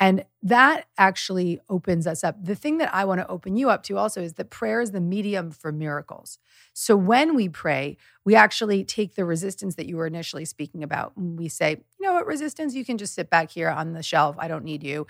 And 0.00 0.24
that 0.42 0.86
actually 0.96 1.60
opens 1.68 2.06
us 2.06 2.24
up. 2.24 2.42
The 2.42 2.54
thing 2.54 2.78
that 2.78 2.92
I 2.94 3.04
want 3.04 3.20
to 3.20 3.28
open 3.28 3.56
you 3.56 3.68
up 3.68 3.82
to 3.84 3.98
also 3.98 4.22
is 4.22 4.32
that 4.34 4.48
prayer 4.48 4.80
is 4.80 4.92
the 4.92 5.00
medium 5.00 5.50
for 5.50 5.70
miracles. 5.70 6.38
So 6.72 6.96
when 6.96 7.34
we 7.34 7.50
pray, 7.50 7.98
we 8.24 8.34
actually 8.34 8.82
take 8.82 9.14
the 9.14 9.26
resistance 9.26 9.74
that 9.74 9.86
you 9.86 9.98
were 9.98 10.06
initially 10.06 10.46
speaking 10.46 10.82
about. 10.82 11.12
And 11.16 11.38
we 11.38 11.48
say, 11.48 11.82
you 11.98 12.06
know 12.06 12.14
what, 12.14 12.26
resistance, 12.26 12.74
you 12.74 12.84
can 12.84 12.96
just 12.96 13.14
sit 13.14 13.28
back 13.28 13.50
here 13.50 13.68
on 13.68 13.92
the 13.92 14.02
shelf. 14.02 14.36
I 14.38 14.48
don't 14.48 14.64
need 14.64 14.82
you. 14.82 15.06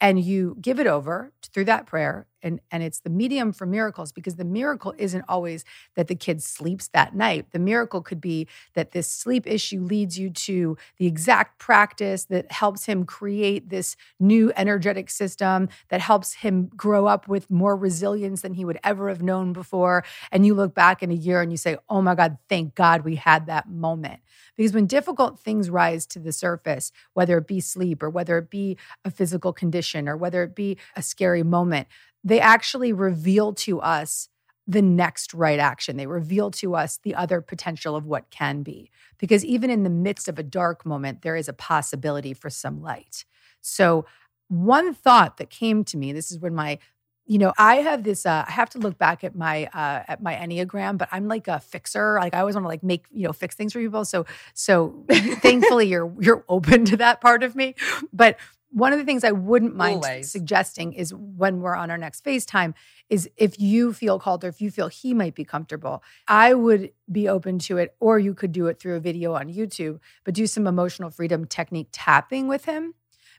And 0.00 0.18
you 0.18 0.56
give 0.60 0.80
it 0.80 0.88
over 0.88 1.32
through 1.52 1.66
that 1.66 1.86
prayer. 1.86 2.26
And, 2.44 2.60
and 2.70 2.82
it's 2.82 3.00
the 3.00 3.10
medium 3.10 3.52
for 3.52 3.66
miracles 3.66 4.12
because 4.12 4.36
the 4.36 4.44
miracle 4.44 4.94
isn't 4.98 5.24
always 5.28 5.64
that 5.96 6.08
the 6.08 6.14
kid 6.14 6.42
sleeps 6.42 6.88
that 6.88 7.14
night. 7.14 7.46
The 7.52 7.58
miracle 7.58 8.02
could 8.02 8.20
be 8.20 8.46
that 8.74 8.92
this 8.92 9.08
sleep 9.08 9.46
issue 9.46 9.80
leads 9.80 10.18
you 10.18 10.30
to 10.30 10.76
the 10.98 11.06
exact 11.06 11.58
practice 11.58 12.26
that 12.26 12.52
helps 12.52 12.84
him 12.84 13.04
create 13.04 13.70
this 13.70 13.96
new 14.20 14.52
energetic 14.56 15.10
system 15.10 15.70
that 15.88 16.02
helps 16.02 16.34
him 16.34 16.70
grow 16.76 17.06
up 17.06 17.26
with 17.26 17.50
more 17.50 17.76
resilience 17.76 18.42
than 18.42 18.54
he 18.54 18.64
would 18.64 18.78
ever 18.84 19.08
have 19.08 19.22
known 19.22 19.54
before. 19.54 20.04
And 20.30 20.44
you 20.44 20.54
look 20.54 20.74
back 20.74 21.02
in 21.02 21.10
a 21.10 21.14
year 21.14 21.40
and 21.40 21.50
you 21.50 21.56
say, 21.56 21.78
oh 21.88 22.02
my 22.02 22.14
God, 22.14 22.36
thank 22.48 22.74
God 22.74 23.04
we 23.04 23.16
had 23.16 23.46
that 23.46 23.68
moment. 23.68 24.20
Because 24.56 24.72
when 24.72 24.86
difficult 24.86 25.40
things 25.40 25.70
rise 25.70 26.06
to 26.06 26.18
the 26.18 26.32
surface, 26.32 26.92
whether 27.14 27.38
it 27.38 27.46
be 27.46 27.60
sleep 27.60 28.02
or 28.02 28.10
whether 28.10 28.36
it 28.38 28.50
be 28.50 28.76
a 29.04 29.10
physical 29.10 29.52
condition 29.52 30.08
or 30.08 30.16
whether 30.16 30.42
it 30.42 30.54
be 30.54 30.76
a 30.94 31.02
scary 31.02 31.42
moment, 31.42 31.88
they 32.24 32.40
actually 32.40 32.92
reveal 32.92 33.52
to 33.52 33.80
us 33.80 34.28
the 34.66 34.82
next 34.82 35.34
right 35.34 35.58
action. 35.58 35.96
They 35.96 36.06
reveal 36.06 36.50
to 36.52 36.74
us 36.74 36.98
the 37.02 37.14
other 37.14 37.40
potential 37.42 37.94
of 37.94 38.06
what 38.06 38.30
can 38.30 38.62
be. 38.62 38.90
Because 39.18 39.44
even 39.44 39.70
in 39.70 39.82
the 39.82 39.90
midst 39.90 40.26
of 40.26 40.38
a 40.38 40.42
dark 40.42 40.86
moment, 40.86 41.22
there 41.22 41.36
is 41.36 41.48
a 41.48 41.52
possibility 41.52 42.32
for 42.32 42.48
some 42.48 42.80
light. 42.80 43.24
So, 43.60 44.06
one 44.48 44.94
thought 44.94 45.38
that 45.38 45.48
came 45.50 45.84
to 45.84 45.96
me 45.96 46.12
this 46.12 46.30
is 46.30 46.38
when 46.38 46.54
my 46.54 46.78
you 47.26 47.38
know 47.38 47.52
i 47.58 47.76
have 47.76 48.04
this 48.04 48.26
uh, 48.26 48.44
i 48.46 48.50
have 48.50 48.68
to 48.68 48.78
look 48.78 48.98
back 48.98 49.24
at 49.24 49.34
my 49.34 49.64
uh, 49.66 50.02
at 50.06 50.22
my 50.22 50.34
enneagram 50.34 50.98
but 50.98 51.08
i'm 51.10 51.28
like 51.28 51.48
a 51.48 51.58
fixer 51.58 52.18
like 52.20 52.34
i 52.34 52.40
always 52.40 52.54
want 52.54 52.64
to 52.64 52.68
like 52.68 52.82
make 52.82 53.06
you 53.10 53.26
know 53.26 53.32
fix 53.32 53.54
things 53.54 53.72
for 53.72 53.80
people 53.80 54.04
so 54.04 54.26
so 54.52 55.04
thankfully 55.08 55.86
you're 55.88 56.12
you're 56.20 56.44
open 56.48 56.84
to 56.84 56.96
that 56.96 57.20
part 57.20 57.42
of 57.42 57.56
me 57.56 57.74
but 58.12 58.38
one 58.74 58.92
of 58.92 58.98
the 58.98 59.04
things 59.04 59.24
i 59.24 59.30
wouldn't 59.30 59.74
mind 59.74 60.04
Always. 60.04 60.30
suggesting 60.30 60.92
is 60.92 61.14
when 61.14 61.60
we're 61.60 61.76
on 61.76 61.90
our 61.90 61.98
next 61.98 62.24
facetime 62.24 62.74
is 63.08 63.30
if 63.36 63.58
you 63.58 63.92
feel 63.92 64.18
called 64.18 64.44
or 64.44 64.48
if 64.48 64.60
you 64.60 64.70
feel 64.70 64.88
he 64.88 65.14
might 65.14 65.34
be 65.34 65.44
comfortable 65.44 66.02
i 66.28 66.52
would 66.52 66.90
be 67.10 67.28
open 67.28 67.58
to 67.60 67.78
it 67.78 67.94
or 68.00 68.18
you 68.18 68.34
could 68.34 68.52
do 68.52 68.66
it 68.66 68.78
through 68.78 68.96
a 68.96 69.00
video 69.00 69.34
on 69.34 69.48
youtube 69.48 70.00
but 70.24 70.34
do 70.34 70.46
some 70.46 70.66
emotional 70.66 71.10
freedom 71.10 71.46
technique 71.46 71.88
tapping 71.92 72.48
with 72.48 72.64
him 72.64 72.94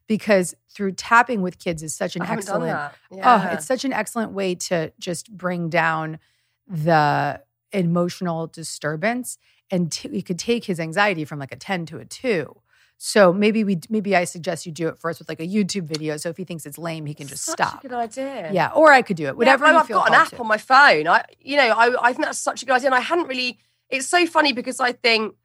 because 0.07 0.55
through 0.69 0.91
tapping 0.93 1.41
with 1.41 1.59
kids 1.59 1.81
is 1.83 1.93
such 1.93 2.15
an 2.15 2.21
I 2.21 2.25
haven't 2.25 2.45
done 2.45 2.63
excellent 2.63 2.93
that. 3.11 3.23
Oh, 3.23 3.53
it's 3.53 3.65
such 3.65 3.85
an 3.85 3.93
excellent 3.93 4.31
way 4.31 4.55
to 4.55 4.91
just 4.99 5.35
bring 5.35 5.69
down 5.69 6.19
the 6.67 7.41
emotional 7.71 8.47
disturbance 8.47 9.37
and 9.71 9.91
t- 9.91 10.09
you 10.09 10.23
could 10.23 10.39
take 10.39 10.65
his 10.65 10.79
anxiety 10.79 11.25
from 11.25 11.39
like 11.39 11.51
a 11.51 11.55
10 11.55 11.85
to 11.87 11.97
a 11.97 12.05
2. 12.05 12.55
So 12.97 13.33
maybe 13.33 13.63
we 13.63 13.79
maybe 13.89 14.15
I 14.15 14.23
suggest 14.23 14.65
you 14.65 14.71
do 14.71 14.87
it 14.87 14.97
first 14.97 15.19
with 15.19 15.27
like 15.27 15.39
a 15.39 15.47
YouTube 15.47 15.83
video 15.83 16.17
so 16.17 16.29
if 16.29 16.37
he 16.37 16.43
thinks 16.45 16.65
it's 16.65 16.77
lame 16.77 17.05
he 17.05 17.13
can 17.13 17.27
just 17.27 17.43
Such 17.43 17.57
stop. 17.57 17.83
A 17.83 17.87
good 17.87 17.95
idea. 17.95 18.51
Yeah, 18.53 18.71
or 18.73 18.91
I 18.93 19.01
could 19.01 19.17
do 19.17 19.27
it. 19.27 19.37
Whatever 19.37 19.65
yeah, 19.65 19.73
you 19.73 19.77
I've 19.79 19.87
got 19.89 20.07
an 20.07 20.13
app 20.13 20.29
to. 20.29 20.39
on 20.39 20.47
my 20.47 20.57
phone. 20.57 21.07
I, 21.07 21.23
you 21.39 21.57
know, 21.57 21.67
I, 21.67 22.07
I 22.07 22.13
think 22.13 22.25
that's 22.25 22.39
such 22.39 22.63
a 22.63 22.65
good 22.65 22.73
idea, 22.73 22.87
and 22.87 22.95
I 22.95 23.01
hadn't 23.01 23.27
really. 23.27 23.59
It's 23.89 24.07
so 24.07 24.25
funny 24.25 24.53
because 24.53 24.79
I 24.79 24.93
think 24.93 25.35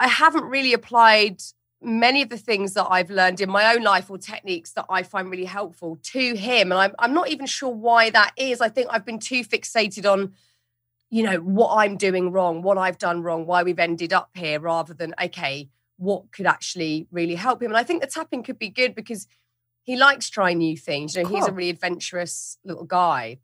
I 0.00 0.08
haven't 0.08 0.44
really 0.44 0.72
applied 0.72 1.40
many 1.80 2.22
of 2.22 2.30
the 2.30 2.38
things 2.38 2.72
that 2.74 2.86
I've 2.90 3.10
learned 3.10 3.40
in 3.40 3.50
my 3.50 3.74
own 3.74 3.82
life 3.82 4.10
or 4.10 4.18
techniques 4.18 4.72
that 4.72 4.86
I 4.88 5.02
find 5.02 5.30
really 5.30 5.44
helpful 5.44 5.98
to 6.02 6.34
him, 6.34 6.72
and 6.72 6.80
I'm 6.80 6.94
I'm 6.98 7.12
not 7.12 7.28
even 7.28 7.46
sure 7.46 7.70
why 7.70 8.10
that 8.10 8.32
is. 8.36 8.60
I 8.60 8.70
think 8.70 8.88
I've 8.90 9.04
been 9.04 9.18
too 9.18 9.44
fixated 9.44 10.10
on. 10.10 10.32
You 11.10 11.22
know 11.22 11.36
what 11.36 11.76
I'm 11.76 11.96
doing 11.96 12.32
wrong, 12.32 12.62
what 12.62 12.78
I've 12.78 12.98
done 12.98 13.22
wrong, 13.22 13.46
why 13.46 13.62
we've 13.62 13.78
ended 13.78 14.12
up 14.12 14.30
here, 14.34 14.58
rather 14.58 14.94
than 14.94 15.14
okay, 15.22 15.68
what 15.96 16.32
could 16.32 16.46
actually 16.46 17.06
really 17.10 17.34
help 17.34 17.62
him. 17.62 17.70
And 17.70 17.76
I 17.76 17.84
think 17.84 18.00
the 18.02 18.08
tapping 18.08 18.42
could 18.42 18.58
be 18.58 18.68
good 18.68 18.94
because 18.94 19.26
he 19.82 19.96
likes 19.96 20.28
trying 20.30 20.58
new 20.58 20.76
things. 20.76 21.14
You 21.14 21.22
know, 21.22 21.28
he's 21.28 21.46
a 21.46 21.52
really 21.52 21.70
adventurous 21.70 22.58
little 22.64 22.84
guy 22.84 23.38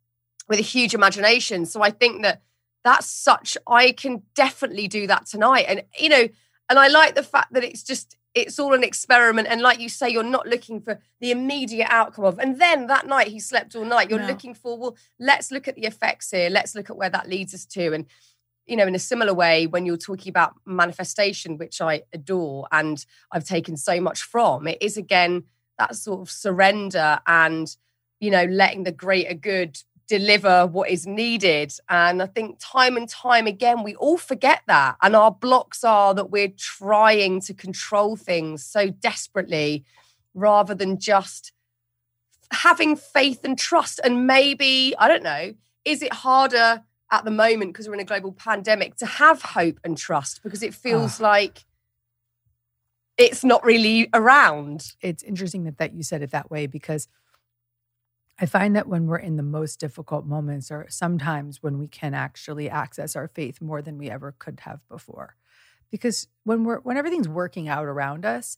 with 0.49 0.59
a 0.59 0.63
huge 0.63 0.95
imagination. 0.95 1.67
So 1.67 1.83
I 1.83 1.91
think 1.91 2.23
that 2.23 2.43
that's 2.83 3.07
such, 3.07 3.57
I 3.67 3.93
can 3.93 4.23
definitely 4.35 4.89
do 4.89 5.07
that 5.07 5.27
tonight. 5.27 5.67
And, 5.69 5.83
you 5.99 6.09
know, 6.09 6.29
and 6.69 6.79
I 6.79 6.89
like 6.89 7.15
the 7.15 7.23
fact 7.23 7.53
that 7.53 7.63
it's 7.63 7.83
just, 7.83 8.17
it's 8.35 8.59
all 8.59 8.75
an 8.75 8.83
experiment. 8.83 9.49
And 9.49 9.61
like 9.61 9.81
you 9.81 9.89
say, 9.89 10.09
you're 10.09 10.23
not 10.23 10.47
looking 10.47 10.81
for 10.81 11.01
the 11.21 11.31
immediate 11.31 11.89
outcome 11.91 12.25
of, 12.25 12.39
and 12.39 12.61
then 12.61 12.87
that 12.87 13.07
night 13.07 13.29
he 13.29 13.39
slept 13.39 13.77
all 13.77 13.85
night. 13.85 14.09
You're 14.09 14.21
No. 14.21 14.27
looking 14.27 14.55
for, 14.55 14.79
well, 14.79 14.97
let's 15.19 15.51
look 15.51 15.69
at 15.69 15.75
the 15.75 15.85
effects 15.85 16.31
here. 16.31 16.49
Let's 16.49 16.75
look 16.75 16.91
at 16.91 16.97
where 16.97 17.11
that 17.11 17.29
leads 17.29 17.55
us 17.55 17.67
to. 17.67 17.93
And, 17.93 18.07
you 18.71 18.77
know, 18.77 18.87
in 18.87 18.95
a 18.95 19.01
similar 19.01 19.35
way, 19.35 19.67
when 19.67 19.85
you're 19.85 19.97
talking 19.97 20.31
about 20.31 20.55
manifestation, 20.65 21.59
which 21.59 21.81
I 21.81 22.03
adore 22.13 22.69
and 22.71 23.05
I've 23.33 23.45
taken 23.45 23.77
so 23.77 24.01
much 24.01 24.23
from, 24.23 24.69
it 24.69 24.79
is 24.81 24.97
again 24.97 25.43
that 25.77 25.97
sort 25.97 26.21
of 26.21 26.31
surrender 26.31 27.19
and, 27.27 27.77
you 28.21 28.31
know, 28.31 28.45
letting 28.45 28.85
the 28.85 28.93
greater 28.93 29.35
good 29.35 29.77
deliver 30.07 30.69
what 30.69 30.89
is 30.89 31.05
needed. 31.05 31.73
And 31.89 32.23
I 32.23 32.27
think 32.27 32.59
time 32.61 32.97
and 32.97 33.09
time 33.09 33.49
again, 33.49 33.83
we 33.83 33.97
all 33.97 34.19
forget 34.19 34.63
that. 34.69 34.97
And 35.03 35.17
our 35.17 35.33
blocks 35.33 35.83
are 35.83 36.15
that 36.15 36.31
we're 36.31 36.53
trying 36.57 37.41
to 37.43 37.55
control 37.55 38.15
things 38.15 38.65
so 38.65 38.89
desperately 38.89 39.85
rather 40.33 40.77
than 40.77 41.01
just 41.01 41.53
having 42.53 42.95
faith 42.95 43.41
and 43.43 43.59
trust. 43.59 43.99
And 44.05 44.29
maybe, 44.29 44.95
I 44.97 45.09
don't 45.09 45.25
know, 45.25 45.55
is 45.85 46.03
it 46.03 46.13
harder 46.13 46.85
at 47.11 47.25
the 47.25 47.31
moment 47.31 47.73
because 47.73 47.89
we're 47.89 47.95
in 47.95 48.01
a 48.01 48.05
global 48.05 48.33
pandemic 48.33 48.97
to 48.97 49.07
have 49.07 49.43
hope 49.43 49.79
and 49.85 49.97
trust 49.99 50.43
because 50.43 50.63
it 50.63 50.75
feels 50.75 51.21
ah. 51.21 51.25
like 51.25 51.65
it's 53.19 53.45
not 53.45 53.65
really 53.65 54.09
around? 54.15 54.93
it's 55.03 55.23
interesting 55.23 55.65
that, 55.65 55.79
that 55.79 55.93
you 55.93 56.03
said 56.03 56.23
it 56.23 56.31
that 56.31 56.51
way 56.51 56.67
because 56.67 57.09
I 58.41 58.47
find 58.47 58.75
that 58.75 58.89
when 58.89 59.07
we're 59.07 59.19
in 59.19 59.37
the 59.37 59.43
most 59.43 59.79
difficult 59.79 60.25
moments, 60.25 60.71
or 60.71 60.87
sometimes 60.89 61.63
when 61.63 61.79
we 61.79 61.87
can 61.87 62.15
actually 62.15 62.71
access 62.71 63.15
our 63.15 63.29
faith 63.29 63.61
more 63.61 63.83
than 63.83 63.99
we 63.99 64.09
ever 64.09 64.35
could 64.39 64.61
have 64.61 64.81
before. 64.89 65.37
Because 65.91 66.27
when 66.45 66.65
we're 66.65 66.79
when 66.79 66.97
everything's 66.97 67.29
working 67.29 67.69
out 67.69 67.85
around 67.85 68.25
us, 68.25 68.57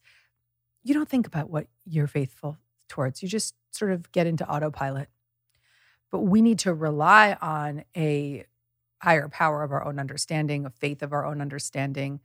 you 0.84 0.94
don't 0.94 1.08
think 1.08 1.26
about 1.26 1.50
what 1.50 1.66
you're 1.84 2.06
faithful 2.06 2.58
towards. 2.88 3.24
You 3.24 3.28
just 3.28 3.54
sort 3.72 3.90
of 3.90 4.12
get 4.12 4.28
into 4.28 4.48
autopilot. 4.48 5.08
But 6.12 6.20
we 6.20 6.42
need 6.42 6.60
to 6.60 6.74
rely 6.74 7.36
on 7.40 7.84
a 7.96 8.44
higher 9.00 9.28
power 9.28 9.64
of 9.64 9.72
our 9.72 9.84
own 9.84 9.98
understanding, 9.98 10.64
a 10.64 10.70
faith 10.70 11.02
of 11.02 11.12
our 11.12 11.26
own 11.26 11.40
understanding, 11.40 12.20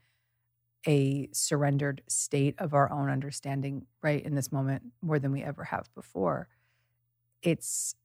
a 0.86 1.30
surrendered 1.32 2.04
state 2.08 2.54
of 2.60 2.76
our 2.76 2.92
own 2.92 3.10
understanding 3.10 3.88
right 4.04 4.24
in 4.24 4.36
this 4.36 4.52
moment 4.52 4.84
more 5.02 5.18
than 5.18 5.32
we 5.32 5.42
ever 5.42 5.64
have 5.64 5.90
before. 5.96 6.50
It's 7.42 7.96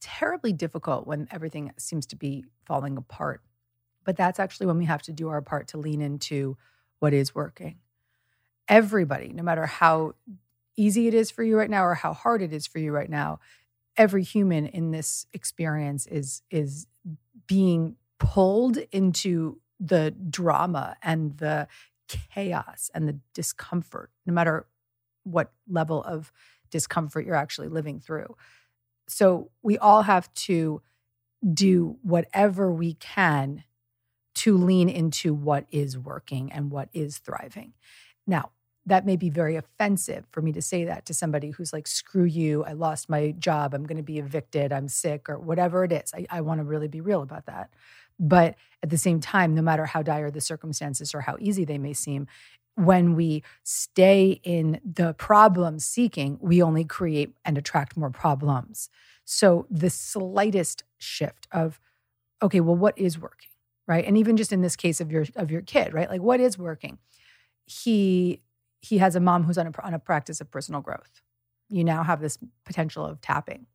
terribly 0.00 0.52
difficult 0.52 1.06
when 1.06 1.28
everything 1.30 1.72
seems 1.76 2.06
to 2.06 2.16
be 2.16 2.44
falling 2.64 2.96
apart. 2.96 3.42
But 4.04 4.16
that's 4.16 4.40
actually 4.40 4.66
when 4.66 4.78
we 4.78 4.86
have 4.86 5.02
to 5.02 5.12
do 5.12 5.28
our 5.28 5.42
part 5.42 5.68
to 5.68 5.78
lean 5.78 6.00
into 6.00 6.56
what 6.98 7.12
is 7.12 7.34
working. 7.34 7.76
Everybody, 8.66 9.28
no 9.28 9.42
matter 9.42 9.66
how 9.66 10.14
easy 10.76 11.06
it 11.06 11.14
is 11.14 11.30
for 11.30 11.42
you 11.42 11.56
right 11.56 11.70
now 11.70 11.84
or 11.84 11.94
how 11.94 12.14
hard 12.14 12.40
it 12.42 12.52
is 12.52 12.66
for 12.66 12.78
you 12.78 12.92
right 12.92 13.10
now, 13.10 13.40
every 13.98 14.22
human 14.22 14.66
in 14.66 14.92
this 14.92 15.26
experience 15.34 16.06
is 16.06 16.42
is 16.50 16.86
being 17.46 17.96
pulled 18.18 18.78
into 18.92 19.60
the 19.80 20.12
drama 20.30 20.96
and 21.02 21.36
the 21.38 21.68
chaos 22.08 22.90
and 22.94 23.08
the 23.08 23.18
discomfort, 23.34 24.10
no 24.24 24.32
matter 24.32 24.66
what 25.24 25.52
level 25.68 26.02
of 26.04 26.32
discomfort 26.70 27.26
you're 27.26 27.34
actually 27.34 27.68
living 27.68 28.00
through. 28.00 28.34
So 29.08 29.50
we 29.62 29.78
all 29.78 30.02
have 30.02 30.32
to 30.34 30.82
do 31.54 31.98
whatever 32.02 32.72
we 32.72 32.94
can 32.94 33.64
to 34.36 34.56
lean 34.56 34.88
into 34.88 35.34
what 35.34 35.66
is 35.70 35.98
working 35.98 36.52
and 36.52 36.70
what 36.70 36.88
is 36.92 37.18
thriving. 37.18 37.72
Now, 38.26 38.50
that 38.88 39.06
may 39.06 39.16
be 39.16 39.30
very 39.30 39.56
offensive 39.56 40.24
for 40.30 40.42
me 40.42 40.52
to 40.52 40.62
say 40.62 40.84
that 40.84 41.06
to 41.06 41.14
somebody 41.14 41.50
who's 41.50 41.72
like, 41.72 41.86
screw 41.86 42.24
you, 42.24 42.64
I 42.64 42.72
lost 42.72 43.08
my 43.08 43.32
job, 43.38 43.74
I'm 43.74 43.84
going 43.84 43.98
to 43.98 44.02
be 44.02 44.18
evicted, 44.18 44.72
I'm 44.72 44.88
sick, 44.88 45.28
or 45.28 45.38
whatever 45.38 45.84
it 45.84 45.92
is. 45.92 46.12
I, 46.14 46.26
I 46.30 46.40
want 46.40 46.60
to 46.60 46.64
really 46.64 46.88
be 46.88 47.00
real 47.00 47.22
about 47.22 47.46
that. 47.46 47.70
But 48.18 48.56
at 48.82 48.90
the 48.90 48.98
same 48.98 49.20
time, 49.20 49.54
no 49.54 49.62
matter 49.62 49.86
how 49.86 50.02
dire 50.02 50.30
the 50.30 50.40
circumstances 50.40 51.14
or 51.14 51.20
how 51.20 51.36
easy 51.38 51.64
they 51.64 51.78
may 51.78 51.92
seem, 51.92 52.26
when 52.74 53.14
we 53.14 53.42
stay 53.62 54.40
in 54.42 54.80
the 54.84 55.12
problem 55.14 55.78
seeking, 55.78 56.38
we 56.40 56.62
only 56.62 56.84
create 56.84 57.34
and 57.44 57.58
attract 57.58 57.96
more 57.96 58.10
problems. 58.10 58.88
So 59.24 59.66
the 59.70 59.90
slightest 59.90 60.84
shift 60.96 61.48
of, 61.52 61.80
okay, 62.40 62.60
well, 62.60 62.76
what 62.76 62.96
is 62.98 63.18
working? 63.18 63.50
Right. 63.86 64.04
And 64.04 64.16
even 64.18 64.36
just 64.36 64.52
in 64.52 64.60
this 64.60 64.76
case 64.76 65.00
of 65.00 65.10
your 65.10 65.24
of 65.34 65.50
your 65.50 65.62
kid, 65.62 65.94
right? 65.94 66.10
Like 66.10 66.20
what 66.20 66.40
is 66.40 66.58
working? 66.58 66.98
He 67.64 68.42
he 68.80 68.98
has 68.98 69.16
a 69.16 69.20
mom 69.20 69.44
who's 69.44 69.58
on 69.58 69.66
a, 69.68 69.72
on 69.84 69.94
a 69.94 69.98
practice 69.98 70.40
of 70.40 70.50
personal 70.50 70.80
growth. 70.80 71.22
You 71.68 71.84
now 71.84 72.02
have 72.02 72.20
this 72.20 72.38
potential 72.64 73.04
of 73.04 73.20
tapping. 73.20 73.66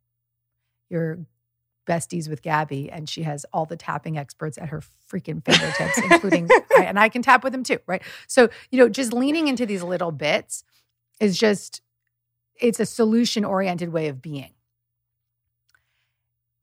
You're 0.90 1.20
besties 1.88 2.30
with 2.30 2.42
Gabby, 2.42 2.90
and 2.90 3.10
she 3.10 3.24
has 3.24 3.46
all 3.52 3.66
the 3.66 3.76
tapping 3.76 4.18
experts 4.18 4.58
at 4.58 4.70
her 4.70 4.82
freaking 5.12 5.44
fingertips, 5.44 6.02
including, 6.04 6.50
I, 6.76 6.86
and 6.86 6.98
I 6.98 7.10
can 7.10 7.22
tap 7.22 7.44
with 7.44 7.52
them 7.54 7.64
too, 7.64 7.80
right? 7.88 8.02
So, 8.28 8.50
you 8.72 8.80
know, 8.80 8.88
just 8.90 9.12
leaning 9.14 9.48
into 9.50 9.66
these 9.66 9.84
little 9.84 10.12
bits 10.12 10.64
is 11.20 11.38
just, 11.38 11.82
it's 12.60 12.80
a 12.80 12.86
solution 12.86 13.44
oriented 13.44 13.90
way 13.90 14.08
of 14.08 14.22
being. 14.22 14.52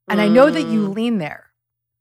And 0.08 0.20
I 0.20 0.28
know 0.28 0.50
that 0.50 0.64
you 0.64 0.88
Mm. 0.88 0.94
lean 0.94 1.18
there, 1.18 1.49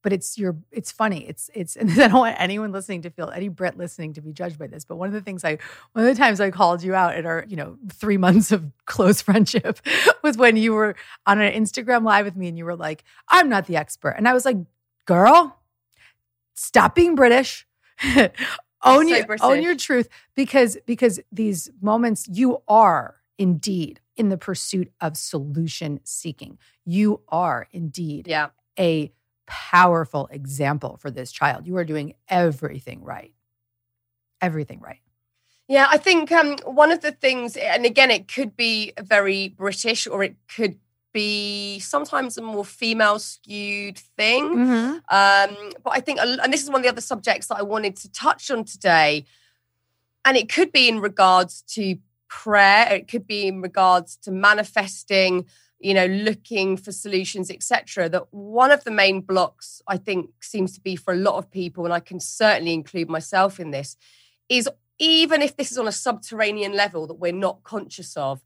but 0.02 0.14
it's 0.14 0.38
your 0.38 0.58
it's 0.72 0.92
funny. 0.92 1.28
It's 1.28 1.50
it's 1.54 1.76
and 1.78 1.92
I 1.92 2.08
don't 2.08 2.20
want 2.20 2.36
anyone 2.40 2.72
listening 2.72 3.02
to 3.04 3.10
feel 3.10 3.30
any 3.30 3.48
Brit 3.48 3.78
listening 3.78 4.14
to 4.14 4.22
be 4.22 4.32
judged 4.34 4.58
by 4.58 4.68
this. 4.68 4.86
But 4.86 4.98
one 4.98 5.08
of 5.08 5.14
the 5.14 5.22
things 5.22 5.44
I 5.44 5.58
one 5.94 6.06
of 6.06 6.16
the 6.16 6.20
times 6.20 6.40
I 6.40 6.52
called 6.52 6.84
you 6.84 6.96
out 6.96 7.16
at 7.16 7.26
our, 7.26 7.46
you 7.48 7.56
know, 7.56 7.78
three 7.92 8.18
months 8.18 8.52
of 8.52 8.66
close 8.86 9.22
friendship 9.22 9.80
was 10.24 10.38
when 10.38 10.58
you 10.58 10.74
were 10.74 10.96
on 11.26 11.40
an 11.42 11.54
Instagram 11.54 12.04
live 12.04 12.26
with 12.26 12.36
me 12.36 12.48
and 12.48 12.58
you 12.58 12.66
were 12.66 12.76
like, 12.76 13.04
I'm 13.28 13.50
not 13.50 13.66
the 13.68 13.78
expert. 13.78 14.12
And 14.12 14.28
I 14.28 14.34
was 14.34 14.46
like, 14.46 14.58
girl, 15.06 15.60
stop 16.56 16.96
being 16.96 17.16
British. 17.16 17.66
own 18.84 19.08
So 19.10 19.16
your 19.16 19.38
own 19.42 19.62
your 19.62 19.76
truth 19.76 20.08
because 20.36 20.78
because 20.86 21.20
these 21.32 21.70
moments 21.82 22.28
you 22.32 22.62
are 22.68 23.16
indeed 23.38 24.00
in 24.16 24.30
the 24.30 24.38
pursuit 24.38 24.92
of 25.02 25.16
solution 25.16 26.00
seeking. 26.04 26.58
You 26.86 27.22
are 27.30 27.68
indeed 27.72 28.28
Yeah. 28.28 28.50
a 28.78 29.14
powerful 29.50 30.30
example 30.32 30.98
for 30.98 31.10
this 31.10 31.32
child. 31.32 31.66
You 31.66 31.76
are 31.78 31.84
doing 31.84 32.14
everything 32.30 33.04
right. 33.04 33.34
Everything 34.42 34.80
right. 34.80 35.02
Yeah, 35.68 35.88
I 35.90 35.98
think 35.98 36.32
um, 36.32 36.58
one 36.66 36.92
of 36.92 37.02
the 37.02 37.12
things, 37.12 37.58
and 37.58 37.86
again, 37.86 38.12
it 38.12 38.28
could 38.28 38.56
be 38.56 38.94
very 39.02 39.50
British 39.50 40.08
or 40.08 40.24
it 40.24 40.36
could 40.48 40.80
be 41.14 41.80
sometimes 41.80 42.38
a 42.38 42.42
more 42.42 42.64
female 42.66 43.20
skewed 43.20 43.98
thing. 43.98 44.44
Mm-hmm. 44.46 44.92
Um, 45.10 45.72
but 45.84 45.92
I 45.94 46.00
think, 46.00 46.20
and 46.20 46.54
this 46.54 46.64
is 46.64 46.70
one 46.70 46.78
of 46.78 46.84
the 46.84 46.90
other 46.90 47.02
subjects 47.02 47.48
that 47.48 47.58
I 47.58 47.64
wanted 47.64 47.96
to 47.98 48.12
touch 48.12 48.50
on 48.52 48.64
today, 48.64 49.26
and 50.26 50.38
it 50.38 50.52
could 50.52 50.72
be 50.72 50.88
in 50.88 51.00
regards 51.00 51.64
to 51.74 51.98
prayer, 52.30 52.94
it 52.94 53.08
could 53.08 53.26
be 53.26 53.48
in 53.48 53.62
regards 53.62 54.16
to 54.18 54.32
manifesting, 54.32 55.46
you 55.80 55.94
know, 55.94 56.06
looking 56.06 56.76
for 56.76 56.92
solutions, 56.92 57.50
etc. 57.50 58.10
That 58.10 58.34
one 58.34 58.72
of 58.72 58.84
the 58.84 58.92
main 58.92 59.22
blocks 59.22 59.82
I 59.88 59.98
think 59.98 60.32
seems 60.42 60.74
to 60.74 60.82
be 60.82 60.96
for 60.96 61.14
a 61.14 61.18
lot 61.18 61.36
of 61.36 61.50
people, 61.50 61.86
and 61.86 61.94
I 61.94 62.00
can 62.02 62.20
certainly 62.20 62.74
include 62.74 63.10
myself 63.10 63.60
in 63.60 63.72
this, 63.72 63.96
is 64.50 64.70
even 65.00 65.42
if 65.42 65.56
this 65.56 65.72
is 65.72 65.78
on 65.78 65.88
a 65.88 65.94
subterranean 65.94 66.74
level 66.74 67.08
that 67.08 67.16
we're 67.16 67.32
not 67.32 67.64
conscious 67.64 68.18
of, 68.18 68.44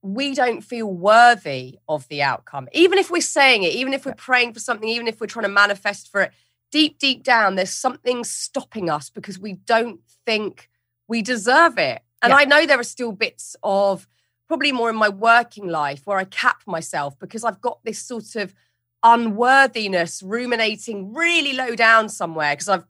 we 0.00 0.34
don't 0.34 0.62
feel 0.62 0.90
worthy 0.90 1.78
of 1.88 2.08
the 2.08 2.22
outcome. 2.22 2.68
Even 2.72 2.98
if 2.98 3.10
we're 3.10 3.20
saying 3.20 3.62
it, 3.62 3.72
even 3.74 3.92
if 3.92 4.06
we're 4.06 4.14
praying 4.14 4.52
for 4.52 4.60
something, 4.60 4.88
even 4.88 5.08
if 5.08 5.20
we're 5.20 5.26
trying 5.26 5.44
to 5.44 5.48
manifest 5.48 6.10
for 6.10 6.22
it, 6.22 6.32
deep, 6.70 6.98
deep 6.98 7.22
down, 7.22 7.54
there's 7.54 7.72
something 7.72 8.24
stopping 8.24 8.90
us 8.90 9.10
because 9.10 9.38
we 9.38 9.52
don't 9.52 10.00
think 10.26 10.68
we 11.08 11.22
deserve 11.22 11.78
it. 11.78 12.02
And 12.22 12.30
Yeah. 12.30 12.36
I 12.36 12.44
know 12.44 12.66
there 12.66 12.80
are 12.80 12.84
still 12.84 13.12
bits 13.12 13.56
of 13.62 14.08
probably 14.46 14.72
more 14.72 14.90
in 14.90 14.96
my 14.96 15.08
working 15.08 15.68
life 15.68 16.02
where 16.04 16.18
I 16.18 16.24
cap 16.24 16.62
myself 16.66 17.18
because 17.18 17.44
I've 17.44 17.60
got 17.60 17.82
this 17.84 17.98
sort 17.98 18.36
of 18.36 18.54
unworthiness 19.02 20.22
ruminating 20.22 21.12
really 21.12 21.52
low 21.52 21.74
down 21.74 22.08
somewhere 22.08 22.54
because 22.54 22.68
I've 22.68 22.84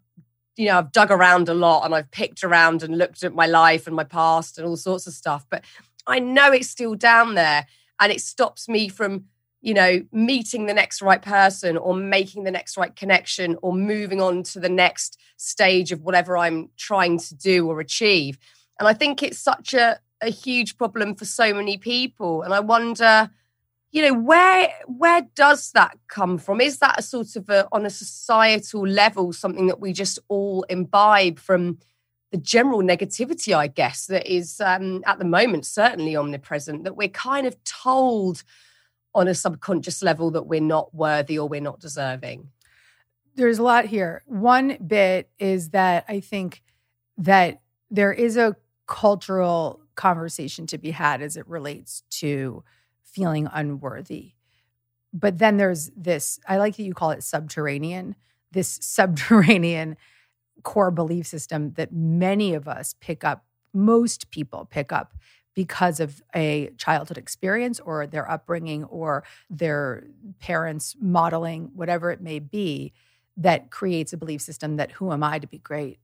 you 0.56 0.66
know 0.66 0.78
I've 0.78 0.92
dug 0.92 1.10
around 1.10 1.48
a 1.48 1.54
lot 1.54 1.84
and 1.84 1.94
I've 1.94 2.10
picked 2.10 2.44
around 2.44 2.82
and 2.82 2.96
looked 2.96 3.24
at 3.24 3.34
my 3.34 3.46
life 3.46 3.86
and 3.86 3.96
my 3.96 4.04
past 4.04 4.58
and 4.58 4.66
all 4.66 4.76
sorts 4.76 5.06
of 5.06 5.12
stuff 5.12 5.44
but 5.50 5.64
I 6.06 6.20
know 6.20 6.52
it's 6.52 6.70
still 6.70 6.94
down 6.94 7.34
there 7.34 7.66
and 8.00 8.12
it 8.12 8.20
stops 8.20 8.68
me 8.68 8.88
from 8.88 9.24
you 9.60 9.74
know 9.74 10.02
meeting 10.12 10.66
the 10.66 10.74
next 10.74 11.02
right 11.02 11.22
person 11.22 11.76
or 11.76 11.94
making 11.94 12.44
the 12.44 12.52
next 12.52 12.76
right 12.76 12.94
connection 12.94 13.56
or 13.62 13.72
moving 13.72 14.20
on 14.20 14.44
to 14.44 14.60
the 14.60 14.68
next 14.68 15.18
stage 15.36 15.92
of 15.92 16.02
whatever 16.02 16.36
I'm 16.36 16.70
trying 16.76 17.18
to 17.18 17.34
do 17.34 17.68
or 17.68 17.80
achieve. 17.80 18.38
And 18.78 18.88
I 18.88 18.94
think 18.94 19.22
it's 19.22 19.38
such 19.38 19.74
a 19.74 19.98
a 20.26 20.30
huge 20.30 20.76
problem 20.76 21.14
for 21.14 21.24
so 21.24 21.52
many 21.54 21.78
people 21.78 22.42
and 22.42 22.54
I 22.54 22.60
wonder 22.60 23.30
you 23.90 24.02
know 24.02 24.14
where 24.14 24.72
where 24.86 25.22
does 25.34 25.70
that 25.72 25.96
come 26.08 26.38
from 26.38 26.60
is 26.60 26.78
that 26.78 26.98
a 26.98 27.02
sort 27.02 27.36
of 27.36 27.48
a 27.48 27.68
on 27.72 27.86
a 27.86 27.90
societal 27.90 28.86
level 28.86 29.32
something 29.32 29.68
that 29.68 29.80
we 29.80 29.92
just 29.92 30.18
all 30.28 30.64
imbibe 30.64 31.38
from 31.38 31.78
the 32.34 32.40
general 32.40 32.82
negativity, 32.82 33.56
I 33.56 33.68
guess, 33.68 34.06
that 34.06 34.26
is 34.26 34.60
um, 34.60 35.04
at 35.06 35.20
the 35.20 35.24
moment 35.24 35.64
certainly 35.64 36.16
omnipresent, 36.16 36.82
that 36.82 36.96
we're 36.96 37.06
kind 37.06 37.46
of 37.46 37.62
told 37.62 38.42
on 39.14 39.28
a 39.28 39.34
subconscious 39.36 40.02
level 40.02 40.32
that 40.32 40.48
we're 40.48 40.60
not 40.60 40.92
worthy 40.92 41.38
or 41.38 41.48
we're 41.48 41.60
not 41.60 41.78
deserving. 41.78 42.48
There's 43.36 43.60
a 43.60 43.62
lot 43.62 43.84
here. 43.84 44.24
One 44.26 44.78
bit 44.84 45.30
is 45.38 45.70
that 45.70 46.06
I 46.08 46.18
think 46.18 46.64
that 47.18 47.60
there 47.92 48.12
is 48.12 48.36
a 48.36 48.56
cultural 48.88 49.80
conversation 49.94 50.66
to 50.68 50.78
be 50.78 50.90
had 50.90 51.22
as 51.22 51.36
it 51.36 51.46
relates 51.48 52.02
to 52.10 52.64
feeling 53.02 53.48
unworthy. 53.52 54.32
But 55.12 55.38
then 55.38 55.56
there's 55.56 55.90
this, 55.96 56.40
I 56.48 56.56
like 56.56 56.76
that 56.76 56.82
you 56.82 56.94
call 56.94 57.10
it 57.10 57.22
subterranean, 57.22 58.16
this 58.50 58.68
subterranean 58.82 59.96
core 60.62 60.90
belief 60.90 61.26
system 61.26 61.72
that 61.74 61.92
many 61.92 62.54
of 62.54 62.68
us 62.68 62.94
pick 63.00 63.24
up, 63.24 63.44
most 63.72 64.30
people 64.30 64.66
pick 64.70 64.92
up 64.92 65.14
because 65.54 66.00
of 66.00 66.20
a 66.34 66.70
childhood 66.78 67.18
experience 67.18 67.78
or 67.80 68.06
their 68.06 68.28
upbringing 68.28 68.84
or 68.84 69.24
their 69.48 70.04
parents 70.40 70.96
modeling, 71.00 71.70
whatever 71.74 72.10
it 72.10 72.20
may 72.20 72.40
be, 72.40 72.92
that 73.36 73.70
creates 73.70 74.12
a 74.12 74.16
belief 74.16 74.40
system 74.40 74.76
that 74.76 74.92
who 74.92 75.12
am 75.12 75.22
I 75.22 75.38
to 75.38 75.46
be 75.46 75.58
great? 75.58 75.98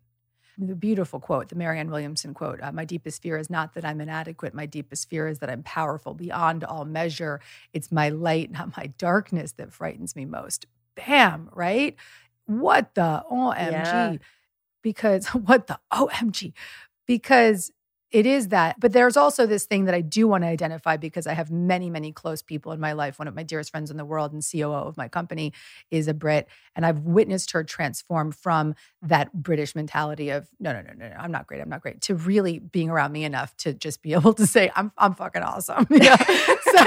The 0.63 0.75
beautiful 0.75 1.21
quote, 1.21 1.49
the 1.49 1.57
Marianne 1.57 1.91
Williamson 1.91 2.35
quote 2.35 2.61
uh, 2.63 2.71
My 2.71 2.85
deepest 2.85 3.23
fear 3.23 3.39
is 3.39 3.49
not 3.49 3.75
that 3.75 3.85
I'm 3.85 4.01
inadequate. 4.01 4.53
My 4.53 4.67
deepest 4.67 5.09
fear 5.09 5.27
is 5.27 5.39
that 5.39 5.49
I'm 5.49 5.63
powerful 5.63 6.13
beyond 6.13 6.65
all 6.65 6.85
measure. 6.85 7.41
It's 7.73 7.91
my 7.91 8.11
light, 8.11 8.51
not 8.51 8.77
my 8.77 8.93
darkness, 8.99 9.53
that 9.53 9.73
frightens 9.73 10.15
me 10.15 10.27
most. 10.27 10.67
Bam, 10.97 11.49
right? 11.55 11.97
What 12.47 12.95
the 12.95 13.25
OMG? 13.31 13.71
Yeah 13.71 14.17
because 14.83 15.27
what 15.29 15.67
the 15.67 15.79
OMG? 15.93 16.53
Because 17.07 17.73
it 18.13 18.27
is 18.27 18.49
that. 18.49 18.81
But 18.81 18.93
there's 18.93 19.17
also 19.17 19.47
this 19.47 19.67
thing 19.67 19.85
that 19.85 19.95
I 19.95 20.01
do 20.01 20.27
want 20.27 20.43
to 20.43 20.49
identify 20.49 20.97
because 20.97 21.27
I 21.27 21.35
have 21.35 21.51
many, 21.51 21.91
many 21.91 22.11
close 22.11 22.43
people 22.43 22.73
in 22.73 22.81
my 22.81 22.93
life. 22.93 23.19
One 23.19 23.29
of 23.29 23.35
my 23.35 23.45
dearest 23.45 23.71
friends 23.71 23.91
in 23.91 23.97
the 23.97 24.05
world 24.05 24.33
and 24.33 24.45
COO 24.45 24.73
of 24.73 24.97
my 24.97 25.09
company 25.09 25.53
is 25.91 26.09
a 26.09 26.15
Brit. 26.15 26.49
And 26.75 26.85
I've 26.85 27.01
witnessed 27.01 27.53
her 27.53 27.63
transform 27.63 28.33
from 28.33 28.75
that 29.03 29.33
British 29.33 29.77
mentality 29.77 30.31
of, 30.31 30.49
no, 30.59 30.73
no, 30.73 30.83
no, 30.83 30.93
no, 30.97 31.09
no 31.09 31.15
I'm 31.17 31.31
not 31.31 31.47
great. 31.47 31.61
I'm 31.61 31.69
not 31.69 31.83
great, 31.83 32.01
to 32.03 32.15
really 32.15 32.59
being 32.59 32.91
around 32.91 33.13
me 33.13 33.25
enough 33.25 33.57
to 33.59 33.73
just 33.73 34.03
be 34.03 34.13
able 34.21 34.35
to 34.35 34.47
say, 34.47 34.73
I'm, 34.75 34.91
I'm 34.99 35.15
fucking 35.15 35.43
awesome. 35.43 35.87
Yeah. 36.01 36.17
so, 36.17 36.85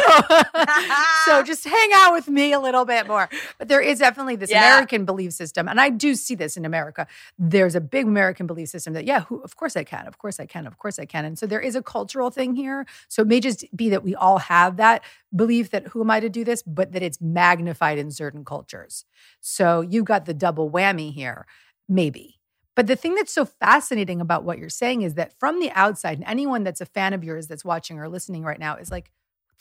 so 1.25 1.43
just 1.43 1.65
hang 1.65 1.89
out 1.93 2.13
with 2.13 2.27
me 2.27 2.51
a 2.51 2.59
little 2.59 2.83
bit 2.83 3.07
more. 3.07 3.29
But 3.59 3.67
there 3.67 3.79
is 3.79 3.99
definitely 3.99 4.35
this 4.35 4.49
yeah. 4.49 4.73
American 4.73 5.05
belief 5.05 5.33
system. 5.33 5.67
And 5.67 5.79
I 5.79 5.89
do 5.89 6.15
see 6.15 6.33
this 6.33 6.57
in 6.57 6.65
America. 6.65 7.05
There's 7.37 7.75
a 7.75 7.81
big 7.81 8.07
American 8.07 8.47
belief 8.47 8.69
system 8.69 8.93
that, 8.93 9.05
yeah, 9.05 9.21
who, 9.21 9.41
of 9.43 9.55
course 9.55 9.77
I 9.77 9.83
can. 9.83 10.07
Of 10.07 10.17
course 10.17 10.39
I 10.39 10.47
can. 10.47 10.65
Of 10.65 10.79
course 10.79 10.97
I 10.97 11.05
can 11.05 11.12
And 11.13 11.37
so 11.37 11.45
there 11.45 11.59
is 11.59 11.75
a 11.75 11.83
cultural 11.83 12.29
thing 12.29 12.55
here. 12.55 12.85
So 13.07 13.21
it 13.21 13.27
may 13.27 13.39
just 13.39 13.65
be 13.75 13.89
that 13.89 14.03
we 14.03 14.15
all 14.15 14.39
have 14.39 14.77
that 14.77 15.03
belief 15.35 15.69
that 15.71 15.87
who 15.87 16.01
am 16.01 16.11
I 16.11 16.19
to 16.19 16.29
do 16.29 16.43
this, 16.43 16.63
but 16.63 16.91
that 16.91 17.03
it's 17.03 17.21
magnified 17.21 17.97
in 17.97 18.11
certain 18.11 18.43
cultures. 18.43 19.05
So 19.41 19.81
you've 19.81 20.05
got 20.05 20.25
the 20.25 20.33
double 20.33 20.69
whammy 20.69 21.13
here, 21.13 21.45
maybe. 21.87 22.39
But 22.75 22.87
the 22.87 22.95
thing 22.95 23.13
that's 23.15 23.33
so 23.33 23.45
fascinating 23.45 24.19
about 24.19 24.43
what 24.43 24.57
you're 24.57 24.69
saying 24.69 25.03
is 25.03 25.13
that 25.13 25.37
from 25.39 25.59
the 25.59 25.71
outside, 25.71 26.17
and 26.17 26.27
anyone 26.27 26.63
that's 26.63 26.81
a 26.81 26.85
fan 26.85 27.13
of 27.13 27.23
yours 27.23 27.47
that's 27.47 27.63
watching 27.63 27.99
or 27.99 28.09
listening 28.09 28.43
right 28.43 28.59
now 28.59 28.77
is 28.77 28.89
like, 28.89 29.11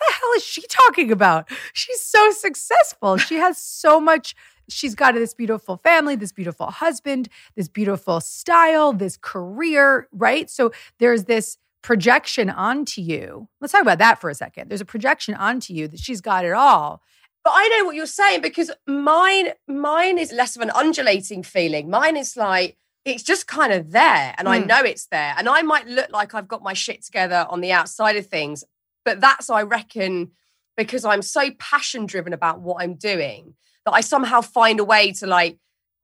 the 0.07 0.15
hell 0.15 0.31
is 0.37 0.45
she 0.45 0.63
talking 0.69 1.11
about? 1.11 1.49
She's 1.73 2.01
so 2.01 2.31
successful. 2.31 3.17
She 3.17 3.37
has 3.37 3.59
so 3.59 4.01
much 4.01 4.35
she's 4.69 4.95
got 4.95 5.15
this 5.15 5.35
beautiful 5.35 5.77
family, 5.77 6.17
this 6.17 6.33
beautiful 6.33 6.71
husband, 6.71 7.29
this 7.57 7.69
beautiful 7.69 8.21
style, 8.21 8.93
this 8.93 9.17
career, 9.21 10.09
right? 10.13 10.51
So 10.51 10.73
there's 10.99 11.25
this 11.25 11.59
projection 11.83 12.49
onto 12.49 13.01
you. 13.01 13.49
Let's 13.61 13.73
talk 13.73 13.83
about 13.83 13.99
that 13.99 14.21
for 14.21 14.31
a 14.31 14.35
second. 14.35 14.71
There's 14.71 14.81
a 14.81 14.87
projection 14.87 15.35
onto 15.35 15.75
you 15.75 15.89
that 15.89 16.01
she's 16.01 16.21
got 16.21 16.45
it 16.45 16.53
all. 16.53 17.03
But 17.45 17.53
I 17.57 17.69
know 17.69 17.87
what 17.87 17.97
you're 17.97 18.07
saying 18.07 18.41
because 18.41 18.71
mine 18.87 19.49
mine 19.67 20.17
is 20.17 20.33
less 20.33 20.55
of 20.55 20.63
an 20.63 20.71
undulating 20.71 21.43
feeling. 21.43 21.91
Mine 21.91 22.17
is 22.17 22.37
like 22.37 22.77
it's 23.05 23.25
just 23.25 23.49
kind 23.49 23.73
of 23.73 23.91
there 23.91 24.33
and 24.39 24.47
mm. 24.47 24.53
I 24.53 24.59
know 24.59 24.83
it's 24.85 25.07
there. 25.07 25.35
And 25.37 25.49
I 25.49 25.63
might 25.63 25.89
look 25.89 26.09
like 26.11 26.35
I've 26.35 26.47
got 26.47 26.63
my 26.63 26.73
shit 26.73 27.03
together 27.05 27.47
on 27.51 27.61
the 27.61 27.73
outside 27.73 28.17
of 28.17 28.27
things, 28.27 28.63
but 29.05 29.21
that's 29.21 29.51
I 29.51 29.63
reckon 29.63 30.33
because 30.77 31.05
I'm 31.05 31.23
so 31.23 31.51
passion 31.59 32.07
driven 32.07 32.33
about 32.33 32.61
what 32.61 32.83
I'm 32.83 32.95
doing 32.95 33.55
that 33.85 33.93
I 33.93 34.01
somehow 34.01 34.41
find 34.41 34.81
a 34.81 34.85
way 34.85 35.13
to 35.13 35.27
like, 35.27 35.59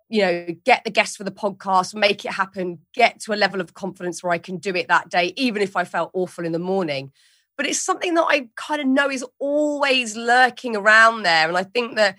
you 0.08 0.22
know, 0.22 0.46
get 0.64 0.84
the 0.84 0.90
guests 0.90 1.16
for 1.16 1.24
the 1.24 1.30
podcast, 1.30 1.94
make 1.94 2.24
it 2.24 2.32
happen, 2.32 2.80
get 2.94 3.20
to 3.20 3.32
a 3.32 3.36
level 3.36 3.60
of 3.60 3.74
confidence 3.74 4.22
where 4.22 4.32
I 4.32 4.38
can 4.38 4.56
do 4.56 4.74
it 4.74 4.88
that 4.88 5.10
day, 5.10 5.32
even 5.36 5.62
if 5.62 5.76
I 5.76 5.84
felt 5.84 6.10
awful 6.12 6.44
in 6.44 6.52
the 6.52 6.58
morning. 6.58 7.12
But 7.56 7.66
it's 7.66 7.82
something 7.82 8.14
that 8.14 8.26
I 8.28 8.48
kind 8.56 8.80
of 8.80 8.86
know 8.86 9.10
is 9.10 9.24
always 9.38 10.16
lurking 10.16 10.76
around 10.76 11.24
there. 11.24 11.48
And 11.48 11.56
I 11.56 11.64
think 11.64 11.96
that 11.96 12.16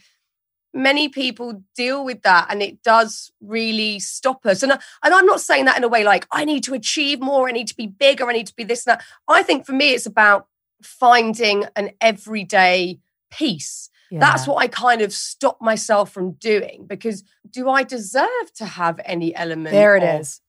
many 0.74 1.10
people 1.10 1.64
deal 1.76 2.06
with 2.06 2.22
that 2.22 2.48
and 2.50 2.62
it 2.62 2.84
does 2.84 3.32
really 3.42 4.00
stop 4.00 4.46
us. 4.46 4.62
And, 4.62 4.72
and 4.72 5.14
I'm 5.14 5.26
not 5.26 5.42
saying 5.42 5.66
that 5.66 5.78
in 5.78 5.84
a 5.84 5.88
way 5.88 6.04
like, 6.04 6.28
I 6.32 6.46
need 6.46 6.64
to 6.66 6.74
achieve 6.74 7.20
more, 7.20 7.48
I 7.48 7.52
need 7.52 7.68
to 7.68 7.76
be 7.76 7.88
bigger, 7.88 8.30
I 8.30 8.34
need 8.34 8.48
to 8.48 8.56
be 8.56 8.64
this 8.64 8.86
and 8.86 8.98
that. 8.98 9.06
I 9.28 9.42
think 9.42 9.66
for 9.66 9.72
me, 9.72 9.94
it's 9.94 10.06
about 10.06 10.48
finding 10.82 11.66
an 11.76 11.92
everyday 12.02 13.00
peace 13.32 13.90
yeah. 14.12 14.20
That's 14.20 14.48
what 14.48 14.58
I 14.58 14.68
kind 14.68 15.02
of 15.02 15.14
stop 15.14 15.62
myself 15.62 16.12
from 16.12 16.32
doing 16.34 16.86
because 16.88 17.24
do 17.50 17.70
I 17.70 17.84
deserve 17.84 18.54
to 18.56 18.66
have 18.66 19.00
any 19.06 19.36
element? 19.36 19.72
There 19.72 19.96
it 19.96 20.04
is. 20.04 20.42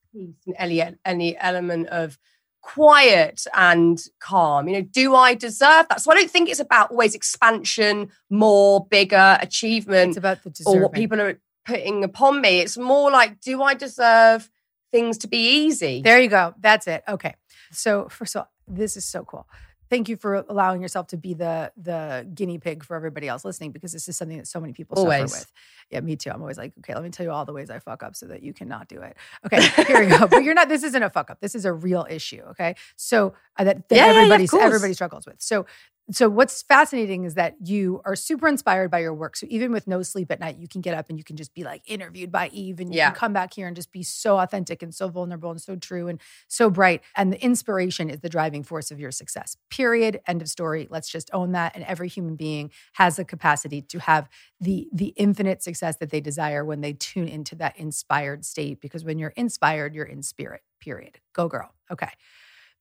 Any, 0.59 0.83
any 1.05 1.39
element 1.39 1.89
of 1.89 2.19
quiet 2.63 3.45
and 3.55 4.03
calm. 4.19 4.69
You 4.69 4.81
know, 4.81 4.89
do 4.91 5.15
I 5.15 5.35
deserve 5.35 5.89
that? 5.89 6.01
So 6.01 6.11
I 6.11 6.15
don't 6.15 6.31
think 6.31 6.49
it's 6.49 6.61
about 6.61 6.91
always 6.91 7.15
expansion, 7.15 8.11
more, 8.29 8.87
bigger, 8.87 9.39
achievement. 9.41 10.11
It's 10.11 10.17
about 10.17 10.43
the 10.43 10.63
or 10.67 10.83
what 10.83 10.93
people 10.93 11.21
are 11.21 11.39
putting 11.67 12.03
upon 12.03 12.41
me. 12.41 12.61
It's 12.61 12.79
more 12.79 13.11
like, 13.11 13.41
do 13.41 13.63
I 13.63 13.75
deserve 13.75 14.51
things 14.91 15.19
to 15.19 15.29
be 15.29 15.67
easy? 15.67 16.03
There 16.03 16.21
you 16.21 16.29
go. 16.29 16.55
That's 16.59 16.87
it. 16.87 17.05
Okay. 17.07 17.35
So 17.73 18.09
first 18.09 18.35
of 18.35 18.41
all, 18.41 18.51
this 18.67 18.97
is 18.97 19.05
so 19.05 19.25
cool 19.25 19.47
thank 19.91 20.09
you 20.09 20.17
for 20.17 20.37
allowing 20.49 20.81
yourself 20.81 21.09
to 21.09 21.17
be 21.17 21.35
the 21.35 21.73
the 21.77 22.27
guinea 22.35 22.59
pig 22.59 22.85
for 22.85 22.97
everybody 22.97 23.29
else 23.29 23.45
listening 23.45 23.73
because 23.73 23.93
this 23.93 24.09
is 24.09 24.17
something 24.17 24.39
that 24.39 24.47
so 24.47 24.61
many 24.61 24.73
people 24.73 24.99
always. 24.99 25.33
suffer 25.33 25.43
with. 25.43 25.53
Yeah, 25.91 26.01
me 26.01 26.17
too. 26.17 26.31
I'm 26.31 26.41
always 26.41 26.57
like, 26.57 26.73
okay, 26.79 26.95
let 26.95 27.03
me 27.03 27.11
tell 27.11 27.27
you 27.27 27.33
all 27.33 27.45
the 27.45 27.53
ways 27.53 27.69
I 27.69 27.81
fuck 27.81 28.03
up 28.03 28.15
so 28.15 28.27
that 28.27 28.43
you 28.43 28.55
cannot 28.55 28.89
do 28.89 29.03
it. 29.03 29.17
Okay, 29.45 29.61
here 29.85 30.01
we 30.01 30.07
go. 30.07 30.27
but 30.29 30.45
you're 30.45 30.55
not. 30.55 30.69
This 30.69 30.85
isn't 30.85 31.03
a 31.03 31.11
fuck 31.11 31.31
up. 31.31 31.41
This 31.41 31.55
is 31.55 31.65
a 31.65 31.73
real 31.73 32.07
issue. 32.09 32.43
Okay, 32.51 32.77
so 32.97 33.35
uh, 33.59 33.65
that, 33.65 33.89
that 33.89 33.97
yeah, 33.97 34.07
everybody 34.07 34.45
yeah, 34.51 34.61
everybody 34.61 34.95
struggles 34.95 35.27
with. 35.27 35.43
So 35.43 35.67
so 36.11 36.29
what's 36.29 36.63
fascinating 36.63 37.25
is 37.25 37.35
that 37.35 37.57
you 37.63 38.01
are 38.05 38.17
super 38.17 38.49
inspired 38.49 38.91
by 38.91 38.99
your 39.01 39.15
work. 39.15 39.37
So 39.37 39.47
even 39.49 39.73
with 39.73 39.87
no 39.87 40.03
sleep 40.03 40.31
at 40.31 40.41
night, 40.41 40.59
you 40.59 40.67
can 40.67 40.81
get 40.81 40.95
up 40.95 41.09
and 41.09 41.19
you 41.19 41.25
can 41.25 41.37
just 41.37 41.55
be 41.55 41.63
like 41.63 41.83
interviewed 41.87 42.33
by 42.33 42.49
Eve 42.49 42.81
and 42.81 42.93
you 42.93 42.99
yeah. 42.99 43.11
can 43.11 43.19
come 43.19 43.33
back 43.33 43.55
here 43.55 43.67
and 43.67 43.77
just 43.77 43.93
be 43.93 44.03
so 44.03 44.39
authentic 44.39 44.83
and 44.83 44.95
so 44.95 45.09
vulnerable 45.09 45.51
and 45.51 45.61
so 45.61 45.77
true 45.77 46.09
and 46.09 46.21
so 46.49 46.71
bright. 46.71 47.03
And 47.17 47.33
the 47.33 47.43
inspiration 47.43 48.11
is 48.11 48.21
the 48.21 48.29
driving 48.29 48.63
force 48.63 48.91
of 48.91 48.99
your 48.99 49.11
success. 49.11 49.57
Period. 49.71 50.21
End 50.27 50.43
of 50.43 50.49
story. 50.49 50.89
Let's 50.91 51.09
just 51.09 51.31
own 51.33 51.53
that. 51.53 51.75
And 51.75 51.85
every 51.85 52.09
human 52.09 52.37
being 52.37 52.71
has 52.95 53.17
the 53.17 53.25
capacity 53.25 53.83
to 53.83 53.99
have 54.01 54.29
the 54.61 54.89
the 54.93 55.15
infinite 55.17 55.63
success 55.63 55.97
that 55.99 56.11
they 56.11 56.21
desire 56.21 56.65
when 56.65 56.81
they 56.81 56.93
tune 56.93 57.29
into 57.29 57.55
that 57.57 57.77
inspired 57.77 58.45
state. 58.45 58.81
Because 58.81 59.05
when 59.05 59.19
you're 59.19 59.35
inspired, 59.37 59.95
you're 59.95 60.05
in 60.05 60.23
spirit. 60.23 60.63
Period. 60.81 61.21
Go 61.33 61.49
girl. 61.49 61.73
Okay. 61.91 62.11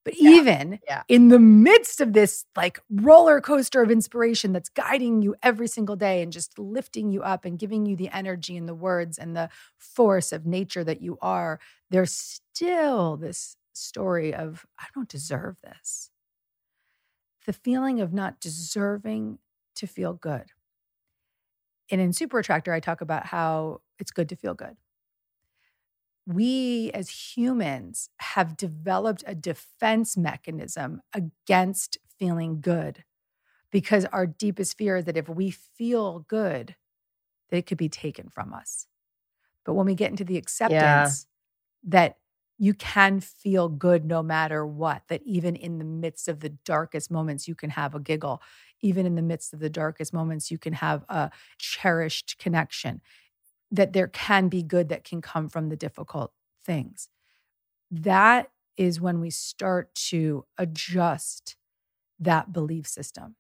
But 0.06 0.16
yeah. 0.18 0.30
even 0.32 0.80
yeah. 0.88 1.04
in 1.08 1.28
the 1.28 1.40
midst 1.40 2.02
of 2.02 2.14
this 2.14 2.46
like 2.56 2.80
roller 2.90 3.42
coaster 3.42 3.82
of 3.82 3.92
inspiration 3.92 4.54
that's 4.54 4.70
guiding 4.70 5.22
you 5.22 5.36
every 5.44 5.68
single 5.68 5.96
day 5.96 6.22
and 6.22 6.32
just 6.32 6.58
lifting 6.58 7.12
you 7.12 7.22
up 7.22 7.46
and 7.46 7.60
giving 7.60 7.86
you 7.86 7.96
the 7.96 8.10
energy 8.10 8.56
and 8.56 8.68
the 8.68 8.74
words 8.74 9.18
and 9.18 9.36
the 9.36 9.50
force 9.78 10.32
of 10.32 10.46
nature 10.46 10.84
that 10.84 11.02
you 11.02 11.18
are, 11.22 11.60
there's 11.90 12.14
still 12.14 13.18
this 13.18 13.56
story 13.74 14.34
of, 14.34 14.66
I 14.80 14.86
don't 14.96 15.10
deserve 15.10 15.58
this. 15.62 16.10
The 17.46 17.54
feeling 17.54 18.00
of 18.00 18.14
not 18.14 18.40
deserving 18.40 19.40
to 19.76 19.88
feel 19.88 20.14
good. 20.14 20.46
And 21.92 22.00
in 22.00 22.14
Super 22.14 22.40
Attractor, 22.40 22.72
I 22.72 22.80
talk 22.80 23.02
about 23.02 23.26
how 23.26 23.82
it's 23.98 24.12
good 24.12 24.30
to 24.30 24.36
feel 24.36 24.54
good 24.54 24.78
we 26.26 26.92
as 26.94 27.10
humans 27.10 28.10
have 28.20 28.58
developed 28.58 29.24
a 29.26 29.36
defense 29.36 30.16
mechanism 30.16 31.02
against 31.14 31.98
feeling 32.20 32.62
good 32.62 33.04
because 33.72 34.06
our 34.06 34.28
deepest 34.28 34.78
fear 34.78 34.98
is 34.98 35.06
that 35.06 35.18
if 35.18 35.30
we 35.30 35.52
feel 35.52 36.26
good, 36.28 36.76
that 37.50 37.58
it 37.58 37.66
could 37.66 37.78
be 37.78 37.90
taken 37.90 38.30
from 38.30 38.54
us. 38.54 38.88
But 39.66 39.74
when 39.74 39.86
we 39.86 39.96
get 39.96 40.12
into 40.12 40.24
the 40.24 40.38
acceptance 40.38 41.28
yeah. 41.84 41.90
that 41.90 42.18
you 42.58 42.74
can 42.74 43.22
feel 43.22 43.70
good 43.70 44.06
no 44.06 44.22
matter 44.22 44.66
what, 44.66 45.04
that 45.08 45.22
even 45.24 45.56
in 45.56 45.80
the 45.80 45.86
midst 45.86 46.28
of 46.28 46.42
the 46.42 46.50
darkest 46.50 47.10
moments, 47.10 47.48
you 47.48 47.56
can 47.56 47.70
have 47.70 47.96
a 47.96 48.00
giggle. 48.00 48.42
Even 48.82 49.06
in 49.06 49.16
the 49.16 49.22
midst 49.22 49.54
of 49.54 49.60
the 49.60 49.70
darkest 49.70 50.14
moments, 50.14 50.52
you 50.52 50.58
can 50.58 50.74
have 50.74 51.06
a 51.10 51.32
cherished 51.58 52.38
connection 52.38 53.02
that 53.72 53.94
there 53.94 54.08
can 54.08 54.50
be 54.50 54.64
good 54.64 54.90
that 54.90 55.04
can 55.04 55.22
come 55.22 55.50
from 55.50 55.70
the 55.70 55.76
difficult 55.76 56.34
things. 56.66 57.10
that 57.92 58.52
is 58.78 59.02
when 59.02 59.20
we 59.20 59.30
start 59.30 59.94
to 59.94 60.46
adjust 60.58 61.58
that 62.20 62.54
belief 62.54 62.88
system. 62.88 63.36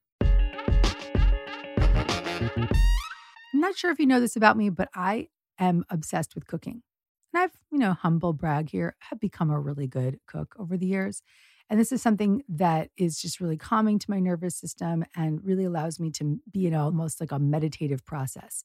I'm 3.53 3.61
not 3.61 3.77
sure 3.77 3.91
if 3.91 3.99
you 3.99 4.05
know 4.05 4.19
this 4.19 4.35
about 4.35 4.57
me, 4.57 4.69
but 4.69 4.89
I 4.93 5.29
am 5.59 5.85
obsessed 5.89 6.35
with 6.35 6.45
cooking. 6.47 6.81
And 7.33 7.43
I've, 7.43 7.57
you 7.71 7.77
know, 7.77 7.93
humble 7.93 8.33
brag 8.33 8.69
here, 8.69 8.95
have 8.99 9.19
become 9.19 9.49
a 9.49 9.59
really 9.59 9.87
good 9.87 10.19
cook 10.27 10.55
over 10.59 10.77
the 10.77 10.87
years. 10.87 11.21
And 11.69 11.79
this 11.79 11.91
is 11.91 12.01
something 12.01 12.43
that 12.49 12.89
is 12.97 13.21
just 13.21 13.39
really 13.39 13.57
calming 13.57 13.99
to 13.99 14.09
my 14.09 14.19
nervous 14.19 14.55
system 14.55 15.05
and 15.15 15.43
really 15.45 15.65
allows 15.65 15.99
me 15.99 16.11
to 16.11 16.39
be 16.51 16.65
in 16.67 16.73
almost 16.73 17.21
like 17.21 17.31
a 17.31 17.39
meditative 17.39 18.05
process. 18.05 18.63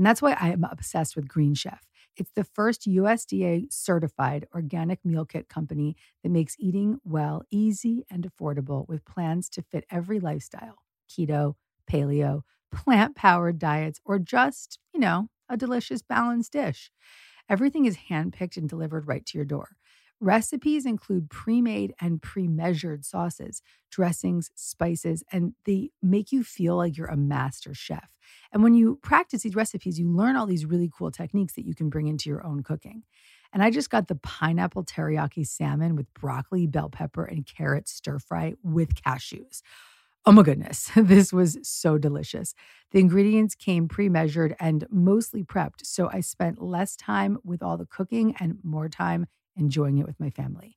And 0.00 0.06
that's 0.06 0.22
why 0.22 0.34
I 0.40 0.48
am 0.48 0.64
obsessed 0.64 1.14
with 1.14 1.28
Green 1.28 1.52
Chef. 1.52 1.86
It's 2.16 2.30
the 2.34 2.42
first 2.42 2.86
USDA 2.86 3.70
certified 3.70 4.46
organic 4.54 5.04
meal 5.04 5.26
kit 5.26 5.50
company 5.50 5.94
that 6.22 6.30
makes 6.30 6.56
eating 6.58 7.00
well 7.04 7.42
easy 7.50 8.06
and 8.10 8.26
affordable 8.26 8.88
with 8.88 9.04
plans 9.04 9.50
to 9.50 9.62
fit 9.62 9.84
every 9.90 10.18
lifestyle 10.18 10.76
keto, 11.10 11.56
paleo, 11.86 12.44
plant 12.72 13.14
powered 13.14 13.58
diets, 13.58 14.00
or 14.06 14.18
just, 14.18 14.78
you 14.94 15.00
know, 15.00 15.28
a 15.50 15.58
delicious 15.58 16.00
balanced 16.00 16.52
dish. 16.52 16.90
Everything 17.50 17.84
is 17.84 17.98
handpicked 18.08 18.56
and 18.56 18.70
delivered 18.70 19.06
right 19.06 19.26
to 19.26 19.36
your 19.36 19.44
door. 19.44 19.76
Recipes 20.22 20.84
include 20.84 21.30
pre 21.30 21.62
made 21.62 21.94
and 21.98 22.20
pre 22.20 22.46
measured 22.46 23.06
sauces, 23.06 23.62
dressings, 23.90 24.50
spices, 24.54 25.24
and 25.32 25.54
they 25.64 25.90
make 26.02 26.30
you 26.30 26.44
feel 26.44 26.76
like 26.76 26.98
you're 26.98 27.06
a 27.06 27.16
master 27.16 27.72
chef. 27.72 28.10
And 28.52 28.62
when 28.62 28.74
you 28.74 28.96
practice 29.02 29.42
these 29.42 29.56
recipes, 29.56 29.98
you 29.98 30.08
learn 30.10 30.36
all 30.36 30.44
these 30.44 30.66
really 30.66 30.90
cool 30.96 31.10
techniques 31.10 31.54
that 31.54 31.64
you 31.64 31.74
can 31.74 31.88
bring 31.88 32.06
into 32.06 32.28
your 32.28 32.44
own 32.44 32.62
cooking. 32.62 33.02
And 33.52 33.62
I 33.62 33.70
just 33.70 33.88
got 33.88 34.08
the 34.08 34.14
pineapple 34.14 34.84
teriyaki 34.84 35.46
salmon 35.46 35.96
with 35.96 36.12
broccoli, 36.12 36.66
bell 36.66 36.90
pepper, 36.90 37.24
and 37.24 37.46
carrot 37.46 37.88
stir 37.88 38.18
fry 38.18 38.54
with 38.62 38.94
cashews. 38.94 39.62
Oh 40.26 40.32
my 40.32 40.42
goodness, 40.42 40.90
this 40.96 41.32
was 41.32 41.58
so 41.62 41.96
delicious. 41.96 42.54
The 42.90 43.00
ingredients 43.00 43.54
came 43.54 43.88
pre 43.88 44.10
measured 44.10 44.54
and 44.60 44.86
mostly 44.90 45.44
prepped, 45.44 45.84
so 45.84 46.10
I 46.12 46.20
spent 46.20 46.60
less 46.62 46.94
time 46.94 47.38
with 47.42 47.62
all 47.62 47.78
the 47.78 47.86
cooking 47.86 48.34
and 48.38 48.58
more 48.62 48.88
time 48.90 49.26
enjoying 49.56 49.98
it 49.98 50.06
with 50.06 50.18
my 50.20 50.30
family. 50.30 50.76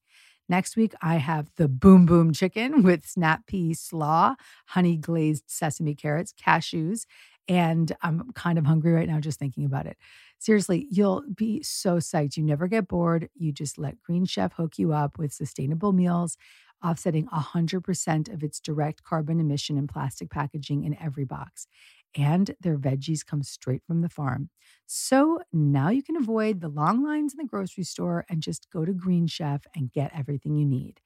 Next 0.49 0.75
week, 0.75 0.93
I 1.01 1.15
have 1.15 1.49
the 1.55 1.67
Boom 1.67 2.05
Boom 2.05 2.33
Chicken 2.33 2.83
with 2.83 3.05
snap 3.05 3.47
pea 3.47 3.73
slaw, 3.73 4.35
honey 4.67 4.97
glazed 4.97 5.45
sesame 5.47 5.95
carrots, 5.95 6.33
cashews, 6.33 7.05
and 7.47 7.91
I'm 8.01 8.31
kind 8.33 8.57
of 8.57 8.65
hungry 8.65 8.93
right 8.93 9.07
now 9.07 9.19
just 9.19 9.39
thinking 9.39 9.65
about 9.65 9.85
it. 9.85 9.97
Seriously, 10.39 10.87
you'll 10.89 11.23
be 11.33 11.61
so 11.63 11.97
psyched. 11.97 12.37
You 12.37 12.43
never 12.43 12.67
get 12.67 12.87
bored. 12.87 13.29
You 13.35 13.51
just 13.51 13.77
let 13.77 14.01
Green 14.01 14.25
Chef 14.25 14.53
hook 14.53 14.77
you 14.77 14.93
up 14.93 15.17
with 15.17 15.33
sustainable 15.33 15.93
meals, 15.93 16.37
offsetting 16.83 17.27
100% 17.27 18.33
of 18.33 18.43
its 18.43 18.59
direct 18.59 19.03
carbon 19.03 19.39
emission 19.39 19.77
and 19.77 19.89
plastic 19.89 20.29
packaging 20.29 20.83
in 20.83 20.97
every 21.01 21.25
box 21.25 21.67
and 22.15 22.55
their 22.61 22.77
veggies 22.77 23.25
come 23.25 23.43
straight 23.43 23.83
from 23.85 24.01
the 24.01 24.09
farm. 24.09 24.49
So 24.85 25.41
now 25.51 25.89
you 25.89 26.03
can 26.03 26.15
avoid 26.15 26.61
the 26.61 26.69
long 26.69 27.03
lines 27.03 27.33
in 27.33 27.37
the 27.37 27.49
grocery 27.49 27.83
store 27.83 28.23
and 28.29 28.41
just 28.41 28.69
go 28.71 28.85
to 28.85 28.93
Green 28.93 29.27
Chef 29.27 29.65
and 29.75 29.91
get 29.91 30.17
everything 30.17 30.55
you 30.55 30.65
need. 30.65 31.01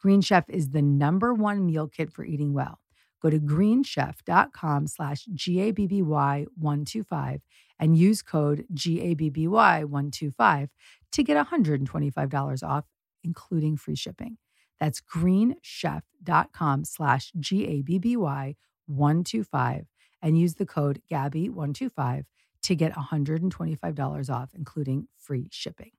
Green 0.00 0.20
Chef 0.20 0.44
is 0.48 0.70
the 0.70 0.82
number 0.82 1.32
one 1.34 1.66
meal 1.66 1.88
kit 1.88 2.12
for 2.12 2.24
eating 2.24 2.52
well. 2.52 2.78
Go 3.20 3.30
to 3.30 3.40
greenchef.com 3.40 4.86
slash 4.86 5.26
GABBY125 5.26 7.40
and 7.78 7.96
use 7.96 8.22
code 8.22 8.64
GABBY125 8.74 10.68
to 11.12 11.22
get 11.22 11.46
$125 11.46 12.62
off, 12.62 12.84
including 13.24 13.76
free 13.76 13.96
shipping. 13.96 14.38
That's 14.78 15.00
greenchef.com 15.00 16.84
slash 16.84 17.32
GABBY125 17.38 19.86
and 20.26 20.36
use 20.36 20.54
the 20.56 20.66
code 20.66 21.00
GABBY125 21.08 22.24
to 22.62 22.74
get 22.74 22.92
$125 22.92 24.30
off, 24.30 24.50
including 24.56 25.06
free 25.16 25.48
shipping. 25.52 25.92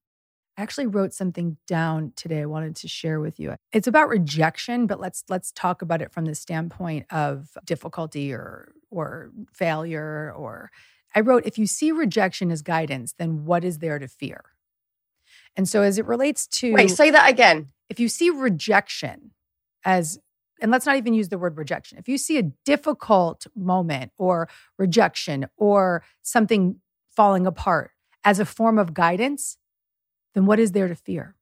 I 0.57 0.63
actually 0.63 0.87
wrote 0.87 1.13
something 1.13 1.55
down 1.65 2.11
today 2.17 2.41
I 2.41 2.45
wanted 2.45 2.75
to 2.77 2.89
share 2.89 3.21
with 3.21 3.39
you. 3.39 3.55
It's 3.71 3.87
about 3.87 4.09
rejection, 4.09 4.85
but 4.85 4.99
let's 4.99 5.23
let's 5.29 5.53
talk 5.53 5.81
about 5.81 6.01
it 6.01 6.11
from 6.11 6.25
the 6.25 6.35
standpoint 6.35 7.05
of 7.09 7.57
difficulty 7.63 8.33
or 8.33 8.73
or 8.89 9.31
failure 9.53 10.33
or 10.35 10.71
I 11.15 11.21
wrote 11.21 11.45
if 11.45 11.57
you 11.57 11.65
see 11.65 11.93
rejection 11.93 12.51
as 12.51 12.61
guidance, 12.61 13.13
then 13.17 13.45
what 13.45 13.63
is 13.63 13.77
there 13.79 13.97
to 13.97 14.09
fear? 14.09 14.43
And 15.55 15.69
so 15.69 15.83
as 15.83 15.97
it 15.97 16.05
relates 16.05 16.47
to 16.47 16.73
Wait, 16.73 16.89
say 16.89 17.11
that 17.11 17.29
again. 17.29 17.69
If 17.87 17.99
you 18.01 18.09
see 18.09 18.29
rejection 18.29 19.31
as 19.85 20.19
and 20.61 20.71
let's 20.71 20.85
not 20.85 20.97
even 20.97 21.13
use 21.13 21.29
the 21.29 21.37
word 21.37 21.57
rejection. 21.57 21.97
If 21.97 22.07
you 22.07 22.17
see 22.17 22.37
a 22.37 22.43
difficult 22.65 23.47
moment 23.55 24.11
or 24.17 24.49
rejection 24.77 25.47
or 25.57 26.03
something 26.21 26.77
falling 27.15 27.47
apart 27.47 27.91
as 28.23 28.39
a 28.39 28.45
form 28.45 28.77
of 28.77 28.93
guidance, 28.93 29.57
then 30.33 30.45
what 30.45 30.59
is 30.59 30.71
there 30.71 30.87
to 30.87 30.95
fear? 30.95 31.35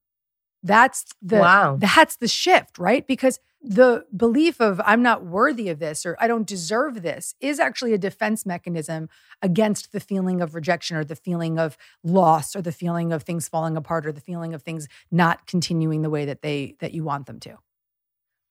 That's 0.64 1.06
the 1.22 1.40
Wow. 1.40 1.78
that's 1.80 2.16
the 2.16 2.28
shift, 2.28 2.80
right? 2.80 3.06
Because 3.06 3.40
the 3.62 4.06
belief 4.16 4.62
of 4.62 4.80
I'm 4.86 5.02
not 5.02 5.26
worthy 5.26 5.70
of 5.70 5.80
this 5.80 6.06
or 6.06 6.16
I 6.20 6.28
don't 6.28 6.48
deserve 6.48 7.02
this 7.02 7.34
is 7.40 7.60
actually 7.60 7.94
a 7.94 7.98
defense 7.98 8.46
mechanism 8.46 9.10
against 9.42 9.92
the 9.92 10.00
feeling 10.00 10.42
of 10.42 10.54
rejection 10.54 10.98
or 10.98 11.04
the 11.04 11.16
feeling 11.16 11.58
of 11.58 11.78
loss 12.04 12.56
or 12.56 12.62
the 12.62 12.72
feeling 12.72 13.12
of 13.12 13.24
things 13.24 13.48
falling 13.48 13.76
apart 13.76 14.06
or 14.06 14.12
the 14.12 14.22
feeling 14.22 14.54
of 14.54 14.62
things 14.62 14.88
not 15.12 15.48
continuing 15.48 16.04
the 16.04 16.10
way 16.10 16.26
that 16.26 16.42
they 16.42 16.76
that 16.80 16.94
you 16.94 17.04
want 17.04 17.26
them 17.26 17.40
to. 17.42 17.58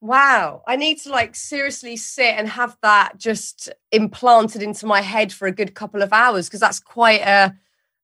Wow. 0.05 0.63
I 0.67 0.77
need 0.77 0.99
to 1.05 1.09
like 1.09 1.35
seriously 1.35 1.97
sit 1.97 2.35
and 2.37 2.47
have 2.47 2.77
that 2.83 3.17
just 3.17 3.71
implanted 3.91 4.63
into 4.63 4.85
my 4.85 5.01
head 5.01 5.33
for 5.33 5.49
a 5.49 5.53
good 5.53 5.75
couple 5.75 6.03
of 6.03 6.13
hours 6.13 6.47
because 6.47 6.61
that's 6.61 6.79
quite 6.79 7.23
a 7.23 7.55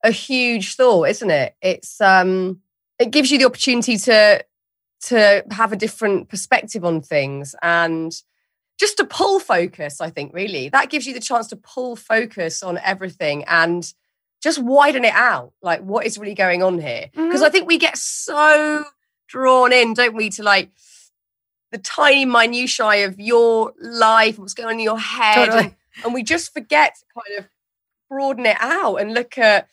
a 0.03 0.11
huge 0.11 0.77
thought, 0.77 1.11
isn't 1.11 1.31
it? 1.31 1.57
It's 1.61 2.01
um 2.01 2.63
it 2.99 3.11
gives 3.11 3.31
you 3.31 3.37
the 3.39 3.45
opportunity 3.45 3.99
to 3.99 4.43
to 5.09 5.45
have 5.51 5.75
a 5.75 5.77
different 5.77 6.31
perspective 6.31 6.87
on 6.87 7.03
things 7.03 7.55
and 7.61 8.15
just 8.79 8.97
to 8.97 9.05
pull 9.05 9.39
focus, 9.39 10.01
I 10.01 10.09
think 10.09 10.33
really. 10.33 10.71
That 10.71 10.89
gives 10.89 11.07
you 11.07 11.13
the 11.13 11.21
chance 11.21 11.49
to 11.49 11.57
pull 11.57 11.97
focus 11.97 12.63
on 12.63 12.79
everything 12.79 13.45
and 13.45 13.93
just 14.43 14.59
widen 14.59 15.05
it 15.05 15.13
out. 15.13 15.53
Like 15.61 15.83
what 15.83 16.07
is 16.07 16.17
really 16.17 16.35
going 16.35 16.63
on 16.63 16.81
here? 16.81 17.11
Because 17.13 17.43
I 17.43 17.51
think 17.51 17.69
we 17.69 17.77
get 17.77 17.99
so 17.99 18.87
drawn 19.29 19.71
in, 19.71 19.93
don't 19.93 20.17
we, 20.17 20.31
to 20.31 20.43
like 20.43 20.71
the 21.73 21.79
tiny 21.79 22.25
minutiae 22.25 23.07
of 23.07 23.19
your 23.21 23.73
life, 23.81 24.39
what's 24.39 24.55
going 24.55 24.67
on 24.69 24.75
in 24.75 24.81
your 24.81 24.99
head, 24.99 25.47
Totally. 25.47 25.65
and, 25.65 25.75
and 26.05 26.15
we 26.15 26.23
just 26.23 26.53
forget 26.53 26.97
to 26.97 27.05
kind 27.23 27.39
of 27.39 27.49
broaden 28.09 28.47
it 28.47 28.57
out 28.61 28.97
and 28.97 29.15
look 29.15 29.39
at 29.39 29.69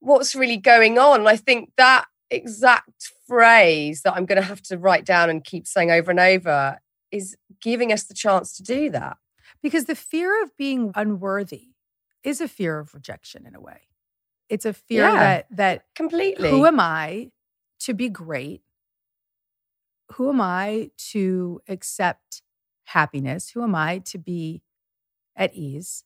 what's 0.00 0.34
really 0.34 0.56
going 0.56 0.98
on. 0.98 1.20
And 1.20 1.28
I 1.28 1.36
think 1.36 1.70
that 1.76 2.06
exact 2.30 3.12
phrase 3.26 4.02
that 4.02 4.14
I'm 4.16 4.26
going 4.26 4.40
to 4.40 4.46
have 4.46 4.62
to 4.62 4.78
write 4.78 5.04
down 5.04 5.30
and 5.30 5.44
keep 5.44 5.66
saying 5.66 5.90
over 5.90 6.10
and 6.10 6.20
over 6.20 6.78
is 7.12 7.36
giving 7.60 7.92
us 7.92 8.04
the 8.04 8.14
chance 8.14 8.56
to 8.56 8.62
do 8.62 8.90
that. 8.90 9.16
Because 9.62 9.84
the 9.84 9.94
fear 9.94 10.42
of 10.42 10.56
being 10.56 10.92
unworthy 10.94 11.68
is 12.24 12.40
a 12.40 12.48
fear 12.48 12.78
of 12.78 12.94
rejection 12.94 13.46
in 13.46 13.54
a 13.54 13.60
way. 13.60 13.82
It's 14.48 14.64
a 14.66 14.72
fear 14.72 15.04
Yeah. 15.04 15.14
that 15.14 15.46
that 15.52 15.84
Completely. 15.94 16.50
who 16.50 16.66
am 16.66 16.78
I 16.80 17.30
to 17.80 17.94
be 17.94 18.08
great? 18.08 18.62
Who 20.12 20.28
am 20.30 20.40
I 20.40 20.90
to 21.12 21.60
accept 21.68 22.42
happiness? 22.84 23.50
Who 23.50 23.62
am 23.62 23.74
I 23.74 23.98
to 24.06 24.18
be 24.18 24.62
at 25.36 25.54
ease? 25.54 26.04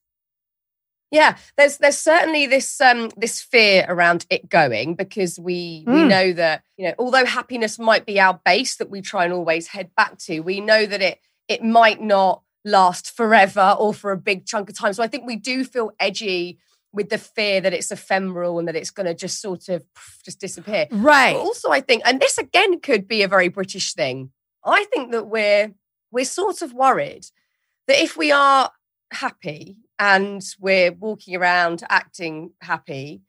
Yeah, 1.11 1.37
there's 1.57 1.79
there's 1.79 1.99
certainly 1.99 2.47
this 2.47 2.81
um 2.81 3.11
this 3.17 3.43
fear 3.43 3.85
around 3.89 4.27
it 4.31 4.49
going 4.49 4.95
because 4.95 5.39
we 5.41 5.85
we 5.87 6.05
Mm. 6.05 6.09
know 6.09 6.33
that 6.35 6.63
you 6.77 6.87
know 6.89 6.95
although 6.99 7.25
happiness 7.25 7.79
might 7.79 8.07
be 8.07 8.21
our 8.21 8.41
base 8.45 8.77
that 8.77 8.91
we 8.91 9.01
try 9.01 9.25
and 9.25 9.33
always 9.33 9.67
head 9.69 9.91
back 9.97 10.19
to, 10.19 10.41
we 10.41 10.61
know 10.61 10.87
that 10.87 11.03
it 11.03 11.19
it 11.49 11.65
might 11.65 12.01
not 12.01 12.43
last 12.65 13.11
forever 13.17 13.75
or 13.79 13.93
for 13.93 14.13
a 14.13 14.17
big 14.17 14.47
chunk 14.47 14.71
of 14.71 14.79
time. 14.79 14.93
So 14.93 15.03
I 15.03 15.09
think 15.09 15.27
we 15.27 15.37
do 15.37 15.65
feel 15.65 15.91
edgy 15.99 16.59
with 16.93 17.09
the 17.09 17.19
fear 17.19 17.61
that 17.61 17.73
it's 17.73 17.91
ephemeral 17.93 18.59
and 18.59 18.67
that 18.67 18.77
it's 18.77 18.91
going 18.91 19.07
to 19.07 19.15
just 19.15 19.41
sort 19.41 19.69
of 19.69 19.85
just 20.25 20.41
disappear. 20.41 20.87
Right. 20.91 21.35
But 21.35 21.41
also, 21.41 21.71
I 21.71 21.81
think, 21.81 22.03
and 22.05 22.21
this 22.21 22.37
again 22.39 22.81
could 22.81 23.07
be 23.07 23.23
a 23.23 23.29
very 23.29 23.49
British 23.49 23.95
thing. 23.95 24.31
I 24.65 24.85
think 24.85 25.13
that 25.13 25.27
we're 25.29 25.73
we're 26.11 26.25
sort 26.25 26.61
of 26.63 26.73
worried 26.73 27.27
that 27.87 28.03
if 28.03 28.17
we 28.17 28.33
are 28.33 28.71
happy 29.13 29.77
and 29.99 30.43
we're 30.59 30.93
walking 30.93 31.37
around 31.37 31.83
acting 31.89 32.53
happy, 32.61 33.23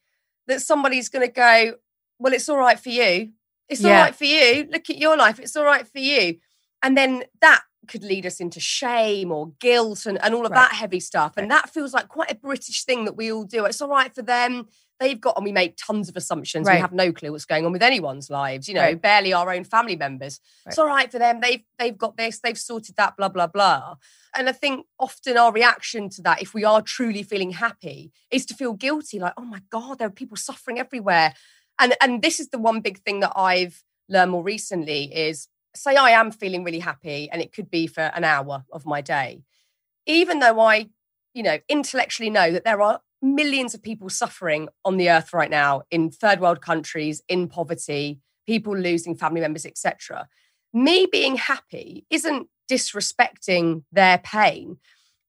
that 0.47 0.61
somebody's 0.61 1.09
going 1.09 1.27
to 1.27 1.31
go, 1.31 1.75
"Well, 2.19 2.33
it's 2.33 2.49
all 2.49 2.57
right 2.57 2.79
for 2.79 2.89
you. 2.89 3.31
It's 3.69 3.83
all 3.85 3.91
Yeah. 3.91 4.01
right 4.03 4.15
for 4.15 4.25
you. 4.25 4.67
Look 4.71 4.89
at 4.89 4.97
your 4.97 5.15
life. 5.15 5.39
It's 5.39 5.55
all 5.55 5.65
right 5.65 5.87
for 5.87 5.99
you." 5.99 6.39
And 6.83 6.97
then 6.97 7.23
that 7.41 7.63
could 7.87 8.03
lead 8.03 8.25
us 8.25 8.39
into 8.39 8.59
shame 8.59 9.31
or 9.31 9.51
guilt 9.59 10.05
and, 10.05 10.21
and 10.23 10.33
all 10.35 10.45
of 10.45 10.51
Right. 10.51 10.69
that 10.69 10.73
heavy 10.75 10.99
stuff. 10.99 11.33
And 11.37 11.49
that 11.49 11.69
feels 11.69 11.93
like 11.93 12.07
quite 12.07 12.31
a 12.31 12.35
British 12.35 12.83
thing 12.83 13.05
that 13.05 13.15
we 13.17 13.31
all 13.31 13.43
do. 13.43 13.65
It's 13.65 13.81
all 13.81 13.89
right 13.89 14.13
for 14.13 14.21
them. 14.21 14.67
They've 14.99 15.19
got, 15.19 15.35
and 15.35 15.43
we 15.43 15.51
make 15.51 15.77
tons 15.83 16.09
of 16.09 16.15
assumptions. 16.15 16.67
Right. 16.67 16.75
We 16.75 16.81
have 16.81 16.93
no 16.93 17.11
clue 17.11 17.31
what's 17.31 17.45
going 17.45 17.65
on 17.65 17.71
with 17.71 17.81
anyone's 17.81 18.29
lives, 18.29 18.67
you 18.67 18.75
know, 18.75 18.81
Right. 18.81 19.01
barely 19.01 19.33
our 19.33 19.51
own 19.51 19.63
family 19.63 19.95
members. 19.95 20.39
It's 20.67 20.77
all 20.77 20.85
right 20.85 21.11
for 21.11 21.17
them. 21.17 21.39
They've 21.41 21.63
they've 21.79 21.97
got 21.97 22.17
this, 22.17 22.39
they've 22.39 22.57
sorted 22.57 22.95
that, 22.97 23.17
blah, 23.17 23.29
blah, 23.29 23.47
blah. 23.47 23.95
And 24.35 24.47
I 24.47 24.51
think 24.51 24.85
often 24.99 25.37
our 25.37 25.51
reaction 25.51 26.07
to 26.09 26.21
that, 26.21 26.41
if 26.41 26.53
we 26.53 26.63
are 26.63 26.83
truly 26.83 27.23
feeling 27.23 27.51
happy, 27.51 28.11
is 28.29 28.45
to 28.45 28.53
feel 28.53 28.73
guilty, 28.73 29.17
like, 29.19 29.33
oh 29.37 29.45
my 29.45 29.61
God, 29.71 29.97
there 29.97 30.07
are 30.07 30.11
people 30.11 30.37
suffering 30.37 30.77
everywhere. 30.77 31.33
And 31.79 31.95
and 31.99 32.21
this 32.21 32.39
is 32.39 32.49
the 32.49 32.59
one 32.59 32.79
big 32.81 32.99
thing 32.99 33.21
that 33.21 33.33
I've 33.35 33.83
learned 34.07 34.31
more 34.31 34.43
recently 34.43 35.05
is 35.15 35.47
say 35.75 35.95
I 35.95 36.11
am 36.11 36.31
feeling 36.31 36.63
really 36.63 36.79
happy 36.79 37.29
and 37.31 37.41
it 37.41 37.53
could 37.53 37.69
be 37.69 37.87
for 37.87 38.01
an 38.01 38.23
hour 38.23 38.65
of 38.71 38.85
my 38.85 39.01
day. 39.01 39.43
Even 40.05 40.39
though 40.39 40.59
I, 40.59 40.89
you 41.33 41.43
know, 41.43 41.59
intellectually 41.69 42.29
know 42.29 42.51
that 42.51 42.63
there 42.63 42.81
are 42.81 43.01
millions 43.21 43.73
of 43.73 43.83
people 43.83 44.09
suffering 44.09 44.67
on 44.83 44.97
the 44.97 45.09
earth 45.09 45.33
right 45.33 45.49
now 45.49 45.83
in 45.91 46.09
third 46.09 46.39
world 46.39 46.61
countries, 46.61 47.21
in 47.27 47.47
poverty, 47.47 48.19
people 48.47 48.75
losing 48.75 49.15
family 49.15 49.41
members, 49.41 49.65
etc. 49.65 50.27
Me 50.73 51.07
being 51.11 51.35
happy 51.35 52.05
isn't 52.09 52.47
disrespecting 52.69 53.83
their 53.91 54.17
pain. 54.19 54.77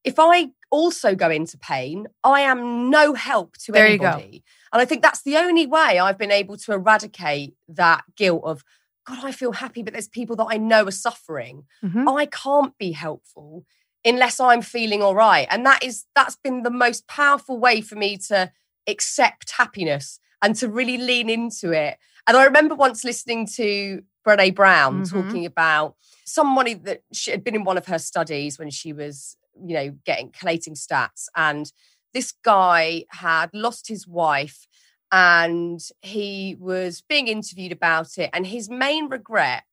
If 0.04 0.14
I 0.18 0.50
also 0.70 1.14
go 1.14 1.30
into 1.30 1.58
pain, 1.58 2.06
I 2.24 2.40
am 2.40 2.90
no 2.90 3.14
help 3.14 3.56
to 3.58 3.72
There 3.72 3.86
anybody. 3.86 4.42
And 4.72 4.80
I 4.80 4.84
think 4.84 5.02
that's 5.02 5.22
the 5.22 5.36
only 5.36 5.66
way 5.66 5.98
I've 5.98 6.18
been 6.18 6.32
able 6.32 6.56
to 6.56 6.72
eradicate 6.72 7.54
that 7.68 8.04
guilt 8.16 8.42
of, 8.44 8.64
God, 9.04 9.24
I 9.24 9.32
feel 9.32 9.52
happy, 9.52 9.82
but 9.82 9.92
there's 9.92 10.08
people 10.08 10.36
that 10.36 10.46
I 10.48 10.56
know 10.58 10.84
are 10.86 10.90
suffering. 10.90 11.64
Mhm. 11.82 12.08
I 12.16 12.26
can't 12.26 12.76
be 12.78 12.92
helpful 12.92 13.64
unless 14.04 14.40
I'm 14.40 14.62
feeling 14.62 15.02
all 15.02 15.14
right. 15.14 15.46
And 15.50 15.64
that 15.66 15.82
is 15.84 16.06
that's 16.14 16.36
been 16.36 16.62
the 16.62 16.70
most 16.70 17.06
powerful 17.06 17.58
way 17.58 17.80
for 17.80 17.96
me 17.96 18.16
to 18.28 18.52
accept 18.86 19.52
happiness 19.52 20.18
and 20.42 20.54
to 20.56 20.68
really 20.68 20.98
lean 20.98 21.30
into 21.30 21.72
it. 21.72 21.98
And 22.26 22.36
I 22.36 22.44
remember 22.44 22.74
once 22.74 23.04
listening 23.04 23.46
to 23.56 24.02
Brené 24.26 24.54
Brown 24.54 25.02
Mhm. 25.02 25.10
talking 25.10 25.46
about 25.46 25.96
somebody 26.24 26.74
that 26.74 27.02
she 27.12 27.30
had 27.30 27.42
been 27.44 27.54
in 27.54 27.64
one 27.64 27.78
of 27.78 27.86
her 27.86 27.98
studies 27.98 28.58
when 28.58 28.70
she 28.70 28.92
was, 28.92 29.36
you 29.60 29.74
know, 29.74 29.90
getting 30.04 30.30
collating 30.30 30.74
stats. 30.74 31.26
And 31.36 31.72
this 32.14 32.32
guy 32.32 33.04
had 33.10 33.50
lost 33.52 33.88
his 33.88 34.06
wife 34.06 34.66
and 35.12 35.80
he 36.00 36.56
was 36.58 37.02
being 37.06 37.28
interviewed 37.28 37.70
about 37.70 38.16
it. 38.16 38.30
And 38.32 38.46
his 38.46 38.70
main 38.70 39.10
regret 39.10 39.64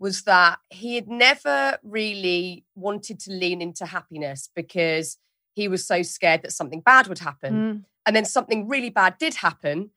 was 0.00 0.22
that 0.22 0.58
he 0.68 0.96
had 0.96 1.08
never 1.08 1.78
really 1.84 2.64
wanted 2.74 3.20
to 3.20 3.30
lean 3.30 3.62
into 3.62 3.86
happiness 3.86 4.50
because 4.54 5.16
he 5.54 5.68
was 5.68 5.86
so 5.86 6.02
scared 6.02 6.42
that 6.42 6.52
something 6.52 6.80
bad 6.80 7.06
would 7.06 7.20
happen. 7.20 7.54
Mm. 7.54 7.84
And 8.06 8.16
then 8.16 8.24
something 8.24 8.66
really 8.66 8.90
bad 8.90 9.18
did 9.18 9.34
happen. 9.34 9.90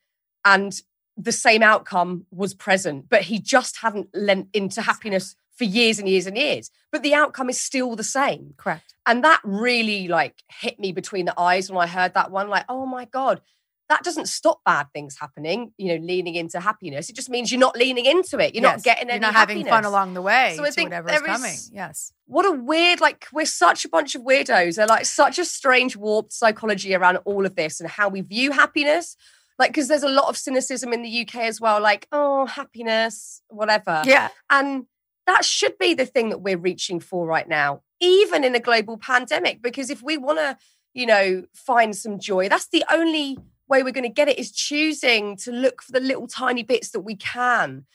And 0.45 0.79
the 1.17 1.31
same 1.31 1.63
outcome 1.63 2.25
was 2.31 2.53
present, 2.53 3.09
but 3.09 3.23
he 3.23 3.39
just 3.39 3.77
hadn't 3.77 4.09
lent 4.13 4.49
into 4.53 4.81
happiness 4.81 5.35
for 5.55 5.63
years 5.63 5.99
and 5.99 6.09
years 6.09 6.27
and 6.27 6.37
years. 6.37 6.69
But 6.91 7.01
the 7.01 7.13
outcome 7.15 7.49
is 7.49 7.59
still 7.59 7.95
the 7.95 8.03
same. 8.03 8.53
Correct. 8.57 8.93
And 9.05 9.23
that 9.23 9.39
really 9.43 10.07
like 10.07 10.43
hit 10.49 10.79
me 10.79 10.91
between 10.91 11.25
the 11.25 11.39
eyes 11.39 11.71
when 11.71 11.81
I 11.81 11.87
heard 11.87 12.13
that 12.13 12.29
one. 12.29 12.49
Like, 12.49 12.65
oh 12.67 12.85
my 12.85 13.05
God, 13.05 13.41
that 13.89 14.01
doesn't 14.03 14.27
stop 14.27 14.61
bad 14.65 14.87
things 14.93 15.17
happening, 15.19 15.73
you 15.77 15.89
know, 15.89 16.05
leaning 16.05 16.35
into 16.35 16.59
happiness. 16.59 17.09
It 17.09 17.15
just 17.15 17.29
means 17.29 17.51
you're 17.51 17.59
not 17.59 17.75
leaning 17.77 18.05
into 18.05 18.39
it. 18.39 18.55
You're 18.55 18.61
not 18.63 18.75
Yes. 18.77 18.83
getting 18.83 19.07
You're 19.07 19.15
any 19.15 19.21
not 19.21 19.35
having 19.35 19.65
fun 19.65 19.83
along 19.85 20.13
the 20.13 20.21
way 20.21 20.53
So 20.55 20.63
I 20.65 20.69
think 20.71 20.89
whatever's 20.89 21.11
there 21.11 21.21
is- 21.21 21.27
coming. 21.37 21.57
Yes. 21.73 22.13
What 22.25 22.45
a 22.45 22.51
weird, 22.51 23.01
like, 23.01 23.27
we're 23.33 23.45
such 23.45 23.83
a 23.85 23.89
bunch 23.89 24.15
of 24.15 24.21
weirdos. 24.21 24.75
They're 24.77 24.87
like 24.87 25.05
such 25.05 25.37
a 25.37 25.45
strange, 25.45 25.97
warped 25.97 26.31
psychology 26.33 26.95
around 26.95 27.17
all 27.25 27.45
of 27.45 27.55
this 27.55 27.79
and 27.81 27.89
how 27.89 28.07
we 28.09 28.21
view 28.21 28.51
happiness. 28.51 29.17
Like, 29.59 29.69
because 29.71 29.87
there's 29.89 30.01
a 30.03 30.09
lot 30.09 30.29
of 30.29 30.37
cynicism 30.37 30.93
in 30.93 31.03
the 31.03 31.09
UK 31.09 31.35
as 31.45 31.59
well, 31.61 31.79
like, 31.81 32.07
oh, 32.11 32.45
happiness, 32.47 33.41
whatever. 33.49 34.01
Yeah. 34.05 34.29
And 34.49 34.85
that 35.27 35.45
should 35.45 35.77
be 35.77 35.93
the 35.93 36.05
thing 36.05 36.29
that 36.29 36.39
we're 36.39 36.57
reaching 36.57 36.99
for 36.99 37.27
right 37.27 37.47
now, 37.47 37.81
even 37.99 38.43
in 38.43 38.55
a 38.55 38.59
global 38.59 38.97
pandemic. 38.97 39.61
Because 39.61 39.89
if 39.89 40.01
we 40.01 40.17
want 40.17 40.39
to, 40.39 40.57
you 40.93 41.05
know, 41.05 41.43
find 41.53 41.95
some 41.95 42.17
joy, 42.17 42.49
that's 42.49 42.67
the 42.69 42.83
only 42.91 43.37
way 43.67 43.83
we're 43.83 43.91
going 43.91 44.03
to 44.03 44.09
get 44.09 44.27
it 44.27 44.37
is 44.39 44.51
choosing 44.51 45.37
to 45.37 45.51
look 45.51 45.81
for 45.81 45.91
the 45.91 45.99
little 45.99 46.27
tiny 46.27 46.63
bits 46.63 46.91
that 46.91 47.01
we 47.01 47.15
can 47.15 47.85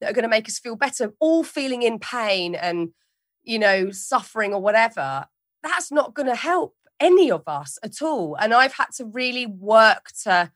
that 0.00 0.10
are 0.10 0.14
going 0.14 0.22
to 0.22 0.28
make 0.28 0.48
us 0.48 0.58
feel 0.58 0.76
better, 0.76 1.12
all 1.20 1.42
feeling 1.42 1.82
in 1.82 1.98
pain 1.98 2.54
and, 2.54 2.90
you 3.42 3.58
know, 3.58 3.90
suffering 3.90 4.54
or 4.54 4.60
whatever. 4.60 5.26
That's 5.62 5.90
not 5.90 6.14
going 6.14 6.28
to 6.28 6.34
help 6.36 6.74
any 7.00 7.30
of 7.30 7.42
us 7.46 7.78
at 7.82 8.00
all. 8.02 8.36
And 8.36 8.54
I've 8.54 8.74
had 8.74 8.92
to 8.96 9.04
really 9.04 9.46
work 9.46 10.10
to 10.24 10.52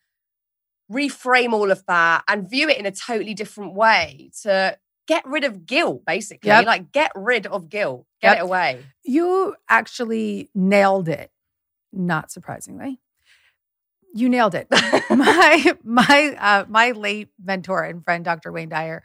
reframe 0.91 1.53
all 1.53 1.71
of 1.71 1.85
that 1.87 2.25
and 2.29 2.49
view 2.49 2.69
it 2.69 2.79
in 2.79 2.87
a 2.87 2.91
totally 2.93 3.35
different 3.35 3.75
way 3.75 4.31
to 4.43 4.79
get 5.09 5.25
rid 5.27 5.45
of 5.45 5.67
guilt, 5.67 6.05
basically. 6.07 6.49
Yep. 6.49 6.67
Like, 6.67 6.93
get 6.93 7.11
rid 7.15 7.47
of 7.47 7.69
guilt, 7.69 8.07
get 8.21 8.33
Yep. 8.33 8.39
it 8.39 8.43
away. 8.43 8.85
You 9.05 9.57
actually 9.69 10.51
nailed 10.55 11.09
it, 11.09 11.31
not 11.93 12.31
surprisingly. 12.31 13.01
You 14.15 14.29
nailed 14.29 14.55
it. 14.55 14.69
my 15.11 15.75
my 15.85 16.37
uh, 16.39 16.65
my 16.69 16.91
late 16.93 17.29
mentor 17.43 17.83
and 17.83 18.05
friend, 18.05 18.25
Dr. 18.25 18.53
Wayne 18.53 18.69
Dyer, 18.69 19.03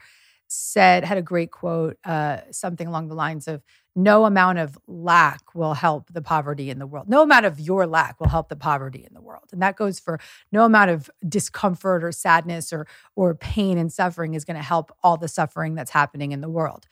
said 0.48 1.04
had 1.04 1.18
a 1.18 1.22
great 1.22 1.50
quote, 1.50 1.96
uh, 2.04 2.38
something 2.50 2.86
along 2.86 3.08
the 3.08 3.14
lines 3.14 3.48
of, 3.48 3.62
"No 3.96 4.24
amount 4.26 4.58
of 4.58 4.78
lack 4.86 5.54
will 5.54 5.74
help 5.74 6.12
the 6.12 6.22
poverty 6.22 6.70
in 6.70 6.78
the 6.78 6.86
world. 6.86 7.08
No 7.08 7.22
amount 7.22 7.46
of 7.46 7.58
your 7.58 7.86
lack 7.86 8.20
will 8.20 8.28
help 8.28 8.48
the 8.48 8.56
poverty 8.56 9.04
in 9.06 9.14
the 9.14 9.22
world." 9.22 9.48
And 9.52 9.62
that 9.62 9.76
goes 9.76 9.98
for 9.98 10.20
no 10.52 10.64
amount 10.64 10.90
of 10.90 11.10
discomfort 11.26 12.04
or 12.04 12.12
sadness 12.12 12.72
or 12.72 12.86
or 13.16 13.34
pain 13.34 13.78
and 13.78 13.92
suffering 13.92 14.34
is 14.34 14.44
going 14.44 14.56
to 14.56 14.62
help 14.62 14.92
all 15.02 15.16
the 15.16 15.28
suffering 15.28 15.74
that's 15.74 15.90
happening 15.90 16.32
in 16.32 16.40
the 16.40 16.50
world. 16.50 16.86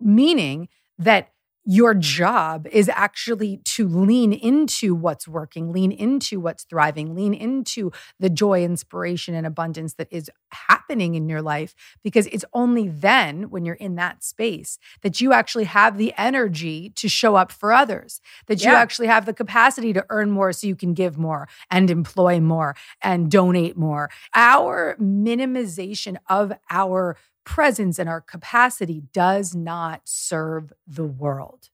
Meaning 0.00 0.68
that 0.98 1.28
your 1.64 1.94
job 1.94 2.66
is 2.72 2.88
actually 2.88 3.58
to 3.64 3.86
lean 3.86 4.32
into 4.32 4.94
what's 4.94 5.28
working, 5.28 5.72
lean 5.72 5.92
into 5.92 6.40
what's 6.40 6.64
thriving, 6.64 7.14
lean 7.14 7.34
into 7.34 7.92
the 8.18 8.30
joy, 8.30 8.64
inspiration, 8.64 9.34
and 9.34 9.46
abundance 9.46 9.94
that 9.94 10.08
is 10.10 10.30
happening 10.50 11.14
in 11.14 11.28
your 11.28 11.42
life. 11.42 11.74
Because 12.02 12.26
it's 12.28 12.44
only 12.52 12.88
then, 12.88 13.50
when 13.50 13.64
you're 13.64 13.76
in 13.76 13.94
that 13.94 14.24
space, 14.24 14.78
that 15.02 15.20
you 15.20 15.32
actually 15.32 15.64
have 15.64 15.98
the 15.98 16.12
energy 16.18 16.90
to 16.96 17.08
show 17.08 17.36
up 17.36 17.52
for 17.52 17.72
others, 17.72 18.20
that 18.46 18.62
you 18.64 18.70
actually 18.70 19.06
have 19.06 19.26
the 19.26 19.32
capacity 19.32 19.92
to 19.92 20.04
earn 20.10 20.30
more 20.30 20.52
so 20.52 20.66
you 20.66 20.76
can 20.76 20.94
give 20.94 21.16
more 21.16 21.48
and 21.70 21.90
employ 21.90 22.40
more 22.40 22.74
and 23.02 23.30
donate 23.30 23.76
more. 23.76 24.10
Our 24.34 24.96
minimization 25.00 26.16
of 26.28 26.52
our 26.70 27.16
presence 27.44 27.98
and 27.98 28.08
our 28.08 28.20
capacity 28.20 29.02
does 29.12 29.54
not 29.54 30.02
serve 30.04 30.72
the 30.86 31.04
world. 31.04 31.70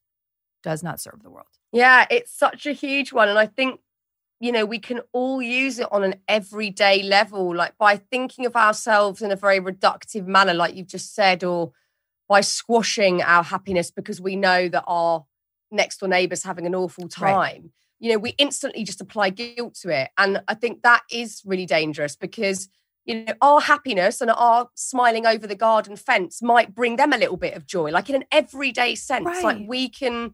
Does 0.63 0.83
not 0.83 0.99
serve 0.99 1.23
the 1.23 1.29
world. 1.29 1.47
Yeah, 1.71 2.05
it's 2.09 2.31
such 2.31 2.65
a 2.65 2.73
huge 2.73 3.13
one. 3.13 3.29
And 3.29 3.37
I 3.37 3.45
think, 3.45 3.79
you 4.39 4.51
know, 4.51 4.65
we 4.65 4.79
can 4.79 5.01
all 5.13 5.41
use 5.41 5.79
it 5.79 5.87
on 5.91 6.03
an 6.03 6.15
everyday 6.27 7.03
level, 7.03 7.55
like 7.55 7.77
by 7.77 7.97
thinking 7.97 8.45
of 8.45 8.55
ourselves 8.55 9.21
in 9.21 9.31
a 9.31 9.35
very 9.35 9.59
reductive 9.59 10.25
manner, 10.25 10.53
like 10.53 10.75
you've 10.75 10.87
just 10.87 11.13
said, 11.13 11.43
or 11.43 11.71
by 12.27 12.41
squashing 12.41 13.21
our 13.21 13.43
happiness 13.43 13.91
because 13.91 14.21
we 14.21 14.35
know 14.35 14.69
that 14.69 14.83
our 14.87 15.25
next 15.71 15.99
door 15.99 16.09
neighbor's 16.09 16.43
having 16.43 16.65
an 16.65 16.75
awful 16.75 17.07
time. 17.07 17.35
Right. 17.35 17.63
You 17.99 18.11
know, 18.13 18.17
we 18.17 18.29
instantly 18.37 18.83
just 18.83 19.01
apply 19.01 19.31
guilt 19.31 19.75
to 19.81 19.89
it. 19.89 20.09
And 20.17 20.41
I 20.47 20.53
think 20.53 20.83
that 20.83 21.03
is 21.11 21.41
really 21.45 21.65
dangerous 21.65 22.15
because, 22.15 22.69
you 23.09 23.25
know, 23.25 23.33
our 23.41 23.59
happiness 23.59 24.21
and 24.21 24.29
our 24.29 24.69
smiling 24.75 25.25
over 25.25 25.47
the 25.47 25.55
garden 25.55 25.95
fence 25.95 26.41
might 26.43 26.75
bring 26.75 26.95
them 26.95 27.11
a 27.11 27.17
little 27.17 27.37
bit 27.37 27.55
of 27.55 27.65
joy, 27.65 27.89
like 27.89 28.07
in 28.09 28.15
an 28.15 28.25
everyday 28.31 28.93
sense. 28.93 29.43
Like 29.43 29.57
we 29.67 29.89
can 29.89 30.33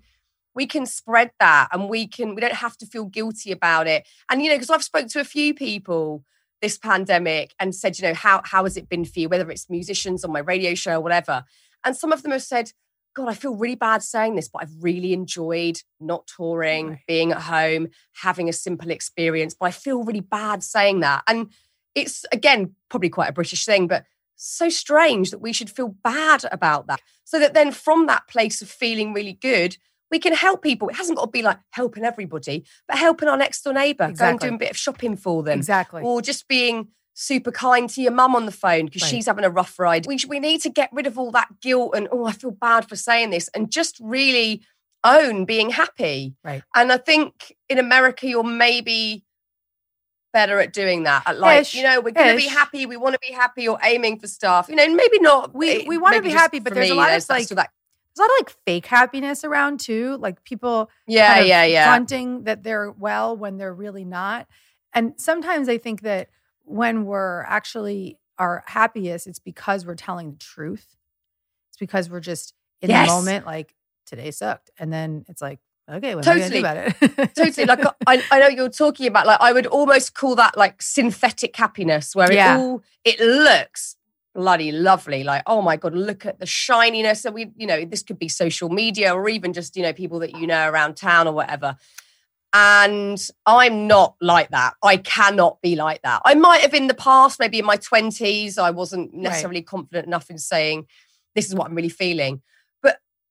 we 0.56 0.66
can 0.66 0.86
spread 0.86 1.32
that 1.40 1.68
and 1.72 1.90
we 1.90 2.08
can 2.08 2.36
we 2.36 2.42
don't 2.42 2.54
have 2.54 2.78
to 2.78 2.86
feel 2.86 3.06
guilty 3.06 3.52
about 3.52 3.88
it 3.88 4.08
and 4.30 4.42
you 4.42 4.50
know 4.50 4.56
because 4.56 4.70
i've 4.70 4.84
spoke 4.84 5.08
to 5.08 5.20
a 5.20 5.26
few 5.26 5.54
people 5.54 6.24
this 6.62 6.78
pandemic 6.78 7.54
and 7.60 7.76
said 7.76 8.00
you 8.00 8.08
know 8.08 8.14
how 8.14 8.42
how 8.46 8.64
has 8.64 8.78
it 8.78 8.88
been 8.90 9.04
for 9.06 9.20
you 9.20 9.30
whether 9.30 9.52
it's 9.52 9.70
musicians 9.70 10.24
on 10.24 10.32
my 10.32 10.40
radio 10.40 10.74
show 10.74 10.96
or 10.96 11.02
whatever 11.02 11.44
and 11.84 11.96
some 11.96 12.12
of 12.14 12.24
them 12.24 12.32
have 12.32 12.42
said 12.42 12.72
god 13.14 13.28
i 13.28 13.34
feel 13.34 13.56
really 13.56 13.76
bad 13.76 14.02
saying 14.02 14.36
this 14.36 14.48
but 14.48 14.62
i've 14.62 14.76
really 14.80 15.12
enjoyed 15.14 15.82
not 16.00 16.26
touring 16.26 16.90
Right. 16.92 17.00
being 17.08 17.32
at 17.34 17.42
home 17.42 17.90
having 18.22 18.48
a 18.48 18.54
simple 18.54 18.90
experience 18.92 19.54
but 19.60 19.66
i 19.66 19.72
feel 19.72 20.04
really 20.04 20.22
bad 20.22 20.64
saying 20.64 21.02
that 21.02 21.24
and 21.28 21.50
it's 21.96 22.26
again 22.32 22.76
probably 22.90 23.10
quite 23.10 23.30
a 23.30 23.34
british 23.34 23.66
thing 23.66 23.88
but 23.88 24.06
so 24.36 24.68
strange 24.70 25.32
that 25.32 25.40
we 25.40 25.54
should 25.54 25.70
feel 25.70 25.96
bad 26.04 26.44
about 26.52 26.88
that 26.88 27.02
so 27.24 27.40
that 27.40 27.54
then 27.54 27.72
from 27.72 28.06
that 28.08 28.28
place 28.28 28.62
of 28.62 28.70
feeling 28.70 29.14
really 29.14 29.34
good 29.34 29.78
we 30.12 30.20
can 30.20 30.34
help 30.34 30.62
people. 30.62 30.88
It 30.88 30.96
hasn't 30.98 31.18
got 31.18 31.26
to 31.26 31.32
be 31.32 31.42
like 31.42 31.58
helping 31.72 32.06
everybody, 32.06 32.64
but 32.88 32.96
helping 32.96 33.28
our 33.28 33.36
next 33.36 33.64
door 33.64 33.74
neighbour, 33.74 34.04
go 34.04 34.06
and 34.06 34.12
Exactly. 34.14 34.50
do 34.50 34.56
a 34.56 34.58
bit 34.60 34.70
of 34.70 34.78
shopping 34.78 35.18
for 35.18 35.42
them, 35.42 35.58
Exactly. 35.58 36.04
or 36.04 36.22
just 36.22 36.48
being 36.48 36.90
super 37.16 37.52
kind 37.52 37.90
to 37.90 38.04
your 38.04 38.12
mum 38.12 38.36
on 38.36 38.46
the 38.46 38.52
phone 38.52 38.86
because 38.86 39.02
Right. 39.02 39.10
she's 39.10 39.26
having 39.26 39.44
a 39.44 39.50
rough 39.50 39.80
ride. 39.80 40.06
We, 40.06 40.20
we 40.28 40.40
need 40.40 40.62
to 40.62 40.70
get 40.70 40.90
rid 40.94 41.08
of 41.08 41.18
all 41.18 41.32
that 41.32 41.60
guilt 41.60 41.96
and, 41.96 42.08
oh, 42.12 42.26
I 42.26 42.34
feel 42.34 42.52
bad 42.52 42.88
for 42.88 42.96
saying 42.96 43.32
this 43.32 43.50
and 43.56 43.72
just 43.72 43.98
really 44.00 44.62
own 45.04 45.44
being 45.44 45.72
happy. 45.72 46.36
Right. 46.44 46.62
And 46.76 46.92
I 46.92 46.98
think 46.98 47.56
in 47.68 47.80
America, 47.80 48.28
you're 48.28 48.44
maybe 48.44 49.25
better 50.36 50.60
at 50.60 50.74
doing 50.74 51.04
that. 51.04 51.24
At 51.26 51.40
like, 51.40 51.62
Ish, 51.62 51.76
you 51.76 51.84
know, 51.84 52.02
we're 52.02 52.12
going 52.12 52.30
to 52.32 52.36
be 52.36 52.48
happy. 52.48 52.86
We 52.86 52.98
want 52.98 53.14
to 53.14 53.20
be 53.20 53.34
happy. 53.34 53.64
You're 53.64 53.80
aiming 53.82 54.20
for 54.20 54.28
stuff. 54.28 54.68
You 54.70 54.76
know, 54.76 54.86
maybe 54.94 55.20
not. 55.20 55.56
We- 55.56 55.70
eh, 55.70 55.86
we 55.88 55.98
wanna 55.98 56.22
be 56.22 56.30
happy, 56.30 56.60
but 56.60 56.74
there's 56.74 56.90
a 56.90 56.96
lot 56.96 57.14
of, 57.14 57.30
like, 57.30 57.48
that- 57.48 57.72
There's 58.16 58.20
a 58.20 58.22
lot 58.22 58.30
of 58.42 58.48
like 58.48 58.56
fake 58.66 58.86
happiness 58.86 59.44
around 59.46 59.80
too. 59.80 60.18
Like 60.18 60.44
people 60.44 60.90
yeah, 61.08 61.28
kind 61.28 61.42
of 61.42 61.48
yeah, 61.48 61.64
yeah. 61.66 61.86
fronting 61.88 62.44
that 62.44 62.64
they're 62.64 62.92
well 62.92 63.36
when 63.38 63.58
they're 63.58 63.74
really 63.74 64.06
not. 64.06 64.48
And 64.94 65.14
sometimes 65.18 65.68
I 65.70 65.78
think 65.78 66.02
that 66.02 66.30
when 66.64 67.06
we're 67.06 67.44
actually 67.44 68.20
our 68.38 68.64
happiest, 68.68 69.28
it's 69.28 69.40
because 69.40 69.86
we're 69.86 69.96
telling 69.96 70.32
the 70.32 70.38
truth. 70.38 70.88
It's 71.70 71.78
because 71.78 72.10
we're 72.10 72.20
just 72.22 72.54
in 72.82 72.90
Yes. 72.90 73.08
the 73.08 73.14
moment, 73.16 73.46
like 73.46 73.74
today 74.06 74.32
sucked. 74.32 74.70
And 74.80 74.92
then 74.94 75.26
it's 75.28 75.42
like, 75.42 75.60
okay, 75.90 76.16
what 76.16 76.28
am 76.28 76.34
I 76.34 76.40
Totally. 76.40 76.50
do 76.50 76.60
about 76.60 76.78
it? 76.78 77.36
totally 77.36 77.66
like 77.68 77.86
uh, 77.86 77.92
I, 78.08 78.24
I 78.32 78.40
know 78.40 78.48
you're 78.48 78.70
talking 78.70 79.08
about 79.08 79.26
like 79.28 79.40
i 79.42 79.52
would 79.54 79.66
almost 79.68 80.14
call 80.16 80.36
that 80.36 80.58
like 80.58 80.82
synthetic 80.82 81.56
happiness 81.56 82.16
where 82.16 82.32
it 82.32 82.36
Yeah. 82.36 82.58
all 82.58 82.84
it 83.04 83.20
looks 83.20 83.96
bloody 84.34 84.72
lovely 84.72 85.24
like 85.24 85.44
oh 85.48 85.62
my 85.62 85.76
god 85.78 85.94
look 85.94 86.26
at 86.26 86.40
the 86.40 86.46
shininess 86.46 87.24
and 87.26 87.34
we 87.36 87.52
you 87.56 87.68
know 87.68 87.86
this 87.86 88.04
could 88.04 88.20
be 88.20 88.28
social 88.28 88.70
media 88.70 89.14
or 89.14 89.30
even 89.30 89.54
just 89.54 89.76
you 89.78 89.84
know 89.84 89.94
people 89.94 90.20
that 90.20 90.38
you 90.40 90.48
know 90.48 90.70
around 90.70 90.96
town 90.96 91.28
or 91.28 91.34
whatever 91.34 91.78
and 92.54 93.30
i'm 93.46 93.88
not 93.88 94.16
like 94.22 94.50
that 94.52 94.74
i 94.84 94.98
cannot 94.98 95.62
be 95.62 95.76
like 95.76 96.02
that 96.04 96.22
i 96.26 96.34
might 96.36 96.62
have 96.62 96.74
in 96.74 96.88
the 96.88 96.94
past 96.94 97.40
maybe 97.40 97.60
in 97.60 97.66
my 97.66 97.78
20s 97.78 98.58
i 98.58 98.72
wasn't 98.72 99.14
necessarily 99.14 99.62
confident 99.62 100.06
enough 100.08 100.30
in 100.30 100.38
saying 100.38 100.86
this 101.34 101.48
is 101.48 101.56
what 101.56 101.68
i'm 101.68 101.76
really 101.76 101.90
feeling 101.90 102.42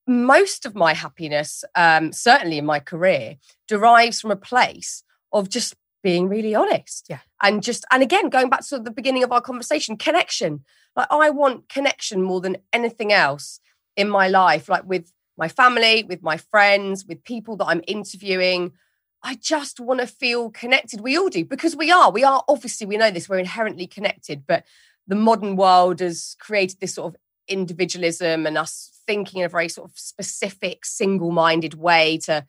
most 0.06 0.66
of 0.66 0.74
my 0.74 0.94
happiness 0.94 1.64
um, 1.74 2.12
certainly 2.12 2.58
in 2.58 2.66
my 2.66 2.78
career 2.78 3.36
derives 3.68 4.20
from 4.20 4.30
a 4.30 4.36
place 4.36 5.02
of 5.32 5.48
just 5.48 5.74
being 6.02 6.28
really 6.28 6.54
honest. 6.54 7.06
Yeah. 7.08 7.20
And 7.42 7.62
just, 7.62 7.84
and 7.90 8.02
again, 8.02 8.28
going 8.28 8.50
back 8.50 8.64
to 8.68 8.78
the 8.78 8.90
beginning 8.90 9.24
of 9.24 9.32
our 9.32 9.40
conversation, 9.40 9.96
connection. 9.96 10.64
Like, 10.94 11.08
I 11.10 11.30
want 11.30 11.68
connection 11.68 12.22
more 12.22 12.40
than 12.40 12.58
anything 12.72 13.12
else 13.12 13.58
in 13.96 14.08
my 14.08 14.28
life, 14.28 14.68
like 14.68 14.84
with 14.84 15.10
my 15.36 15.48
family, 15.48 16.04
with 16.04 16.22
my 16.22 16.36
friends, 16.36 17.06
with 17.06 17.24
people 17.24 17.56
that 17.56 17.66
I'm 17.66 17.82
interviewing. 17.88 18.72
I 19.22 19.36
just 19.36 19.80
want 19.80 20.00
to 20.00 20.06
feel 20.06 20.50
connected. 20.50 21.00
We 21.00 21.16
all 21.16 21.30
do 21.30 21.44
because 21.44 21.74
we 21.74 21.90
are. 21.90 22.10
We 22.10 22.22
are 22.22 22.44
obviously, 22.48 22.86
we 22.86 22.98
know 22.98 23.10
this, 23.10 23.28
we're 23.28 23.38
inherently 23.38 23.86
connected, 23.86 24.46
but 24.46 24.64
the 25.06 25.16
modern 25.16 25.56
world 25.56 26.00
has 26.00 26.36
created 26.38 26.80
this 26.80 26.94
sort 26.94 27.14
of 27.14 27.20
individualism 27.48 28.46
and 28.46 28.58
us 28.58 28.93
thinking 29.06 29.40
in 29.40 29.46
a 29.46 29.48
very 29.48 29.68
sort 29.68 29.90
of 29.90 29.98
specific, 29.98 30.84
single 30.84 31.30
minded 31.30 31.74
way 31.74 32.18
to 32.18 32.46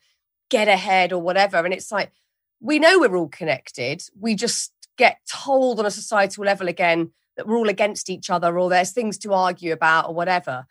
get 0.49 0.67
ahead 0.67 1.11
or 1.11 1.21
whatever. 1.21 1.57
And 1.57 1.73
it's 1.73 1.91
like, 1.91 2.11
we 2.59 2.79
know 2.79 2.99
we're 2.99 3.15
all 3.15 3.27
connected. 3.27 4.03
We 4.19 4.35
just 4.35 4.71
get 4.97 5.19
told 5.29 5.79
on 5.79 5.85
a 5.85 5.91
societal 5.91 6.45
level 6.45 6.67
again 6.67 7.11
that 7.35 7.47
we're 7.47 7.57
all 7.57 7.69
against 7.69 8.09
each 8.09 8.29
other 8.29 8.57
or 8.57 8.69
there's 8.69 8.91
things 8.91 9.17
to 9.19 9.33
argue 9.33 9.73
about 9.73 10.07
or 10.07 10.13
whatever. 10.13 10.65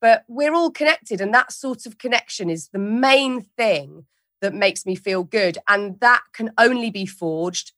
But 0.00 0.24
we're 0.28 0.54
all 0.54 0.70
connected. 0.70 1.20
And 1.20 1.32
that 1.34 1.52
sort 1.52 1.86
of 1.86 1.98
connection 1.98 2.50
is 2.50 2.68
the 2.68 2.78
main 2.78 3.42
thing 3.42 4.06
that 4.40 4.54
makes 4.54 4.86
me 4.86 4.94
feel 4.94 5.24
good. 5.24 5.58
And 5.68 5.98
that 6.00 6.22
can 6.32 6.52
only 6.58 6.90
be 6.90 7.06
forged 7.06 7.72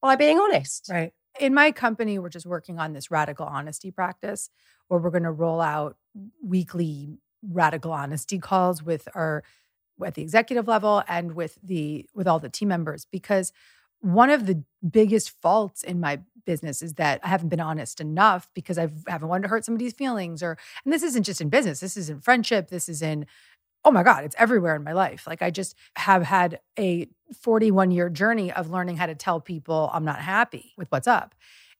by 0.00 0.16
being 0.16 0.38
honest. 0.38 0.88
Right. 0.90 1.12
In 1.38 1.54
my 1.54 1.72
company, 1.72 2.18
we're 2.18 2.28
just 2.28 2.46
working 2.46 2.78
on 2.78 2.92
this 2.92 3.10
radical 3.10 3.46
honesty 3.46 3.90
practice 3.90 4.50
where 4.88 5.00
we're 5.00 5.10
going 5.10 5.22
to 5.24 5.32
roll 5.32 5.60
out 5.60 5.96
weekly 6.42 7.18
radical 7.42 7.92
honesty 7.92 8.38
calls 8.38 8.82
with 8.82 9.08
our 9.14 9.42
at 10.04 10.14
the 10.14 10.22
executive 10.22 10.68
level 10.68 11.02
and 11.08 11.34
with 11.34 11.58
the 11.62 12.06
with 12.14 12.26
all 12.26 12.38
the 12.38 12.48
team 12.48 12.68
members 12.68 13.06
because 13.10 13.52
one 14.00 14.30
of 14.30 14.46
the 14.46 14.62
biggest 14.88 15.30
faults 15.30 15.82
in 15.82 16.00
my 16.00 16.20
business 16.44 16.82
is 16.82 16.94
that 16.94 17.20
I 17.24 17.28
haven't 17.28 17.48
been 17.48 17.60
honest 17.60 18.00
enough 18.00 18.48
because 18.54 18.78
I 18.78 18.88
haven't 19.08 19.28
wanted 19.28 19.42
to 19.42 19.48
hurt 19.48 19.64
somebody's 19.64 19.94
feelings 19.94 20.42
or 20.42 20.58
and 20.84 20.92
this 20.92 21.02
isn't 21.02 21.22
just 21.22 21.40
in 21.40 21.48
business 21.48 21.80
this 21.80 21.96
is 21.96 22.10
in 22.10 22.20
friendship 22.20 22.68
this 22.68 22.88
is 22.88 23.02
in 23.02 23.26
oh 23.86 23.90
my 23.90 24.02
god 24.02 24.24
it's 24.24 24.36
everywhere 24.38 24.76
in 24.76 24.84
my 24.84 24.92
life. 24.92 25.26
Like 25.26 25.40
I 25.40 25.50
just 25.50 25.76
have 25.96 26.24
had 26.24 26.60
a 26.78 27.08
41 27.40 27.92
year 27.92 28.10
journey 28.10 28.52
of 28.52 28.68
learning 28.70 28.96
how 28.96 29.06
to 29.06 29.14
tell 29.14 29.40
people 29.40 29.90
I'm 29.94 30.04
not 30.04 30.20
happy 30.20 30.74
with 30.76 30.90
what's 30.90 31.06
up. 31.06 31.34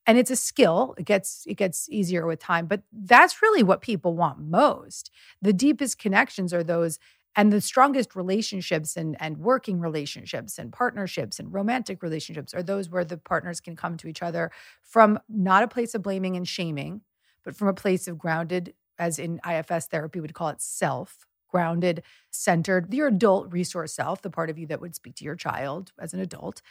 And 0.07 0.17
it's 0.17 0.31
a 0.31 0.37
skill 0.37 0.95
it 0.97 1.05
gets 1.05 1.45
it 1.47 1.55
gets 1.57 1.89
easier 1.91 2.27
with 2.27 2.39
time 2.39 2.67
but 2.67 2.83
that's 2.93 3.43
really 3.43 3.63
what 3.65 3.83
people 3.83 4.15
want 4.15 4.39
most. 4.39 5.11
The 5.43 5.53
deepest 5.53 5.99
connections 5.99 6.55
are 6.55 6.65
those 6.65 6.99
and 7.39 7.53
the 7.53 7.61
strongest 7.61 8.17
relationships 8.17 8.97
and, 8.97 9.15
and 9.21 9.37
working 9.37 9.79
relationships 9.79 10.59
and 10.59 10.73
partnerships 10.73 11.39
and 11.39 11.53
romantic 11.53 12.03
relationships 12.03 12.55
are 12.55 12.63
those 12.63 12.89
where 12.89 13.05
the 13.05 13.19
partners 13.19 13.61
can 13.61 13.77
come 13.77 13.99
to 13.99 14.09
each 14.09 14.23
other 14.23 14.51
from 14.83 15.19
not 15.29 15.63
a 15.63 15.69
place 15.69 15.95
of 15.95 16.03
blaming 16.03 16.37
and 16.37 16.49
shaming 16.49 17.03
but 17.45 17.55
from 17.55 17.69
a 17.69 17.75
place 17.75 18.09
of 18.09 18.17
grounded 18.17 18.75
as 18.99 19.19
in 19.19 19.41
IFS 19.47 19.89
therapy 19.89 20.21
would 20.21 20.35
call 20.35 20.49
it 20.49 20.63
self 20.63 21.26
grounded 21.49 22.03
centered 22.31 22.93
your 22.93 23.09
adult 23.09 23.51
resource 23.53 23.93
self 23.93 24.23
the 24.23 24.31
part 24.31 24.51
of 24.51 24.59
you 24.59 24.67
that 24.67 24.81
would 24.81 24.95
speak 24.95 25.15
to 25.15 25.25
your 25.25 25.37
child 25.37 25.93
as 25.99 26.13
an 26.13 26.21
adult 26.21 26.63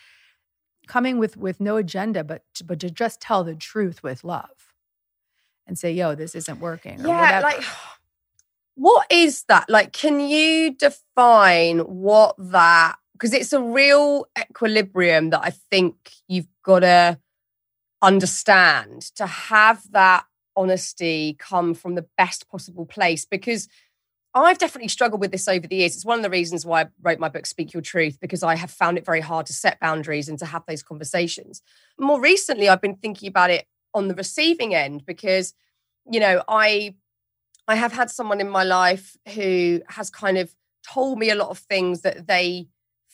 coming 0.87 1.17
with 1.17 1.35
with 1.37 1.59
no 1.59 1.77
agenda 1.77 2.23
but 2.23 2.43
but 2.65 2.79
to 2.79 2.89
just 2.89 3.19
tell 3.21 3.43
the 3.43 3.55
truth 3.55 4.03
with 4.03 4.23
love 4.23 4.73
and 5.65 5.77
say 5.79 5.91
yo 5.91 6.13
this 6.15 6.35
isn't 6.35 6.59
working 6.59 7.01
or 7.01 7.07
Yeah, 7.07 7.21
whatever. 7.21 7.41
like 7.47 7.63
what 8.75 9.07
is 9.09 9.43
that? 9.47 9.69
Like, 9.69 9.93
can 9.93 10.19
you 10.19 10.73
define 10.73 11.79
what 11.79 12.35
that? 12.37 12.97
Because 13.13 13.33
it's 13.33 13.53
a 13.53 13.61
real 13.61 14.27
equilibrium 14.37 15.29
that 15.29 15.41
I 15.41 15.51
think 15.71 15.95
you've 16.27 16.49
got 16.63 16.79
to 16.79 17.17
understand 18.01 19.03
to 19.15 19.25
have 19.25 19.89
that 19.91 20.25
honesty 20.57 21.35
come 21.39 21.73
from 21.73 21.95
the 21.95 22.05
best 22.17 22.49
possible 22.49 22.85
place. 22.85 23.25
Because 23.25 23.69
I've 24.35 24.57
definitely 24.57 24.89
struggled 24.89 25.21
with 25.21 25.31
this 25.31 25.47
over 25.47 25.65
the 25.65 25.77
years. 25.77 25.95
It's 25.95 26.05
one 26.05 26.19
of 26.19 26.23
the 26.23 26.29
reasons 26.29 26.65
why 26.65 26.81
I 26.81 26.85
wrote 27.01 27.19
my 27.19 27.29
book, 27.29 27.45
Speak 27.45 27.73
Your 27.73 27.81
Truth, 27.81 28.19
because 28.19 28.43
I 28.43 28.55
have 28.55 28.69
found 28.69 28.97
it 28.97 29.05
very 29.05 29.21
hard 29.21 29.45
to 29.45 29.53
set 29.53 29.79
boundaries 29.79 30.27
and 30.27 30.37
to 30.39 30.45
have 30.45 30.63
those 30.67 30.83
conversations. 30.83 31.61
More 31.97 32.19
recently, 32.19 32.67
I've 32.67 32.81
been 32.81 32.97
thinking 32.97 33.29
about 33.29 33.49
it 33.49 33.65
on 33.93 34.09
the 34.09 34.13
receiving 34.13 34.75
end 34.75 35.05
because, 35.05 35.53
you 36.11 36.19
know, 36.19 36.43
I 36.49 36.95
I 37.67 37.75
have 37.75 37.93
had 37.93 38.11
someone 38.11 38.41
in 38.41 38.49
my 38.49 38.63
life 38.63 39.15
who 39.33 39.81
has 39.89 40.09
kind 40.09 40.37
of 40.37 40.53
told 40.87 41.17
me 41.17 41.29
a 41.29 41.35
lot 41.35 41.49
of 41.49 41.57
things 41.57 42.01
that 42.01 42.27
they 42.27 42.67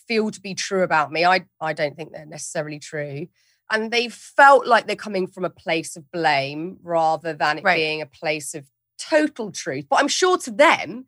feel 0.07 0.31
to 0.31 0.41
be 0.41 0.53
true 0.55 0.83
about 0.83 1.11
me. 1.11 1.23
I, 1.23 1.45
I 1.61 1.73
don't 1.73 1.95
think 1.95 2.11
they're 2.11 2.25
necessarily 2.25 2.79
true. 2.79 3.27
And 3.69 3.91
they 3.91 4.09
felt 4.09 4.67
like 4.67 4.87
they're 4.87 4.97
coming 4.97 5.27
from 5.27 5.45
a 5.45 5.49
place 5.49 5.95
of 5.95 6.11
blame 6.11 6.79
rather 6.83 7.31
than 7.33 7.59
it 7.59 7.63
Right. 7.63 7.77
being 7.77 8.01
a 8.01 8.05
place 8.05 8.53
of 8.53 8.65
total 9.09 9.51
truth. 9.51 9.85
But 9.89 9.99
I'm 9.99 10.07
sure 10.07 10.37
to 10.39 10.51
them, 10.51 11.05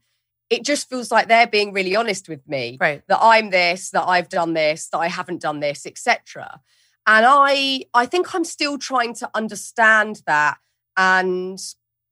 it 0.49 0.63
just 0.63 0.89
feels 0.89 1.11
like 1.11 1.27
they're 1.27 1.47
being 1.47 1.73
really 1.73 1.95
honest 1.95 2.29
with 2.29 2.47
me 2.47 2.77
right 2.79 3.01
that 3.07 3.19
I'm 3.21 3.49
this, 3.49 3.89
that 3.91 4.07
I've 4.07 4.29
done 4.29 4.53
this, 4.53 4.89
that 4.89 4.99
I 4.99 5.07
haven't 5.07 5.41
done 5.41 5.59
this, 5.59 5.85
etc. 5.85 6.61
And 7.07 7.25
I 7.27 7.85
I 7.93 8.05
think 8.05 8.33
I'm 8.33 8.45
still 8.45 8.77
trying 8.77 9.13
to 9.15 9.29
understand 9.33 10.21
that 10.27 10.57
and 10.95 11.59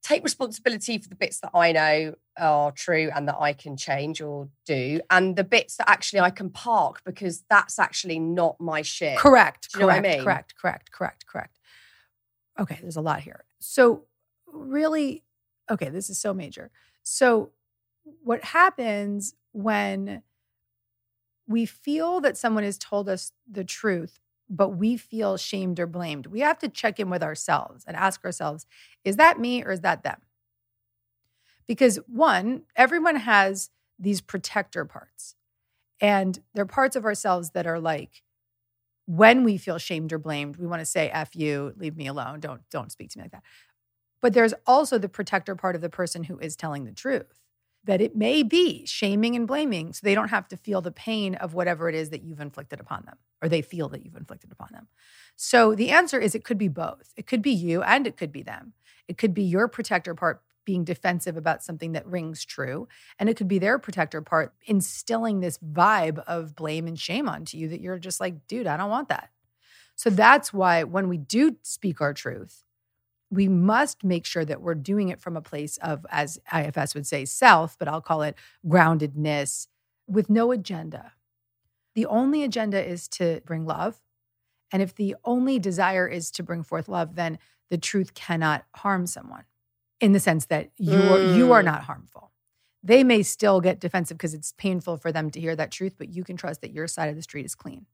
take 0.03 0.23
responsibility 0.23 0.97
for 0.97 1.09
the 1.09 1.15
bits 1.15 1.39
that 1.41 1.51
I 1.53 1.71
know 1.71 2.15
are 2.37 2.71
true 2.71 3.11
and 3.13 3.27
that 3.27 3.37
I 3.39 3.53
can 3.53 3.77
change 3.77 4.21
or 4.21 4.49
do, 4.65 5.01
and 5.09 5.35
the 5.35 5.43
bits 5.43 5.77
that 5.77 5.89
actually 5.89 6.21
I 6.21 6.31
can 6.31 6.49
park 6.49 7.01
because 7.05 7.43
that's 7.49 7.77
actually 7.77 8.19
not 8.19 8.59
my 8.59 8.81
shit. 8.81 9.17
Correct. 9.17 9.71
Do 9.71 9.77
you 9.77 9.81
know 9.81 9.87
what 9.87 9.97
I 9.97 9.99
correct. 9.99 10.15
mean? 10.15 10.23
Correct. 10.23 10.55
Correct. 10.55 10.91
Correct. 10.91 11.27
Correct. 11.27 11.59
Okay, 12.59 12.79
there's 12.81 12.95
a 12.97 13.01
lot 13.01 13.21
here. 13.21 13.43
So, 13.59 14.05
really, 14.51 15.23
okay, 15.69 15.89
this 15.89 16.09
is 16.09 16.17
so 16.17 16.33
major. 16.33 16.71
So, 17.03 17.51
what 18.23 18.43
happens 18.43 19.35
when 19.51 20.23
we 21.47 21.65
feel 21.65 22.21
that 22.21 22.37
someone 22.37 22.63
has 22.63 22.77
told 22.77 23.09
us 23.09 23.31
the 23.49 23.63
truth, 23.63 24.19
but 24.49 24.69
we 24.69 24.97
feel 24.97 25.37
shamed 25.37 25.79
or 25.79 25.87
blamed? 25.87 26.27
We 26.27 26.39
have 26.39 26.59
to 26.59 26.67
check 26.69 26.99
in 26.99 27.09
with 27.09 27.23
ourselves 27.23 27.83
and 27.85 27.95
ask 27.95 28.23
ourselves, 28.25 28.65
is 29.03 29.17
that 29.17 29.39
me 29.39 29.63
or 29.63 29.71
is 29.71 29.81
that 29.81 30.03
them? 30.03 30.21
Because 31.67 31.97
one, 32.07 32.63
everyone 32.75 33.17
has 33.17 33.69
these 33.99 34.21
protector 34.21 34.83
parts. 34.83 35.35
And 35.99 36.39
they're 36.55 36.65
parts 36.65 36.95
of 36.95 37.05
ourselves 37.05 37.51
that 37.51 37.67
are 37.67 37.79
like, 37.79 38.23
when 39.05 39.43
we 39.43 39.57
feel 39.57 39.77
shamed 39.77 40.13
or 40.13 40.17
blamed, 40.17 40.57
we 40.57 40.65
want 40.67 40.79
to 40.79 40.85
say 40.85 41.09
F 41.09 41.35
you, 41.35 41.73
leave 41.77 41.95
me 41.95 42.07
alone, 42.07 42.39
don't, 42.39 42.61
don't 42.71 42.91
speak 42.91 43.09
to 43.11 43.19
me 43.19 43.23
like 43.25 43.31
that. 43.31 43.43
But 44.21 44.33
there's 44.33 44.53
also 44.67 44.97
the 44.97 45.09
protector 45.09 45.55
part 45.55 45.75
of 45.75 45.81
the 45.81 45.89
person 45.89 46.23
who 46.25 46.37
is 46.39 46.55
telling 46.55 46.85
the 46.85 46.91
truth. 46.93 47.39
that 47.83 48.01
it 48.01 48.15
may 48.15 48.43
be 48.43 48.85
shaming 48.85 49.35
and 49.35 49.47
blaming 49.47 49.91
so 49.93 50.01
they 50.03 50.13
don't 50.13 50.29
have 50.29 50.47
to 50.47 50.57
feel 50.57 50.81
the 50.81 50.91
pain 50.91 51.35
of 51.35 51.53
whatever 51.53 51.89
it 51.89 51.95
is 51.95 52.11
that 52.11 52.23
you've 52.23 52.39
inflicted 52.39 52.79
upon 52.79 53.03
them 53.05 53.17
or 53.41 53.49
they 53.49 53.61
feel 53.61 53.89
that 53.89 54.05
you've 54.05 54.15
inflicted 54.15 54.51
upon 54.51 54.69
them. 54.71 54.87
So 55.35 55.73
the 55.73 55.89
answer 55.89 56.19
is 56.19 56.35
it 56.35 56.43
could 56.43 56.59
be 56.59 56.67
both. 56.67 57.11
It 57.17 57.25
could 57.25 57.41
be 57.41 57.51
you 57.51 57.81
and 57.81 58.05
it 58.05 58.17
could 58.17 58.31
be 58.31 58.43
them. 58.43 58.73
It 59.07 59.17
could 59.17 59.33
be 59.33 59.43
your 59.43 59.67
protector 59.67 60.13
part 60.13 60.41
being 60.63 60.83
defensive 60.83 61.37
about 61.37 61.63
something 61.63 61.93
that 61.93 62.05
rings 62.05 62.45
true. 62.45 62.87
And 63.17 63.27
it 63.29 63.35
could 63.35 63.47
be 63.47 63.57
their 63.57 63.79
protector 63.79 64.21
part 64.21 64.53
instilling 64.67 65.39
this 65.39 65.57
vibe 65.57 66.19
of 66.27 66.55
blame 66.55 66.85
and 66.85 66.99
shame 66.99 67.27
onto 67.27 67.57
you 67.57 67.67
that 67.69 67.81
you're 67.81 67.97
just 67.97 68.19
like, 68.19 68.47
dude, 68.47 68.67
I 68.67 68.77
don't 68.77 68.91
want 68.91 69.09
that. 69.09 69.31
So 69.95 70.09
that's 70.09 70.53
why 70.53 70.83
when 70.83 71.09
we 71.09 71.17
do 71.17 71.57
speak 71.63 72.01
our 72.01 72.13
truth, 72.13 72.63
we 73.31 73.47
must 73.47 74.03
make 74.03 74.25
sure 74.25 74.43
that 74.45 74.61
we're 74.61 74.75
doing 74.75 75.09
it 75.09 75.19
from 75.21 75.37
a 75.37 75.41
place 75.41 75.77
of, 75.77 76.05
as 76.09 76.37
IFS 76.53 76.93
would 76.93 77.07
say, 77.07 77.25
self, 77.25 77.77
but 77.79 77.87
I'll 77.87 78.01
call 78.01 78.21
it 78.23 78.35
groundedness 78.67 79.67
with 80.07 80.29
no 80.29 80.51
agenda. 80.51 81.13
The 81.95 82.05
only 82.05 82.43
agenda 82.43 82.85
is 82.85 83.07
to 83.09 83.41
bring 83.45 83.65
love. 83.65 84.01
And 84.71 84.81
if 84.81 84.95
the 84.95 85.15
only 85.25 85.59
desire 85.59 86.07
is 86.07 86.29
to 86.31 86.43
bring 86.43 86.63
forth 86.63 86.87
love, 86.89 87.15
then 87.15 87.39
the 87.69 87.77
truth 87.77 88.13
cannot 88.13 88.65
harm 88.75 89.07
someone 89.07 89.45
in 90.01 90.11
the 90.11 90.19
sense 90.19 90.45
that 90.47 90.71
you 90.77 91.09
are, 91.11 91.21
you 91.23 91.51
are 91.51 91.61
Mm. 91.61 91.65
not 91.65 91.83
harmful. 91.83 92.31
They 92.83 93.03
may 93.03 93.23
still 93.23 93.61
get 93.61 93.79
defensive 93.79 94.17
because 94.17 94.33
it's 94.33 94.53
painful 94.57 94.97
for 94.97 95.11
them 95.11 95.29
to 95.31 95.39
hear 95.39 95.55
that 95.55 95.71
truth, 95.71 95.95
but 95.97 96.09
you 96.09 96.23
can 96.23 96.35
trust 96.37 96.61
that 96.61 96.71
your 96.71 96.87
side 96.87 97.09
of 97.09 97.15
the 97.15 97.21
street 97.21 97.45
is 97.45 97.55
clean. 97.55 97.85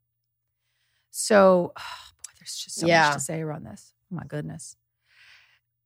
So, 1.11 1.73
boy, 1.75 2.31
there's 2.39 2.55
just 2.55 2.75
so 2.77 2.87
Yeah. 2.87 3.07
much 3.09 3.13
to 3.15 3.19
say 3.19 3.41
around 3.41 3.65
this. 3.65 3.93
Oh 4.11 4.15
my 4.15 4.23
goodness. 4.25 4.75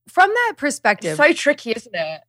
From 0.07 0.29
that 0.29 0.53
perspective, 0.57 1.19
It's 1.19 1.27
so 1.27 1.33
tricky, 1.33 1.71
isn't 1.71 1.95
it? 1.95 2.21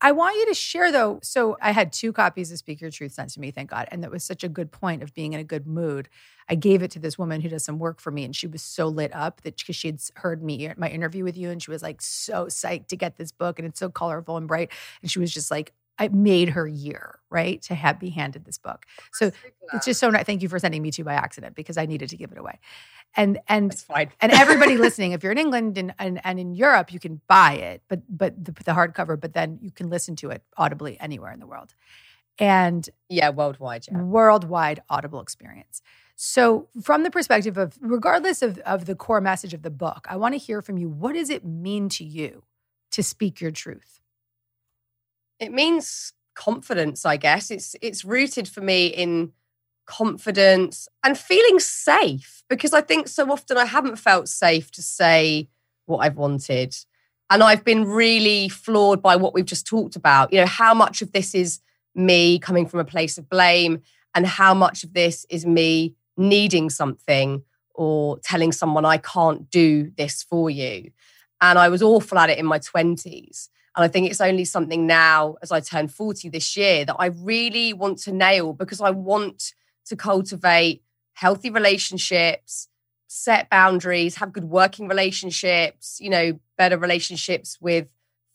I 0.00 0.12
want 0.12 0.36
you 0.36 0.46
to 0.46 0.54
share 0.54 0.92
though. 0.92 1.18
So 1.22 1.56
I 1.60 1.72
had 1.72 1.92
two 1.92 2.12
copies 2.12 2.52
of 2.52 2.58
Speak 2.58 2.80
Your 2.80 2.90
Truth 2.90 3.12
sent 3.12 3.30
to 3.30 3.40
me, 3.40 3.50
thank 3.50 3.70
God. 3.70 3.88
And 3.90 4.04
that 4.04 4.12
was 4.12 4.22
such 4.22 4.44
a 4.44 4.48
good 4.48 4.70
point 4.70 5.02
of 5.02 5.12
being 5.12 5.32
in 5.32 5.40
a 5.40 5.44
good 5.44 5.66
mood. 5.66 6.08
I 6.48 6.54
gave 6.54 6.82
it 6.82 6.92
to 6.92 7.00
this 7.00 7.18
woman 7.18 7.40
who 7.40 7.48
does 7.48 7.64
some 7.64 7.78
work 7.78 8.00
for 8.00 8.10
me, 8.10 8.24
and 8.24 8.34
she 8.34 8.46
was 8.46 8.62
so 8.62 8.86
lit 8.86 9.14
up 9.14 9.42
that 9.42 9.56
because 9.56 9.76
she 9.76 9.88
had 9.88 10.00
heard 10.14 10.42
me 10.42 10.70
my 10.76 10.88
interview 10.88 11.24
with 11.24 11.36
you, 11.36 11.50
and 11.50 11.62
she 11.62 11.70
was 11.70 11.82
like 11.82 12.00
so 12.00 12.46
psyched 12.46 12.86
to 12.88 12.96
get 12.96 13.16
this 13.16 13.32
book, 13.32 13.58
and 13.58 13.66
it's 13.66 13.80
so 13.80 13.90
colorful 13.90 14.36
and 14.36 14.46
bright. 14.46 14.70
And 15.02 15.10
she 15.10 15.18
was 15.18 15.34
just 15.34 15.50
like, 15.50 15.74
I 15.98 16.08
made 16.08 16.50
her 16.50 16.66
year, 16.66 17.18
right? 17.30 17.60
To 17.62 17.74
have 17.74 17.98
be 17.98 18.10
handed 18.10 18.44
this 18.44 18.58
book. 18.58 18.86
So 19.12 19.32
it's 19.72 19.84
just 19.84 20.00
so 20.00 20.10
nice. 20.10 20.24
Thank 20.24 20.42
you 20.42 20.48
for 20.48 20.58
sending 20.58 20.82
me 20.82 20.90
to 20.90 20.98
you 20.98 21.04
by 21.04 21.14
accident 21.14 21.54
because 21.54 21.76
I 21.76 21.86
needed 21.86 22.10
to 22.10 22.16
give 22.16 22.32
it 22.32 22.38
away. 22.38 22.58
And 23.16 23.38
and 23.48 23.72
and 24.20 24.32
everybody 24.32 24.76
listening, 24.78 25.12
if 25.12 25.22
you're 25.22 25.32
in 25.32 25.38
England 25.38 25.78
and, 25.78 25.94
and, 25.98 26.20
and 26.24 26.38
in 26.38 26.54
Europe, 26.54 26.92
you 26.92 27.00
can 27.00 27.20
buy 27.26 27.54
it, 27.54 27.82
but 27.88 28.02
but 28.08 28.44
the, 28.44 28.52
the 28.52 28.72
hardcover, 28.72 29.20
but 29.20 29.32
then 29.32 29.58
you 29.60 29.70
can 29.70 29.88
listen 29.88 30.16
to 30.16 30.30
it 30.30 30.42
audibly 30.56 30.98
anywhere 31.00 31.32
in 31.32 31.40
the 31.40 31.46
world. 31.46 31.74
And 32.38 32.88
yeah, 33.08 33.30
worldwide. 33.30 33.86
Yeah. 33.90 34.02
worldwide 34.02 34.80
audible 34.88 35.20
experience. 35.20 35.82
So, 36.20 36.68
from 36.82 37.04
the 37.04 37.12
perspective 37.12 37.56
of, 37.56 37.78
regardless 37.80 38.42
of, 38.42 38.58
of 38.58 38.86
the 38.86 38.96
core 38.96 39.20
message 39.20 39.54
of 39.54 39.62
the 39.62 39.70
book, 39.70 40.06
I 40.10 40.16
want 40.16 40.34
to 40.34 40.38
hear 40.38 40.62
from 40.62 40.76
you. 40.76 40.88
What 40.88 41.14
does 41.14 41.30
it 41.30 41.44
mean 41.44 41.88
to 41.90 42.04
you 42.04 42.42
to 42.90 43.04
speak 43.04 43.40
your 43.40 43.52
truth? 43.52 44.00
It 45.40 45.52
means 45.52 46.12
confidence 46.38 47.04
i 47.04 47.16
guess. 47.16 47.50
It's 47.50 47.74
it's 47.82 48.04
rooted 48.04 48.48
for 48.48 48.60
me 48.60 48.86
in 48.86 49.32
confidence 49.86 50.86
and 51.02 51.16
feeling 51.18 51.58
safe 51.58 52.42
because 52.48 52.74
i 52.74 52.80
think 52.82 53.08
so 53.08 53.32
often 53.32 53.56
i 53.56 53.64
haven't 53.64 53.96
felt 53.96 54.28
safe 54.28 54.70
to 54.70 54.82
say 54.82 55.48
what 55.86 55.98
i've 55.98 56.16
wanted. 56.16 56.76
And 57.30 57.42
i've 57.42 57.64
been 57.64 57.84
really 57.84 58.48
floored 58.48 59.02
by 59.02 59.16
what 59.16 59.34
we've 59.34 59.44
just 59.44 59.66
talked 59.66 59.96
about 59.96 60.32
you 60.32 60.40
know 60.40 60.46
how 60.46 60.74
much 60.74 61.02
of 61.02 61.12
this 61.12 61.34
is 61.34 61.60
me 61.94 62.38
coming 62.38 62.66
from 62.66 62.80
a 62.80 62.84
place 62.84 63.18
of 63.18 63.28
blame 63.28 63.82
and 64.14 64.26
how 64.26 64.54
much 64.54 64.84
of 64.84 64.92
this 64.94 65.26
is 65.28 65.44
me 65.44 65.94
needing 66.16 66.70
something 66.70 67.42
or 67.74 68.18
telling 68.20 68.52
someone 68.52 68.84
i 68.84 68.98
can't 68.98 69.50
do 69.50 69.90
this 69.96 70.22
for 70.22 70.48
you. 70.50 70.90
And 71.40 71.58
i 71.58 71.68
was 71.68 71.82
awful 71.82 72.18
at 72.18 72.30
it 72.30 72.38
in 72.38 72.46
my 72.46 72.60
20s 72.60 73.48
and 73.76 73.84
I 73.84 73.88
think 73.88 74.10
it's 74.10 74.20
only 74.20 74.44
something 74.44 74.86
now, 74.86 75.36
as 75.42 75.52
I 75.52 75.60
turn 75.60 75.88
40 75.88 76.28
this 76.28 76.56
year, 76.56 76.84
that 76.84 76.96
I 76.98 77.06
really 77.06 77.72
want 77.72 77.98
to 78.00 78.12
nail 78.12 78.52
because 78.52 78.80
I 78.80 78.90
want 78.90 79.52
to 79.86 79.96
cultivate 79.96 80.82
healthy 81.14 81.50
relationships, 81.50 82.68
set 83.06 83.50
boundaries, 83.50 84.16
have 84.16 84.32
good 84.32 84.44
working 84.44 84.88
relationships, 84.88 85.98
you 86.00 86.10
know, 86.10 86.38
better 86.56 86.78
relationships 86.78 87.58
with 87.60 87.88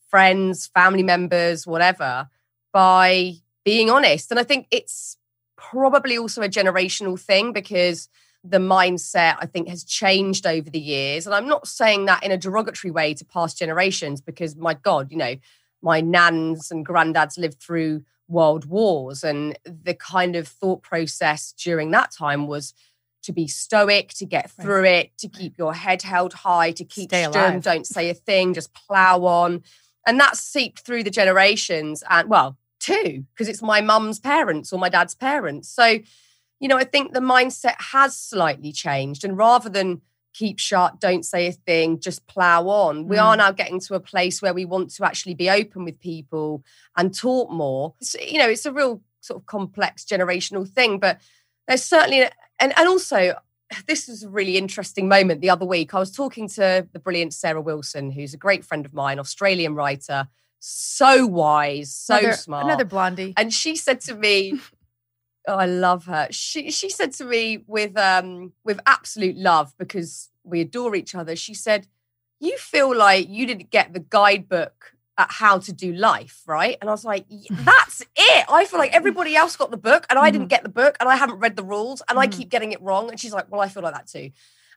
friends, 0.09 0.67
family 0.67 1.03
members, 1.03 1.65
whatever, 1.65 2.29
by 2.71 3.33
being 3.63 3.89
honest. 3.89 4.31
And 4.31 4.39
I 4.39 4.43
think 4.43 4.67
it's 4.71 5.17
probably 5.55 6.17
also 6.17 6.41
a 6.41 6.49
generational 6.49 7.19
thing 7.19 7.53
because 7.53 8.09
the 8.43 8.57
mindset 8.57 9.37
I 9.39 9.45
think 9.45 9.69
has 9.69 9.83
changed 9.83 10.45
over 10.45 10.69
the 10.69 10.79
years. 10.79 11.25
And 11.25 11.33
I'm 11.33 11.47
not 11.47 11.67
saying 11.67 12.05
that 12.05 12.23
in 12.23 12.31
a 12.31 12.37
derogatory 12.37 12.91
way 12.91 13.13
to 13.13 13.25
past 13.25 13.57
generations 13.57 14.19
because 14.21 14.55
my 14.55 14.73
God, 14.73 15.11
you 15.11 15.17
know, 15.17 15.35
my 15.81 16.01
nans 16.01 16.69
and 16.71 16.85
granddads 16.85 17.37
lived 17.37 17.61
through 17.61 18.03
world 18.27 18.65
wars 18.65 19.23
and 19.23 19.57
the 19.65 19.93
kind 19.93 20.35
of 20.35 20.47
thought 20.47 20.81
process 20.81 21.53
during 21.53 21.91
that 21.91 22.11
time 22.11 22.47
was 22.47 22.73
to 23.23 23.31
be 23.31 23.47
stoic, 23.47 24.09
to 24.09 24.25
get 24.25 24.51
Right. 24.57 24.65
through 24.65 24.83
it, 24.85 25.17
to 25.19 25.29
keep 25.29 25.57
your 25.57 25.73
head 25.73 26.01
held 26.01 26.33
high, 26.33 26.71
to 26.71 26.83
keep 26.83 27.09
Stay 27.09 27.23
stern, 27.23 27.35
alive. 27.35 27.63
don't 27.63 27.87
say 27.87 28.09
a 28.09 28.13
thing, 28.13 28.53
just 28.53 28.73
plow 28.73 29.23
on. 29.23 29.63
And 30.05 30.19
that's 30.19 30.41
seeped 30.41 30.79
through 30.81 31.03
the 31.03 31.09
generations 31.09 32.03
and 32.09 32.29
well, 32.29 32.57
two, 32.79 33.23
because 33.33 33.47
it's 33.47 33.61
my 33.61 33.79
mum's 33.79 34.19
parents 34.19 34.73
or 34.73 34.79
my 34.79 34.89
dad's 34.89 35.15
parents. 35.15 35.69
So 35.69 35.99
you 36.63 36.69
know, 36.69 36.77
I 36.77 36.85
think 36.85 37.11
the 37.11 37.19
mindset 37.19 37.75
has 37.91 38.17
slightly 38.17 38.71
changed. 38.71 39.25
And 39.25 39.37
rather 39.37 39.67
than 39.67 39.99
keep 40.33 40.59
sharp, 40.59 40.97
don't 40.97 41.25
say 41.25 41.45
a 41.47 41.51
thing, 41.51 41.99
just 41.99 42.25
plow 42.25 42.69
on, 42.69 43.09
we 43.09 43.17
are 43.17 43.35
mm. 43.35 43.39
now 43.39 43.51
getting 43.51 43.81
to 43.81 43.95
a 43.95 43.99
place 43.99 44.41
where 44.41 44.53
we 44.53 44.63
want 44.63 44.89
to 44.91 45.03
actually 45.03 45.33
be 45.33 45.49
open 45.49 45.83
with 45.83 45.99
people 45.99 46.63
and 46.95 47.13
talk 47.13 47.51
more. 47.51 47.95
It's, 47.99 48.15
you 48.15 48.39
know, 48.39 48.47
it's 48.47 48.65
a 48.65 48.71
real 48.71 49.01
sort 49.19 49.41
of 49.41 49.45
complex 49.45 50.05
generational 50.05 50.65
thing, 50.65 50.99
but 50.99 51.19
there's 51.67 51.83
certainly, 51.83 52.21
and, 52.59 52.73
and 52.77 52.87
also, 52.87 53.35
this 53.85 54.07
was 54.07 54.23
a 54.23 54.29
really 54.29 54.55
interesting 54.55 55.09
moment 55.09 55.41
the 55.41 55.49
other 55.49 55.65
week. 55.65 55.93
I 55.93 55.99
was 55.99 56.11
talking 56.11 56.47
to 56.47 56.87
the 56.93 56.99
brilliant 56.99 57.33
Sarah 57.33 57.59
Wilson, 57.59 58.09
who's 58.09 58.33
a 58.33 58.37
great 58.37 58.63
friend 58.63 58.85
of 58.85 58.93
mine, 58.93 59.19
Australian 59.19 59.75
writer, 59.75 60.29
so 60.61 61.27
wise, 61.27 61.93
so 61.93 62.19
another, 62.19 62.37
smart. 62.37 62.63
Another 62.63 62.85
blondie. 62.85 63.33
And 63.35 63.53
she 63.53 63.75
said 63.75 63.99
to 64.01 64.15
me, 64.15 64.61
oh, 65.47 65.55
I 65.57 65.65
love 65.65 66.05
her. 66.05 66.27
She 66.31 66.71
she 66.71 66.89
said 66.89 67.11
to 67.13 67.25
me 67.25 67.63
with 67.67 67.97
um 67.97 68.53
with 68.63 68.79
absolute 68.85 69.37
love 69.37 69.73
because 69.77 70.29
we 70.43 70.61
adore 70.61 70.95
each 70.95 71.15
other. 71.15 71.35
She 71.35 71.53
said, 71.53 71.87
"You 72.39 72.57
feel 72.57 72.95
like 72.95 73.29
you 73.29 73.45
didn't 73.45 73.69
get 73.71 73.93
the 73.93 73.99
guidebook 73.99 74.93
at 75.17 75.31
how 75.31 75.59
to 75.59 75.71
do 75.71 75.93
life, 75.93 76.41
right?" 76.47 76.77
And 76.81 76.89
I 76.89 76.93
was 76.93 77.05
like, 77.05 77.25
"That's 77.49 78.01
it. 78.01 78.45
I 78.49 78.65
feel 78.65 78.79
like 78.79 78.93
everybody 78.93 79.35
else 79.41 79.55
got 79.55 79.71
the 79.71 79.77
book 79.77 80.05
and 80.09 80.17
I 80.19 80.31
didn't 80.31 80.47
get 80.47 80.63
the 80.63 80.69
book 80.69 80.97
and 80.99 81.07
I 81.09 81.15
haven't 81.15 81.39
read 81.39 81.55
the 81.55 81.63
rules 81.63 82.01
and 82.09 82.17
I 82.19 82.27
Mhm. 82.27 82.31
keep 82.31 82.49
getting 82.49 82.71
it 82.71 82.81
wrong." 82.81 83.09
And 83.09 83.19
she's 83.19 83.33
like, 83.33 83.49
"Well, 83.51 83.61
I 83.61 83.69
feel 83.69 83.83
like 83.83 83.93
that 83.93 84.07
too." 84.07 84.31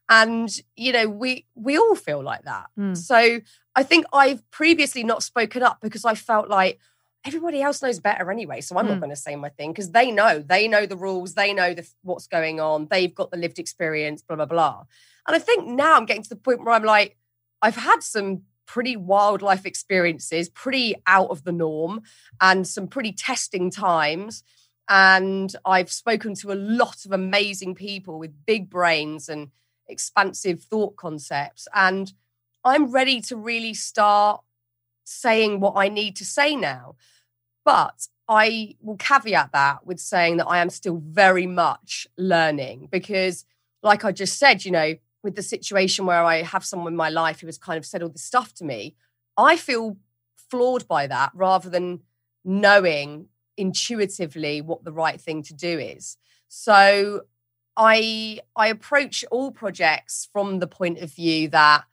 And 0.09 0.49
you 0.77 0.93
know, 0.93 1.09
we 1.09 1.47
we 1.55 1.77
all 1.79 1.97
feel 1.97 2.23
like 2.23 2.43
that. 2.45 2.67
Mm. 2.79 2.97
So 2.97 3.41
I 3.75 3.83
think 3.83 4.07
I've 4.13 4.49
previously 4.51 5.03
not 5.03 5.23
spoken 5.23 5.63
up 5.63 5.79
because 5.83 6.05
I 6.05 6.15
felt 6.15 6.49
like 6.49 6.79
everybody 7.27 7.61
else 7.61 7.83
knows 7.83 7.99
better 7.99 8.31
anyway. 8.31 8.61
So 8.61 8.79
I'm 8.79 8.87
not 8.87 8.99
Mm. 8.99 9.01
going 9.01 9.11
to 9.11 9.17
say 9.17 9.37
my 9.37 9.49
thing 9.49 9.73
because 9.73 9.91
they 9.91 10.11
know, 10.11 10.39
they 10.39 10.69
know 10.69 10.87
the 10.87 10.97
rules, 10.97 11.35
they 11.35 11.53
know 11.53 11.75
the, 11.75 11.87
what's 12.03 12.27
going 12.27 12.61
on, 12.61 12.87
they've 12.91 13.15
got 13.15 13.31
the 13.31 13.37
lived 13.37 13.59
experience, 13.59 14.23
blah, 14.23 14.37
blah, 14.37 14.47
blah. 14.47 14.85
And 15.27 15.35
I 15.35 15.39
think 15.39 15.67
now 15.67 15.97
I'm 15.97 16.07
getting 16.07 16.23
to 16.23 16.29
the 16.29 16.37
point 16.37 16.65
where 16.65 16.75
I'm 16.75 16.85
like, 16.85 17.17
I've 17.63 17.77
had 17.77 18.03
some 18.03 18.43
pretty 18.67 18.97
wild 18.97 19.43
life 19.43 19.67
experiences, 19.67 20.49
pretty 20.49 20.95
out 21.07 21.31
of 21.31 21.45
the 21.45 21.53
norm, 21.53 22.03
and 22.41 22.67
some 22.67 22.87
pretty 22.89 23.13
testing 23.13 23.71
times. 23.71 24.43
And 24.89 25.55
I've 25.65 25.91
spoken 25.91 26.35
to 26.37 26.53
a 26.53 26.55
lot 26.55 27.05
of 27.05 27.13
amazing 27.13 27.75
people 27.75 28.19
with 28.19 28.47
big 28.47 28.71
brains 28.71 29.29
and 29.29 29.49
expansive 29.89 30.63
thought 30.63 30.97
concepts. 30.97 31.67
And 31.75 32.13
I'm 32.65 32.91
ready 32.93 33.21
to 33.23 33.37
really 33.37 33.75
start 33.75 34.43
saying 35.05 35.61
what 35.61 35.75
I 35.77 35.89
need 35.89 36.17
to 36.17 36.25
say 36.25 36.57
now. 36.57 36.97
But 37.67 38.07
I 38.29 38.77
will 38.81 38.97
caveat 38.97 39.51
that 39.53 39.85
with 39.85 39.99
saying 39.99 40.37
that 40.39 40.47
I 40.47 40.59
am 40.59 40.71
still 40.71 41.03
very 41.05 41.47
much 41.47 42.07
learning 42.17 42.89
because, 42.91 43.45
like 43.83 44.05
I 44.05 44.13
just 44.13 44.39
said, 44.39 44.65
you 44.65 44.71
know, 44.71 44.95
with 45.25 45.35
the 45.35 45.43
situation 45.43 46.07
where 46.07 46.23
I 46.23 46.43
have 46.43 46.65
someone 46.65 46.93
in 46.93 46.97
my 46.97 47.11
life 47.11 47.41
who 47.41 47.49
has 47.49 47.59
kind 47.59 47.77
of 47.77 47.85
said 47.85 48.03
all 48.03 48.09
this 48.09 48.23
stuff 48.23 48.55
to 48.55 48.65
me, 48.65 48.95
I 49.37 49.57
feel 49.57 49.97
floored 50.49 50.87
by 50.87 51.09
that 51.09 51.33
rather 51.35 51.69
than 51.69 52.03
knowing 52.45 53.27
intuitively 53.57 54.61
what 54.61 54.85
the 54.85 54.93
right 54.93 55.21
thing 55.21 55.43
to 55.43 55.55
do 55.55 55.77
is. 55.79 56.17
So 56.47 57.23
I 57.77 58.41
I 58.55 58.69
approach 58.69 59.25
all 59.33 59.51
projects 59.51 60.29
from 60.33 60.61
the 60.61 60.69
point 60.69 60.99
of 60.99 61.13
view 61.13 61.49
that 61.49 61.85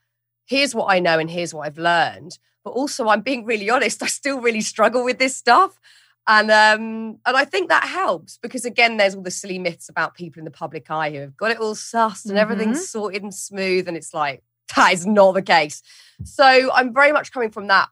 here's 0.46 0.76
what 0.76 0.94
I 0.94 1.00
know 1.00 1.18
and 1.18 1.32
here's 1.32 1.54
what 1.54 1.66
I've 1.66 1.80
learned. 1.80 2.38
But 2.64 2.72
also 2.72 3.08
I'm 3.08 3.22
being 3.22 3.46
really 3.46 3.70
honest, 3.70 4.02
I 4.02 4.08
still 4.08 4.40
really 4.40 4.62
struggle 4.62 5.04
with 5.04 5.20
this 5.20 5.36
stuff. 5.36 5.80
And 6.26 6.50
um, 6.50 7.20
and 7.26 7.36
I 7.36 7.44
think 7.44 7.68
that 7.68 7.84
helps 7.84 8.38
because 8.38 8.64
again, 8.64 8.96
there's 8.96 9.14
all 9.14 9.22
the 9.22 9.32
silly 9.32 9.60
myths 9.60 9.90
about 9.90 10.16
people 10.16 10.40
in 10.40 10.46
the 10.46 10.52
public 10.52 10.90
eye 10.90 11.12
who 11.12 11.20
have 11.20 11.36
got 11.36 11.52
it 11.52 11.60
all 11.60 11.76
sussed 11.76 12.30
and 12.30 12.38
everything's 12.38 12.88
sorted 12.88 13.24
and 13.24 13.34
smooth, 13.34 13.90
and 13.90 13.98
it's 13.98 14.14
like 14.14 14.42
that 14.76 14.94
is 14.94 15.06
not 15.06 15.34
the 15.34 15.42
case. 15.42 15.82
So 16.24 16.72
I'm 16.74 16.94
very 16.94 17.12
much 17.12 17.34
coming 17.34 17.52
from 17.52 17.68
that 17.68 17.90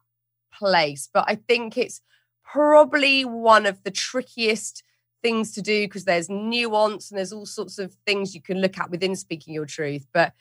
place, 0.54 1.10
but 1.14 1.26
I 1.28 1.36
think 1.36 1.78
it's 1.78 2.02
probably 2.44 3.26
one 3.26 3.66
of 3.66 3.84
the 3.84 3.92
trickiest 3.92 4.84
things 5.22 5.52
to 5.54 5.62
do 5.62 5.86
because 5.86 6.06
there's 6.06 6.30
nuance 6.30 7.12
and 7.12 7.18
there's 7.18 7.34
all 7.34 7.46
sorts 7.46 7.80
of 7.80 7.94
things 8.06 8.34
you 8.34 8.42
can 8.42 8.60
look 8.60 8.78
at 8.78 8.90
within 8.90 9.16
speaking 9.16 9.54
your 9.54 9.66
truth. 9.66 10.08
But 10.14 10.34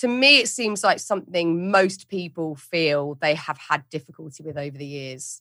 to 0.00 0.08
me, 0.08 0.38
it 0.38 0.48
seems 0.48 0.84
like 0.84 0.98
something 0.98 1.70
most 1.70 2.08
people 2.08 2.56
feel 2.56 3.16
they 3.20 3.34
have 3.34 3.58
had 3.58 3.88
difficulty 3.90 4.42
with 4.42 4.58
over 4.58 4.76
the 4.76 4.86
years. 4.86 5.40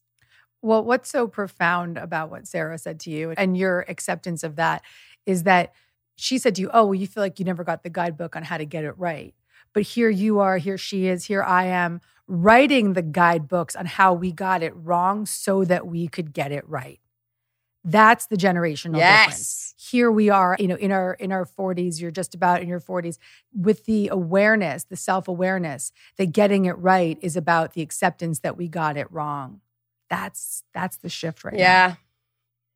Well, 0.61 0.83
what's 0.83 1.09
so 1.09 1.27
profound 1.27 1.97
about 1.97 2.31
what 2.31 2.47
Sarah 2.47 2.77
said 2.77 2.99
to 3.01 3.11
you 3.11 3.33
and 3.37 3.57
your 3.57 3.85
acceptance 3.87 4.43
of 4.43 4.55
that 4.55 4.81
is 5.25 5.43
that 5.43 5.73
she 6.15 6.37
said 6.37 6.55
to 6.55 6.61
you, 6.61 6.69
Oh, 6.73 6.85
well, 6.85 6.95
you 6.95 7.07
feel 7.07 7.21
like 7.21 7.39
you 7.39 7.45
never 7.45 7.63
got 7.63 7.83
the 7.83 7.89
guidebook 7.89 8.35
on 8.35 8.43
how 8.43 8.57
to 8.57 8.65
get 8.65 8.83
it 8.83 8.97
right. 8.97 9.35
But 9.73 9.83
here 9.83 10.09
you 10.09 10.39
are, 10.39 10.57
here 10.57 10.77
she 10.77 11.07
is, 11.07 11.25
here 11.25 11.43
I 11.43 11.65
am 11.65 12.01
writing 12.27 12.93
the 12.93 13.01
guidebooks 13.01 13.75
on 13.75 13.85
how 13.85 14.13
we 14.13 14.31
got 14.31 14.63
it 14.63 14.73
wrong 14.75 15.25
so 15.25 15.63
that 15.65 15.85
we 15.85 16.07
could 16.07 16.33
get 16.33 16.51
it 16.51 16.67
right. 16.67 16.99
That's 17.87 18.25
the 18.25 18.35
generational 18.35 18.97
Yes. 18.97 19.25
difference. 19.27 19.61
Here 19.77 20.11
we 20.11 20.29
are, 20.29 20.57
you 20.59 20.67
know, 20.67 20.75
in 20.75 20.91
our 20.91 21.13
in 21.13 21.31
our 21.31 21.45
40s, 21.45 22.01
you're 22.01 22.09
just 22.09 22.33
about 22.33 22.61
in 22.61 22.67
your 22.67 22.79
40s 22.79 23.19
with 23.55 23.85
the 23.85 24.07
awareness, 24.09 24.83
the 24.85 24.95
self-awareness 24.95 25.91
that 26.17 26.31
getting 26.31 26.65
it 26.65 26.77
right 26.79 27.19
is 27.21 27.37
about 27.37 27.73
the 27.73 27.83
acceptance 27.83 28.39
that 28.39 28.57
we 28.57 28.67
got 28.67 28.97
it 28.97 29.09
wrong. 29.11 29.61
That's 30.09 30.63
that's 30.73 30.97
the 30.97 31.09
shift 31.09 31.43
right 31.43 31.53
now. 31.53 31.59
Yeah. 31.59 31.95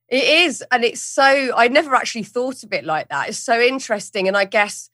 It 0.07 0.23
is. 0.23 0.63
And 0.71 0.83
it's 0.83 1.01
so, 1.01 1.53
I 1.55 1.67
never 1.67 1.93
actually 1.93 2.23
thought 2.23 2.63
of 2.63 2.73
it 2.73 2.83
like 2.83 3.09
that. 3.09 3.29
It's 3.29 3.37
so 3.37 3.59
interesting. 3.59 4.27
And 4.27 4.35
I 4.35 4.45
guess 4.45 4.89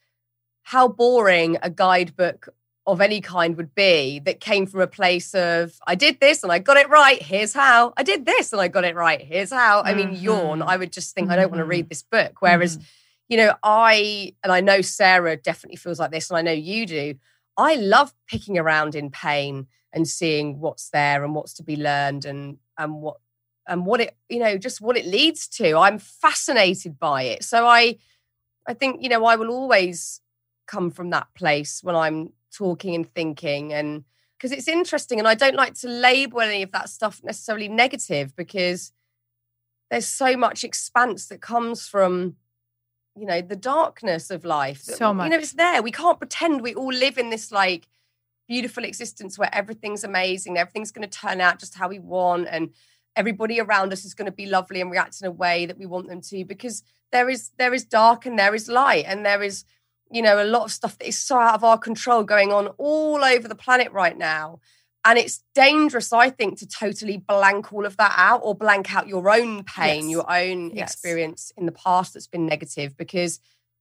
how 0.63 0.87
boring 0.89 1.57
a 1.61 1.69
guidebook 1.69 2.49
of 2.87 3.01
any 3.01 3.19
kind 3.19 3.57
would 3.57 3.73
be 3.73 4.19
that 4.19 4.39
came 4.39 4.67
from 4.67 4.81
a 4.81 4.87
place 4.87 5.33
of, 5.33 5.73
I 5.87 5.95
did 5.95 6.19
this 6.19 6.43
and 6.43 6.51
I 6.51 6.59
got 6.59 6.77
it 6.77 6.87
right. 6.89 7.21
Here's 7.21 7.53
how. 7.53 7.93
I 7.97 8.03
did 8.03 8.25
this 8.25 8.53
and 8.53 8.61
I 8.61 8.67
got 8.67 8.83
it 8.83 8.95
right. 8.95 9.19
Here's 9.21 9.51
how. 9.51 9.81
I 9.83 9.93
mean, 9.95 10.13
yawn. 10.13 10.59
Mhm. 10.59 10.67
I 10.67 10.77
would 10.77 10.91
just 10.91 11.15
think, 11.15 11.31
I 11.31 11.35
don't 11.35 11.49
want 11.49 11.59
to 11.61 11.65
read 11.65 11.89
this 11.89 12.03
book. 12.03 12.41
Whereas, 12.41 12.77
Mhm. 12.77 12.83
you 13.29 13.37
know, 13.37 13.55
I, 13.63 14.35
and 14.43 14.51
I 14.51 14.61
know 14.61 14.81
Sarah 14.81 15.35
definitely 15.35 15.77
feels 15.77 15.99
like 15.99 16.11
this, 16.11 16.29
and 16.29 16.37
I 16.37 16.43
know 16.43 16.51
you 16.51 16.85
do. 16.85 17.15
I 17.57 17.75
love 17.75 18.13
picking 18.27 18.57
around 18.59 18.93
in 18.93 19.09
pain 19.09 19.65
and 19.91 20.07
seeing 20.07 20.59
what's 20.59 20.89
there 20.89 21.23
and 21.23 21.33
what's 21.33 21.53
to 21.53 21.63
be 21.63 21.77
learned 21.77 22.25
and 22.25 22.57
and 22.77 23.01
what 23.01 23.17
and 23.65 23.85
what 23.85 24.01
it 24.01 24.15
you 24.29 24.37
know 24.39 24.57
just 24.57 24.81
what 24.81 24.97
it 24.97 25.05
leads 25.05 25.47
to 25.47 25.77
i'm 25.77 25.97
fascinated 25.97 26.99
by 26.99 27.23
it 27.23 27.43
so 27.45 27.65
i 27.65 27.95
i 28.67 28.73
think 28.73 29.01
you 29.01 29.07
know 29.07 29.23
i 29.25 29.37
will 29.37 29.49
always 29.49 30.19
come 30.67 30.91
from 30.91 31.11
that 31.11 31.27
place 31.33 31.79
when 31.81 31.95
i'm 31.95 32.33
talking 32.55 32.95
and 32.95 33.07
thinking 33.13 33.73
and 33.73 34.03
because 34.37 34.51
it's 34.51 34.67
interesting 34.67 35.19
and 35.19 35.27
i 35.27 35.35
don't 35.35 35.55
like 35.55 35.73
to 35.73 35.87
label 35.87 36.41
any 36.41 36.63
of 36.63 36.71
that 36.71 36.89
stuff 36.89 37.21
necessarily 37.23 37.67
negative 37.67 38.35
because 38.35 38.91
there's 39.89 40.07
so 40.07 40.35
much 40.35 40.63
expanse 40.63 41.27
that 41.27 41.41
comes 41.41 41.87
from 41.87 42.35
you 43.15 43.25
know 43.25 43.41
the 43.41 43.55
darkness 43.55 44.29
of 44.29 44.43
life 44.43 44.81
So 44.81 44.95
you 45.25 45.29
know 45.31 45.37
it's 45.37 45.53
there. 45.53 45.81
We 45.81 45.91
can't 45.91 46.17
pretend 46.17 46.61
we 46.61 46.75
all 46.75 46.91
live 46.93 47.17
in 47.17 47.29
this 47.29 47.51
like 47.51 47.87
beautiful 48.47 48.83
existence 48.83 49.39
where 49.39 49.53
everything's 49.53 50.03
amazing 50.03 50.57
everything's 50.57 50.91
going 50.91 51.07
to 51.09 51.19
turn 51.19 51.41
out 51.41 51.59
just 51.59 51.75
how 51.75 51.87
we 51.87 51.97
want 51.99 52.47
and 52.49 52.69
everybody 53.15 53.59
around 53.59 53.91
us 53.91 54.05
is 54.05 54.13
going 54.13 54.27
to 54.27 54.31
be 54.31 54.45
lovely 54.45 54.81
and 54.81 54.91
react 54.91 55.19
in 55.21 55.27
a 55.27 55.31
way 55.31 55.65
that 55.65 55.79
we 55.79 55.85
want 55.85 56.07
them 56.07 56.21
to 56.21 56.45
because 56.45 56.83
there 57.11 57.29
is 57.29 57.51
there 57.57 57.73
is 57.73 57.85
dark 57.85 58.25
and 58.25 58.37
there 58.37 58.53
is 58.53 58.67
light 58.67 59.05
and 59.07 59.25
there 59.25 59.41
is 59.41 59.63
you 60.15 60.21
know 60.21 60.41
a 60.41 60.45
lot 60.55 60.63
of 60.63 60.71
stuff 60.71 60.97
that 60.97 61.07
is 61.07 61.17
so 61.19 61.37
out 61.37 61.55
of 61.55 61.63
our 61.63 61.77
control 61.77 62.23
going 62.23 62.51
on 62.57 62.67
all 62.77 63.23
over 63.33 63.47
the 63.47 63.55
planet 63.65 63.91
right 63.91 64.17
now 64.17 64.59
and 65.03 65.19
it's 65.19 65.43
dangerous 65.53 66.13
i 66.13 66.29
think 66.29 66.57
to 66.59 66.65
totally 66.67 67.17
blank 67.17 67.71
all 67.73 67.85
of 67.85 67.95
that 67.97 68.13
out 68.15 68.39
or 68.43 68.55
blank 68.55 68.95
out 68.95 69.07
your 69.07 69.29
own 69.29 69.63
pain 69.63 70.03
Yes. 70.05 70.11
your 70.17 70.25
own 70.41 70.59
Yes. 70.73 70.93
experience 70.93 71.51
in 71.57 71.65
the 71.65 71.71
past 71.85 72.13
that's 72.13 72.27
been 72.27 72.45
negative 72.45 72.95
because 72.97 73.39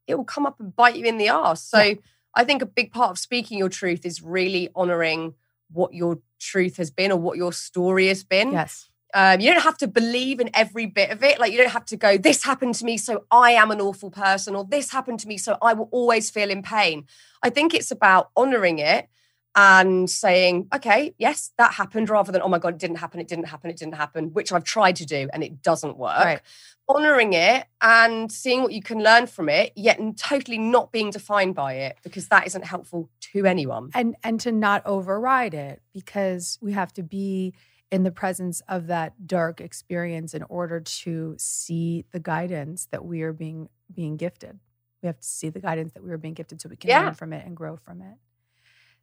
it 0.09 0.17
will 0.17 0.25
come 0.35 0.45
up 0.45 0.59
and 0.61 0.75
bite 0.75 0.97
you 0.97 1.05
in 1.07 1.19
the 1.19 1.29
ass 1.29 1.63
so 1.63 1.81
Yeah. 1.83 1.95
i 2.35 2.43
think 2.45 2.63
a 2.63 2.67
big 2.67 2.93
part 2.93 3.11
of 3.11 3.19
speaking 3.19 3.57
your 3.59 3.69
truth 3.81 4.05
is 4.05 4.21
really 4.21 4.69
honoring 4.75 5.35
what 5.71 5.95
your 5.95 6.19
truth 6.41 6.77
has 6.79 6.91
been 6.91 7.11
or 7.13 7.19
what 7.27 7.37
your 7.39 7.53
story 7.53 8.09
has 8.09 8.23
been 8.25 8.51
Yes. 8.53 8.91
Um, 9.15 9.41
you 9.41 9.53
don't 9.53 9.63
have 9.63 9.79
to 9.79 9.87
believe 9.87 10.41
in 10.41 10.51
every 10.55 10.87
bit 10.87 11.11
of 11.11 11.23
it. 11.23 11.39
Like 11.39 11.53
you 11.53 11.59
don't 11.59 11.71
have 11.71 11.87
to 11.87 11.97
go, 11.97 12.19
this 12.19 12.43
happened 12.43 12.75
to 12.77 12.85
me, 12.85 12.99
so 12.99 13.25
I 13.31 13.53
am 13.53 13.71
an 13.71 13.81
awful 13.81 14.11
person, 14.11 14.57
or 14.57 14.65
this 14.65 14.91
happened 14.91 15.21
to 15.21 15.29
me, 15.29 15.39
so 15.39 15.57
I 15.63 15.73
will 15.73 15.89
always 15.93 16.31
feel 16.31 16.51
in 16.51 16.63
pain. 16.63 17.07
I 17.43 17.51
think 17.51 17.75
it's 17.75 17.91
about 17.93 18.31
honoring 18.37 18.81
it 18.81 19.09
and 19.57 20.11
saying, 20.11 20.67
okay, 20.75 21.15
yes, 21.17 21.53
that 21.59 21.75
happened, 21.75 22.11
rather 22.11 22.33
than, 22.33 22.43
oh 22.43 22.49
my 22.49 22.59
God, 22.59 22.75
it 22.75 22.81
didn't 22.81 22.97
happen, 22.97 23.21
it 23.21 23.29
didn't 23.29 23.47
happen, 23.47 23.71
it 23.71 23.77
didn't 23.77 23.95
happen, 23.95 24.33
which 24.33 24.51
I've 24.51 24.65
tried 24.65 24.97
to 24.97 25.07
do 25.07 25.29
and 25.33 25.45
it 25.45 25.63
doesn't 25.63 25.97
work. 25.97 26.19
Right. 26.19 26.41
Honoring 26.89 27.35
it 27.35 27.65
and 27.81 28.33
seeing 28.33 28.63
what 28.63 28.73
you 28.73 28.83
can 28.83 29.01
learn 29.01 29.29
from 29.29 29.49
it, 29.49 29.73
yet 29.77 30.01
totally 30.17 30.59
not 30.59 30.91
being 30.91 31.11
defined 31.11 31.55
by 31.55 31.75
it, 31.75 31.99
because 32.03 32.27
that 32.29 32.49
isn't 32.49 32.65
helpful 32.65 33.09
to 33.33 33.47
anyone. 33.47 33.91
and 33.95 34.17
and 34.25 34.41
to 34.41 34.51
not 34.51 34.85
override 34.85 35.55
it 35.55 35.81
because 35.93 36.59
we 36.61 36.73
have 36.73 36.93
to 36.95 37.03
be 37.05 37.55
in 37.91 38.03
the 38.03 38.11
presence 38.11 38.61
of 38.69 38.89
that 38.89 39.27
dark 39.27 39.61
experience 39.61 40.35
in 40.35 40.43
order 40.45 40.81
to 40.81 41.35
see 41.39 42.05
the 42.13 42.21
guidance 42.21 42.87
that 42.91 43.05
we 43.05 43.23
are 43.23 43.33
being 43.33 43.69
being 43.93 44.17
gifted 44.17 44.59
we 45.03 45.07
have 45.07 45.21
to 45.21 45.27
see 45.29 45.51
the 45.51 45.61
guidance 45.61 45.93
that 45.93 46.03
we 46.03 46.11
are 46.11 46.19
being 46.19 46.35
gifted 46.35 46.61
so 46.61 46.69
we 46.69 46.77
can 46.77 46.91
Yeah. 46.91 46.97
learn 46.97 47.15
from 47.15 47.33
it 47.33 47.47
and 47.47 47.57
grow 47.57 47.77
from 47.77 48.01
it 48.03 48.17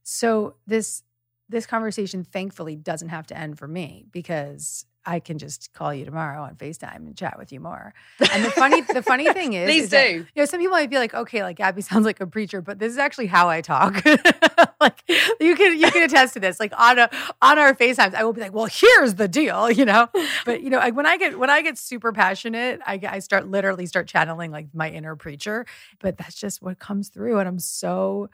so 0.04 0.56
this 0.68 1.04
this 1.50 1.66
conversation 1.66 2.24
thankfully 2.24 2.76
doesn't 2.76 3.10
have 3.10 3.28
to 3.28 3.38
end 3.38 3.58
for 3.58 3.68
me 3.68 4.06
because 4.12 4.86
I 5.06 5.20
can 5.20 5.38
just 5.40 5.74
call 5.74 5.94
you 5.94 6.06
tomorrow 6.06 6.44
on 6.44 6.56
FaceTime 6.56 6.98
and 6.98 7.16
chat 7.18 7.38
with 7.38 7.52
you 7.52 7.60
more. 7.60 7.94
And 8.32 8.46
the 8.46 8.52
funny 8.52 8.82
the 8.82 9.02
funny 9.12 9.32
thing 9.34 9.54
is, 9.54 9.68
Please 9.68 9.84
is 9.86 9.90
that- 9.90 10.12
you 10.14 10.26
know, 10.36 10.46
some 10.46 10.60
people 10.60 10.72
might 10.76 10.90
be 10.90 10.98
like, 10.98 11.14
okay, 11.14 11.44
like 11.44 11.58
Gabby 11.58 11.82
sounds 11.82 12.06
like 12.06 12.20
a 12.22 12.28
preacher, 12.28 12.62
but 12.62 12.80
this 12.80 12.92
is 12.92 12.98
actually 12.98 13.28
how 13.28 13.50
I 13.50 13.62
talk. 13.62 14.04
like 14.80 15.04
you 15.40 15.56
can 15.56 15.80
you 15.80 15.90
can 15.92 16.04
attest 16.04 16.34
to 16.36 16.40
this. 16.40 16.60
Like 16.60 16.74
on 16.78 17.00
a 17.00 17.10
on 17.42 17.58
our 17.58 17.74
FaceTimes, 17.74 18.14
I 18.14 18.24
will 18.24 18.34
be 18.34 18.42
like, 18.42 18.54
well, 18.54 18.68
here's 18.72 19.16
the 19.16 19.28
deal, 19.28 19.72
you 19.72 19.86
know. 19.86 20.08
But 20.46 20.62
you 20.62 20.70
know, 20.70 20.78
like 20.78 20.96
when 20.96 21.06
I 21.06 21.18
get 21.18 21.40
when 21.40 21.50
I 21.50 21.62
get 21.62 21.78
super 21.78 22.12
passionate, 22.12 22.80
I 22.86 23.00
I 23.08 23.20
start 23.20 23.48
literally 23.48 23.86
start 23.88 24.08
channeling 24.08 24.52
like 24.52 24.68
my 24.74 24.90
inner 24.90 25.16
preacher. 25.16 25.66
But 26.00 26.18
that's 26.18 26.36
just 26.36 26.62
what 26.62 26.80
comes 26.80 27.10
through, 27.10 27.40
and 27.40 27.48
I'm 27.48 27.60
so 27.60 28.30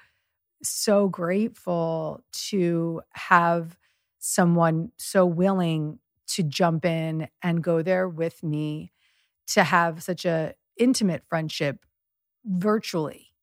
so 0.63 1.07
grateful 1.07 2.23
to 2.31 3.01
have 3.11 3.77
someone 4.19 4.91
so 4.97 5.25
willing 5.25 5.99
to 6.27 6.43
jump 6.43 6.85
in 6.85 7.29
and 7.41 7.63
go 7.63 7.81
there 7.81 8.07
with 8.07 8.43
me 8.43 8.91
to 9.47 9.63
have 9.63 10.03
such 10.03 10.25
a 10.25 10.53
intimate 10.77 11.23
friendship 11.27 11.85
virtually. 12.45 13.33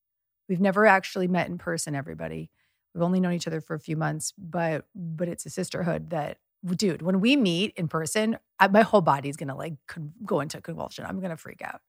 We've 0.47 0.61
never 0.61 0.85
actually 0.85 1.27
met 1.27 1.47
in 1.47 1.57
person 1.57 1.95
everybody. 1.95 2.51
We've 2.93 3.03
only 3.03 3.19
known 3.19 3.33
each 3.33 3.47
other 3.47 3.61
for 3.61 3.73
a 3.75 3.79
few 3.79 3.97
months, 3.97 4.33
but 4.37 4.85
but 4.95 5.27
it's 5.27 5.45
a 5.45 5.49
sisterhood 5.49 6.11
that 6.11 6.37
dude, 6.73 7.01
when 7.01 7.19
we 7.19 7.35
meet 7.35 7.73
in 7.75 7.87
person, 7.87 8.37
I, 8.59 8.67
my 8.67 8.81
whole 8.81 9.01
body's 9.01 9.37
going 9.37 9.49
to 9.49 9.55
like 9.55 9.73
con- 9.87 10.13
go 10.25 10.39
into 10.39 10.61
convulsion. 10.61 11.05
I'm 11.05 11.19
going 11.19 11.29
to 11.29 11.37
freak 11.37 11.61
out. 11.61 11.81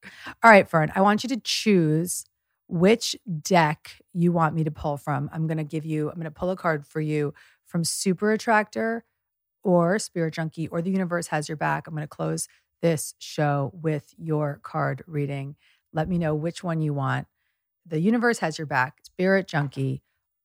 All 0.43 0.51
right, 0.51 0.69
Fearne, 0.69 0.93
I 0.95 1.01
want 1.01 1.23
you 1.23 1.29
to 1.31 1.41
choose 1.43 2.25
which 2.69 3.17
deck 3.43 4.01
you 4.13 4.33
want 4.33 4.55
me 4.55 4.65
to 4.65 4.71
pull 4.71 4.97
from. 4.97 5.31
I'm 5.33 5.47
going 5.47 5.59
to 5.59 5.65
give 5.65 5.87
you 5.87 6.09
I'm 6.09 6.17
going 6.17 6.25
to 6.25 6.31
pull 6.31 6.51
a 6.51 6.57
card 6.57 6.87
for 6.87 7.01
you 7.01 7.33
from 7.65 7.85
Super 7.85 8.33
Attractor 8.33 9.05
or 9.67 9.99
Spirit 9.99 10.33
Junkie 10.33 10.69
or 10.69 10.81
The 10.81 10.93
Universe 10.93 11.27
Has 11.27 11.49
Your 11.49 11.57
Back. 11.57 11.89
I'm 11.89 11.95
going 11.95 12.05
to 12.05 12.09
close 12.09 12.47
this 12.83 13.15
show 13.19 13.73
with 13.75 14.15
your 14.17 14.61
card 14.63 15.03
reading. 15.09 15.57
Let 15.93 16.09
me 16.09 16.19
know 16.19 16.37
which 16.37 16.63
one 16.63 16.81
you 16.81 16.95
want. 16.95 17.27
The 17.85 17.99
Universe 17.99 18.39
Has 18.39 18.59
Your 18.59 18.67
Back, 18.67 18.99
Spirit 19.03 19.49
Junkie, 19.49 20.03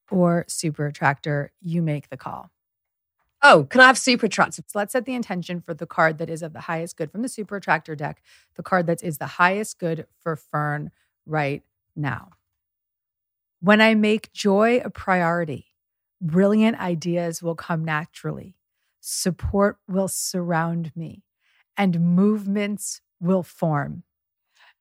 or 0.09 0.45
Super 0.47 0.87
Attractor. 0.87 1.51
You 1.61 1.83
make 1.83 2.09
the 2.09 2.17
call. 2.17 2.49
Oh, 3.43 3.67
can 3.69 3.81
I 3.81 3.87
have 3.87 3.97
super 3.97 4.25
attractive? 4.25 4.65
So 4.67 4.79
let's 4.79 4.93
set 4.93 5.05
the 5.05 5.13
intention 5.13 5.61
for 5.61 5.75
the 5.75 5.85
card 5.85 6.17
that 6.17 6.29
is 6.29 6.41
of 6.41 6.53
the 6.53 6.61
highest 6.61 6.97
good 6.97 7.11
from 7.11 7.21
the 7.21 7.29
Super 7.29 7.57
Attractor 7.57 7.95
deck, 7.95 8.23
the 8.55 8.63
card 8.63 8.87
that 8.87 9.03
is 9.03 9.19
the 9.19 9.27
highest 9.27 9.77
good 9.77 10.07
for 10.23 10.35
Fearne 10.35 10.89
right 11.27 11.61
now. 11.95 12.29
When 13.59 13.81
I 13.81 13.93
make 13.93 14.33
joy 14.33 14.81
a 14.83 14.89
priority, 14.89 15.67
brilliant 16.19 16.79
ideas 16.79 17.43
will 17.43 17.55
come 17.55 17.85
naturally, 17.85 18.55
support 19.01 19.77
will 19.87 20.07
surround 20.07 20.91
me, 20.95 21.23
and 21.77 21.99
movements 21.99 23.01
will 23.19 23.43
form. 23.43 24.03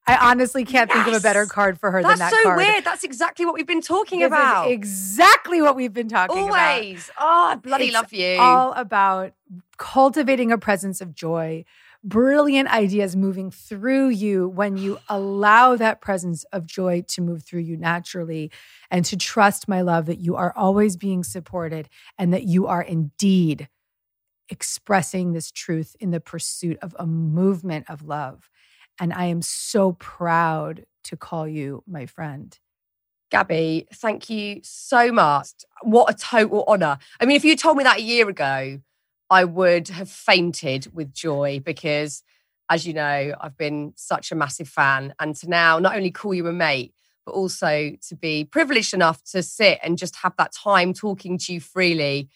I 0.07 0.17
honestly 0.31 0.65
can't 0.65 0.91
think 0.91 1.07
of 1.07 1.13
a 1.15 1.21
better 1.21 1.47
card 1.47 1.79
for 1.79 1.91
her 1.91 2.03
That's 2.03 2.15
than 2.15 2.19
that 2.21 2.31
That's 2.31 2.43
so 2.43 2.49
card. 2.49 2.57
weird. 2.59 2.85
That's 2.85 3.05
exactly 3.05 3.45
what 3.45 3.55
we've 3.55 3.67
been 3.67 3.83
talking 3.83 4.21
This 4.21 4.29
about. 4.29 4.67
is 4.67 4.73
exactly 4.73 5.61
what 5.63 5.77
we've 5.77 5.93
been 5.93 6.09
talking 6.09 6.49
about 6.49 6.73
Always. 6.77 7.11
Oh, 7.19 7.49
I 7.51 7.55
bloody 7.57 7.87
It's 7.87 7.95
love 7.95 8.13
you. 8.13 8.37
all 8.41 8.73
about 8.73 9.35
cultivating 9.77 10.51
a 10.51 10.59
presence 10.59 11.01
of 11.01 11.15
joy, 11.15 11.65
brilliant 12.03 12.73
ideas 12.73 13.15
moving 13.15 13.51
through 13.51 14.09
you 14.09 14.49
when 14.49 14.77
you 14.79 14.99
allow 15.09 15.77
that 15.77 16.01
presence 16.01 16.45
of 16.45 16.67
joy 16.67 17.03
to 17.09 17.21
move 17.21 17.45
through 17.45 17.61
you 17.61 17.77
naturally 17.77 18.51
and 18.91 19.05
to 19.05 19.17
trust, 19.17 19.69
my 19.69 19.83
love, 19.83 20.07
that 20.07 20.19
you 20.19 20.35
are 20.35 20.53
always 20.57 20.97
being 20.97 21.23
supported 21.23 21.89
and 22.19 22.33
that 22.33 22.45
you 22.45 22.67
are 22.67 22.83
indeed 22.83 23.69
expressing 24.51 25.33
this 25.33 25.51
truth 25.51 25.97
in 26.01 26.11
the 26.11 26.21
pursuit 26.21 26.79
of 26.83 26.95
a 26.99 27.07
movement 27.07 27.89
of 27.89 28.03
love. 28.03 28.51
And 29.01 29.13
I 29.13 29.27
am 29.27 29.43
so 29.43 29.93
proud 29.93 30.85
to 31.05 31.17
call 31.17 31.49
you 31.49 31.83
my 31.87 32.07
friend. 32.07 32.59
Gabby, 33.31 33.87
thank 33.95 34.29
you 34.29 34.61
so 34.63 35.13
much. 35.13 35.49
What 35.83 36.13
a 36.13 36.17
total 36.17 36.65
honor. 36.67 36.99
I 37.21 37.27
mean, 37.27 37.37
if 37.37 37.45
you 37.45 37.55
told 37.57 37.77
me 37.77 37.85
that 37.85 37.99
a 37.99 38.03
year 38.03 38.29
ago, 38.29 38.81
I 39.31 39.45
would 39.45 39.89
have 39.89 40.11
fainted 40.11 40.89
with 40.93 41.15
joy 41.15 41.63
because, 41.65 42.25
as 42.69 42.87
you 42.87 42.93
know, 42.93 43.35
I've 43.41 43.57
been 43.57 43.93
such 43.97 44.33
a 44.33 44.35
massive 44.35 44.69
fan. 44.69 45.15
And 45.21 45.37
to 45.37 45.49
now 45.49 45.79
not 45.79 45.95
only 45.95 46.11
call 46.11 46.35
you 46.35 46.49
a 46.49 46.53
mate, 46.53 46.93
but 47.25 47.33
also 47.33 47.93
to 48.09 48.17
be 48.17 48.45
privileged 48.45 48.93
enough 48.93 49.23
to 49.31 49.43
sit 49.43 49.79
and 49.85 49.97
just 49.97 50.17
have 50.17 50.35
that 50.37 50.53
time 50.53 50.93
talking 50.93 51.39
to 51.39 51.53
you 51.53 51.61
freely. 51.61 52.29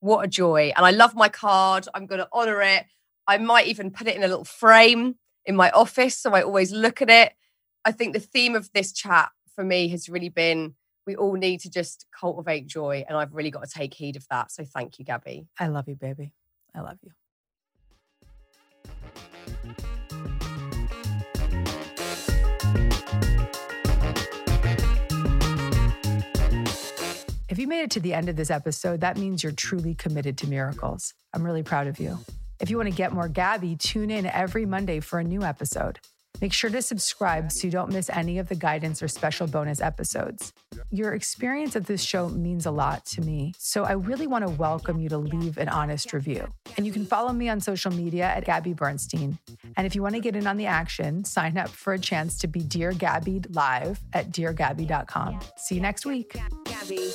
What 0.00 0.24
a 0.24 0.28
joy. 0.28 0.72
And 0.76 0.84
I 0.84 0.90
love 0.90 1.14
my 1.14 1.28
card. 1.28 1.86
I'm 1.94 2.06
going 2.06 2.20
to 2.20 2.28
honor 2.32 2.62
it. 2.62 2.86
I 3.26 3.38
might 3.38 3.66
even 3.66 3.90
put 3.90 4.06
it 4.06 4.16
in 4.16 4.22
a 4.22 4.28
little 4.28 4.44
frame 4.44 5.16
in 5.44 5.56
my 5.56 5.70
office 5.70 6.16
so 6.16 6.32
I 6.32 6.42
always 6.42 6.72
look 6.72 7.00
at 7.00 7.10
it. 7.10 7.32
I 7.84 7.92
think 7.92 8.12
the 8.12 8.20
theme 8.20 8.54
of 8.54 8.70
this 8.72 8.92
chat 8.92 9.30
for 9.54 9.64
me 9.64 9.88
has 9.88 10.08
really 10.08 10.28
been 10.28 10.74
we 11.06 11.16
all 11.16 11.34
need 11.34 11.60
to 11.60 11.70
just 11.70 12.06
cultivate 12.18 12.66
joy. 12.66 13.04
And 13.08 13.16
I've 13.16 13.34
really 13.34 13.50
got 13.50 13.64
to 13.64 13.70
take 13.70 13.94
heed 13.94 14.16
of 14.16 14.26
that. 14.30 14.52
So 14.52 14.64
thank 14.64 14.98
you, 14.98 15.04
Gabby. 15.04 15.46
I 15.58 15.68
love 15.68 15.88
you, 15.88 15.96
baby. 15.96 16.32
I 16.74 16.80
love 16.80 16.98
you. 17.02 17.10
You 27.60 27.66
made 27.66 27.82
it 27.82 27.90
to 27.92 28.00
the 28.00 28.14
end 28.14 28.28
of 28.28 28.36
this 28.36 28.50
episode, 28.50 29.00
that 29.02 29.16
means 29.16 29.42
you're 29.42 29.52
truly 29.52 29.94
committed 29.94 30.38
to 30.38 30.48
miracles. 30.48 31.14
I'm 31.34 31.44
really 31.44 31.62
proud 31.62 31.86
of 31.86 32.00
you. 32.00 32.18
If 32.58 32.70
you 32.70 32.76
want 32.76 32.88
to 32.88 32.94
get 32.94 33.12
more 33.12 33.28
Gabby, 33.28 33.76
tune 33.76 34.10
in 34.10 34.26
every 34.26 34.66
Monday 34.66 35.00
for 35.00 35.18
a 35.18 35.24
new 35.24 35.42
episode. 35.42 35.98
Make 36.40 36.52
sure 36.54 36.70
to 36.70 36.80
subscribe 36.80 37.52
so 37.52 37.66
you 37.66 37.70
don't 37.70 37.92
miss 37.92 38.08
any 38.08 38.38
of 38.38 38.48
the 38.48 38.54
guidance 38.54 39.02
or 39.02 39.08
special 39.08 39.46
bonus 39.46 39.80
episodes. 39.80 40.54
Your 40.90 41.12
experience 41.12 41.76
of 41.76 41.86
this 41.86 42.02
show 42.02 42.30
means 42.30 42.64
a 42.64 42.70
lot 42.70 43.04
to 43.06 43.20
me, 43.20 43.52
so 43.58 43.84
I 43.84 43.92
really 43.92 44.26
want 44.26 44.46
to 44.46 44.50
welcome 44.50 44.98
you 44.98 45.10
to 45.10 45.18
leave 45.18 45.58
an 45.58 45.68
honest 45.68 46.14
review. 46.14 46.50
And 46.78 46.86
you 46.86 46.92
can 46.92 47.04
follow 47.04 47.32
me 47.32 47.50
on 47.50 47.60
social 47.60 47.92
media 47.92 48.24
at 48.24 48.46
Gabby 48.46 48.72
Bernstein. 48.72 49.38
And 49.76 49.86
if 49.86 49.94
you 49.94 50.02
want 50.02 50.14
to 50.14 50.20
get 50.20 50.34
in 50.34 50.46
on 50.46 50.56
the 50.56 50.66
action, 50.66 51.24
sign 51.24 51.58
up 51.58 51.68
for 51.68 51.92
a 51.92 51.98
chance 51.98 52.38
to 52.38 52.46
be 52.46 52.60
Dear 52.60 52.92
Gabby 52.92 53.42
live 53.50 54.00
at 54.14 54.30
deargabby.com. 54.30 55.40
See 55.58 55.74
you 55.74 55.80
next 55.82 56.06
week. 56.06 56.40
Gabby. 56.64 57.10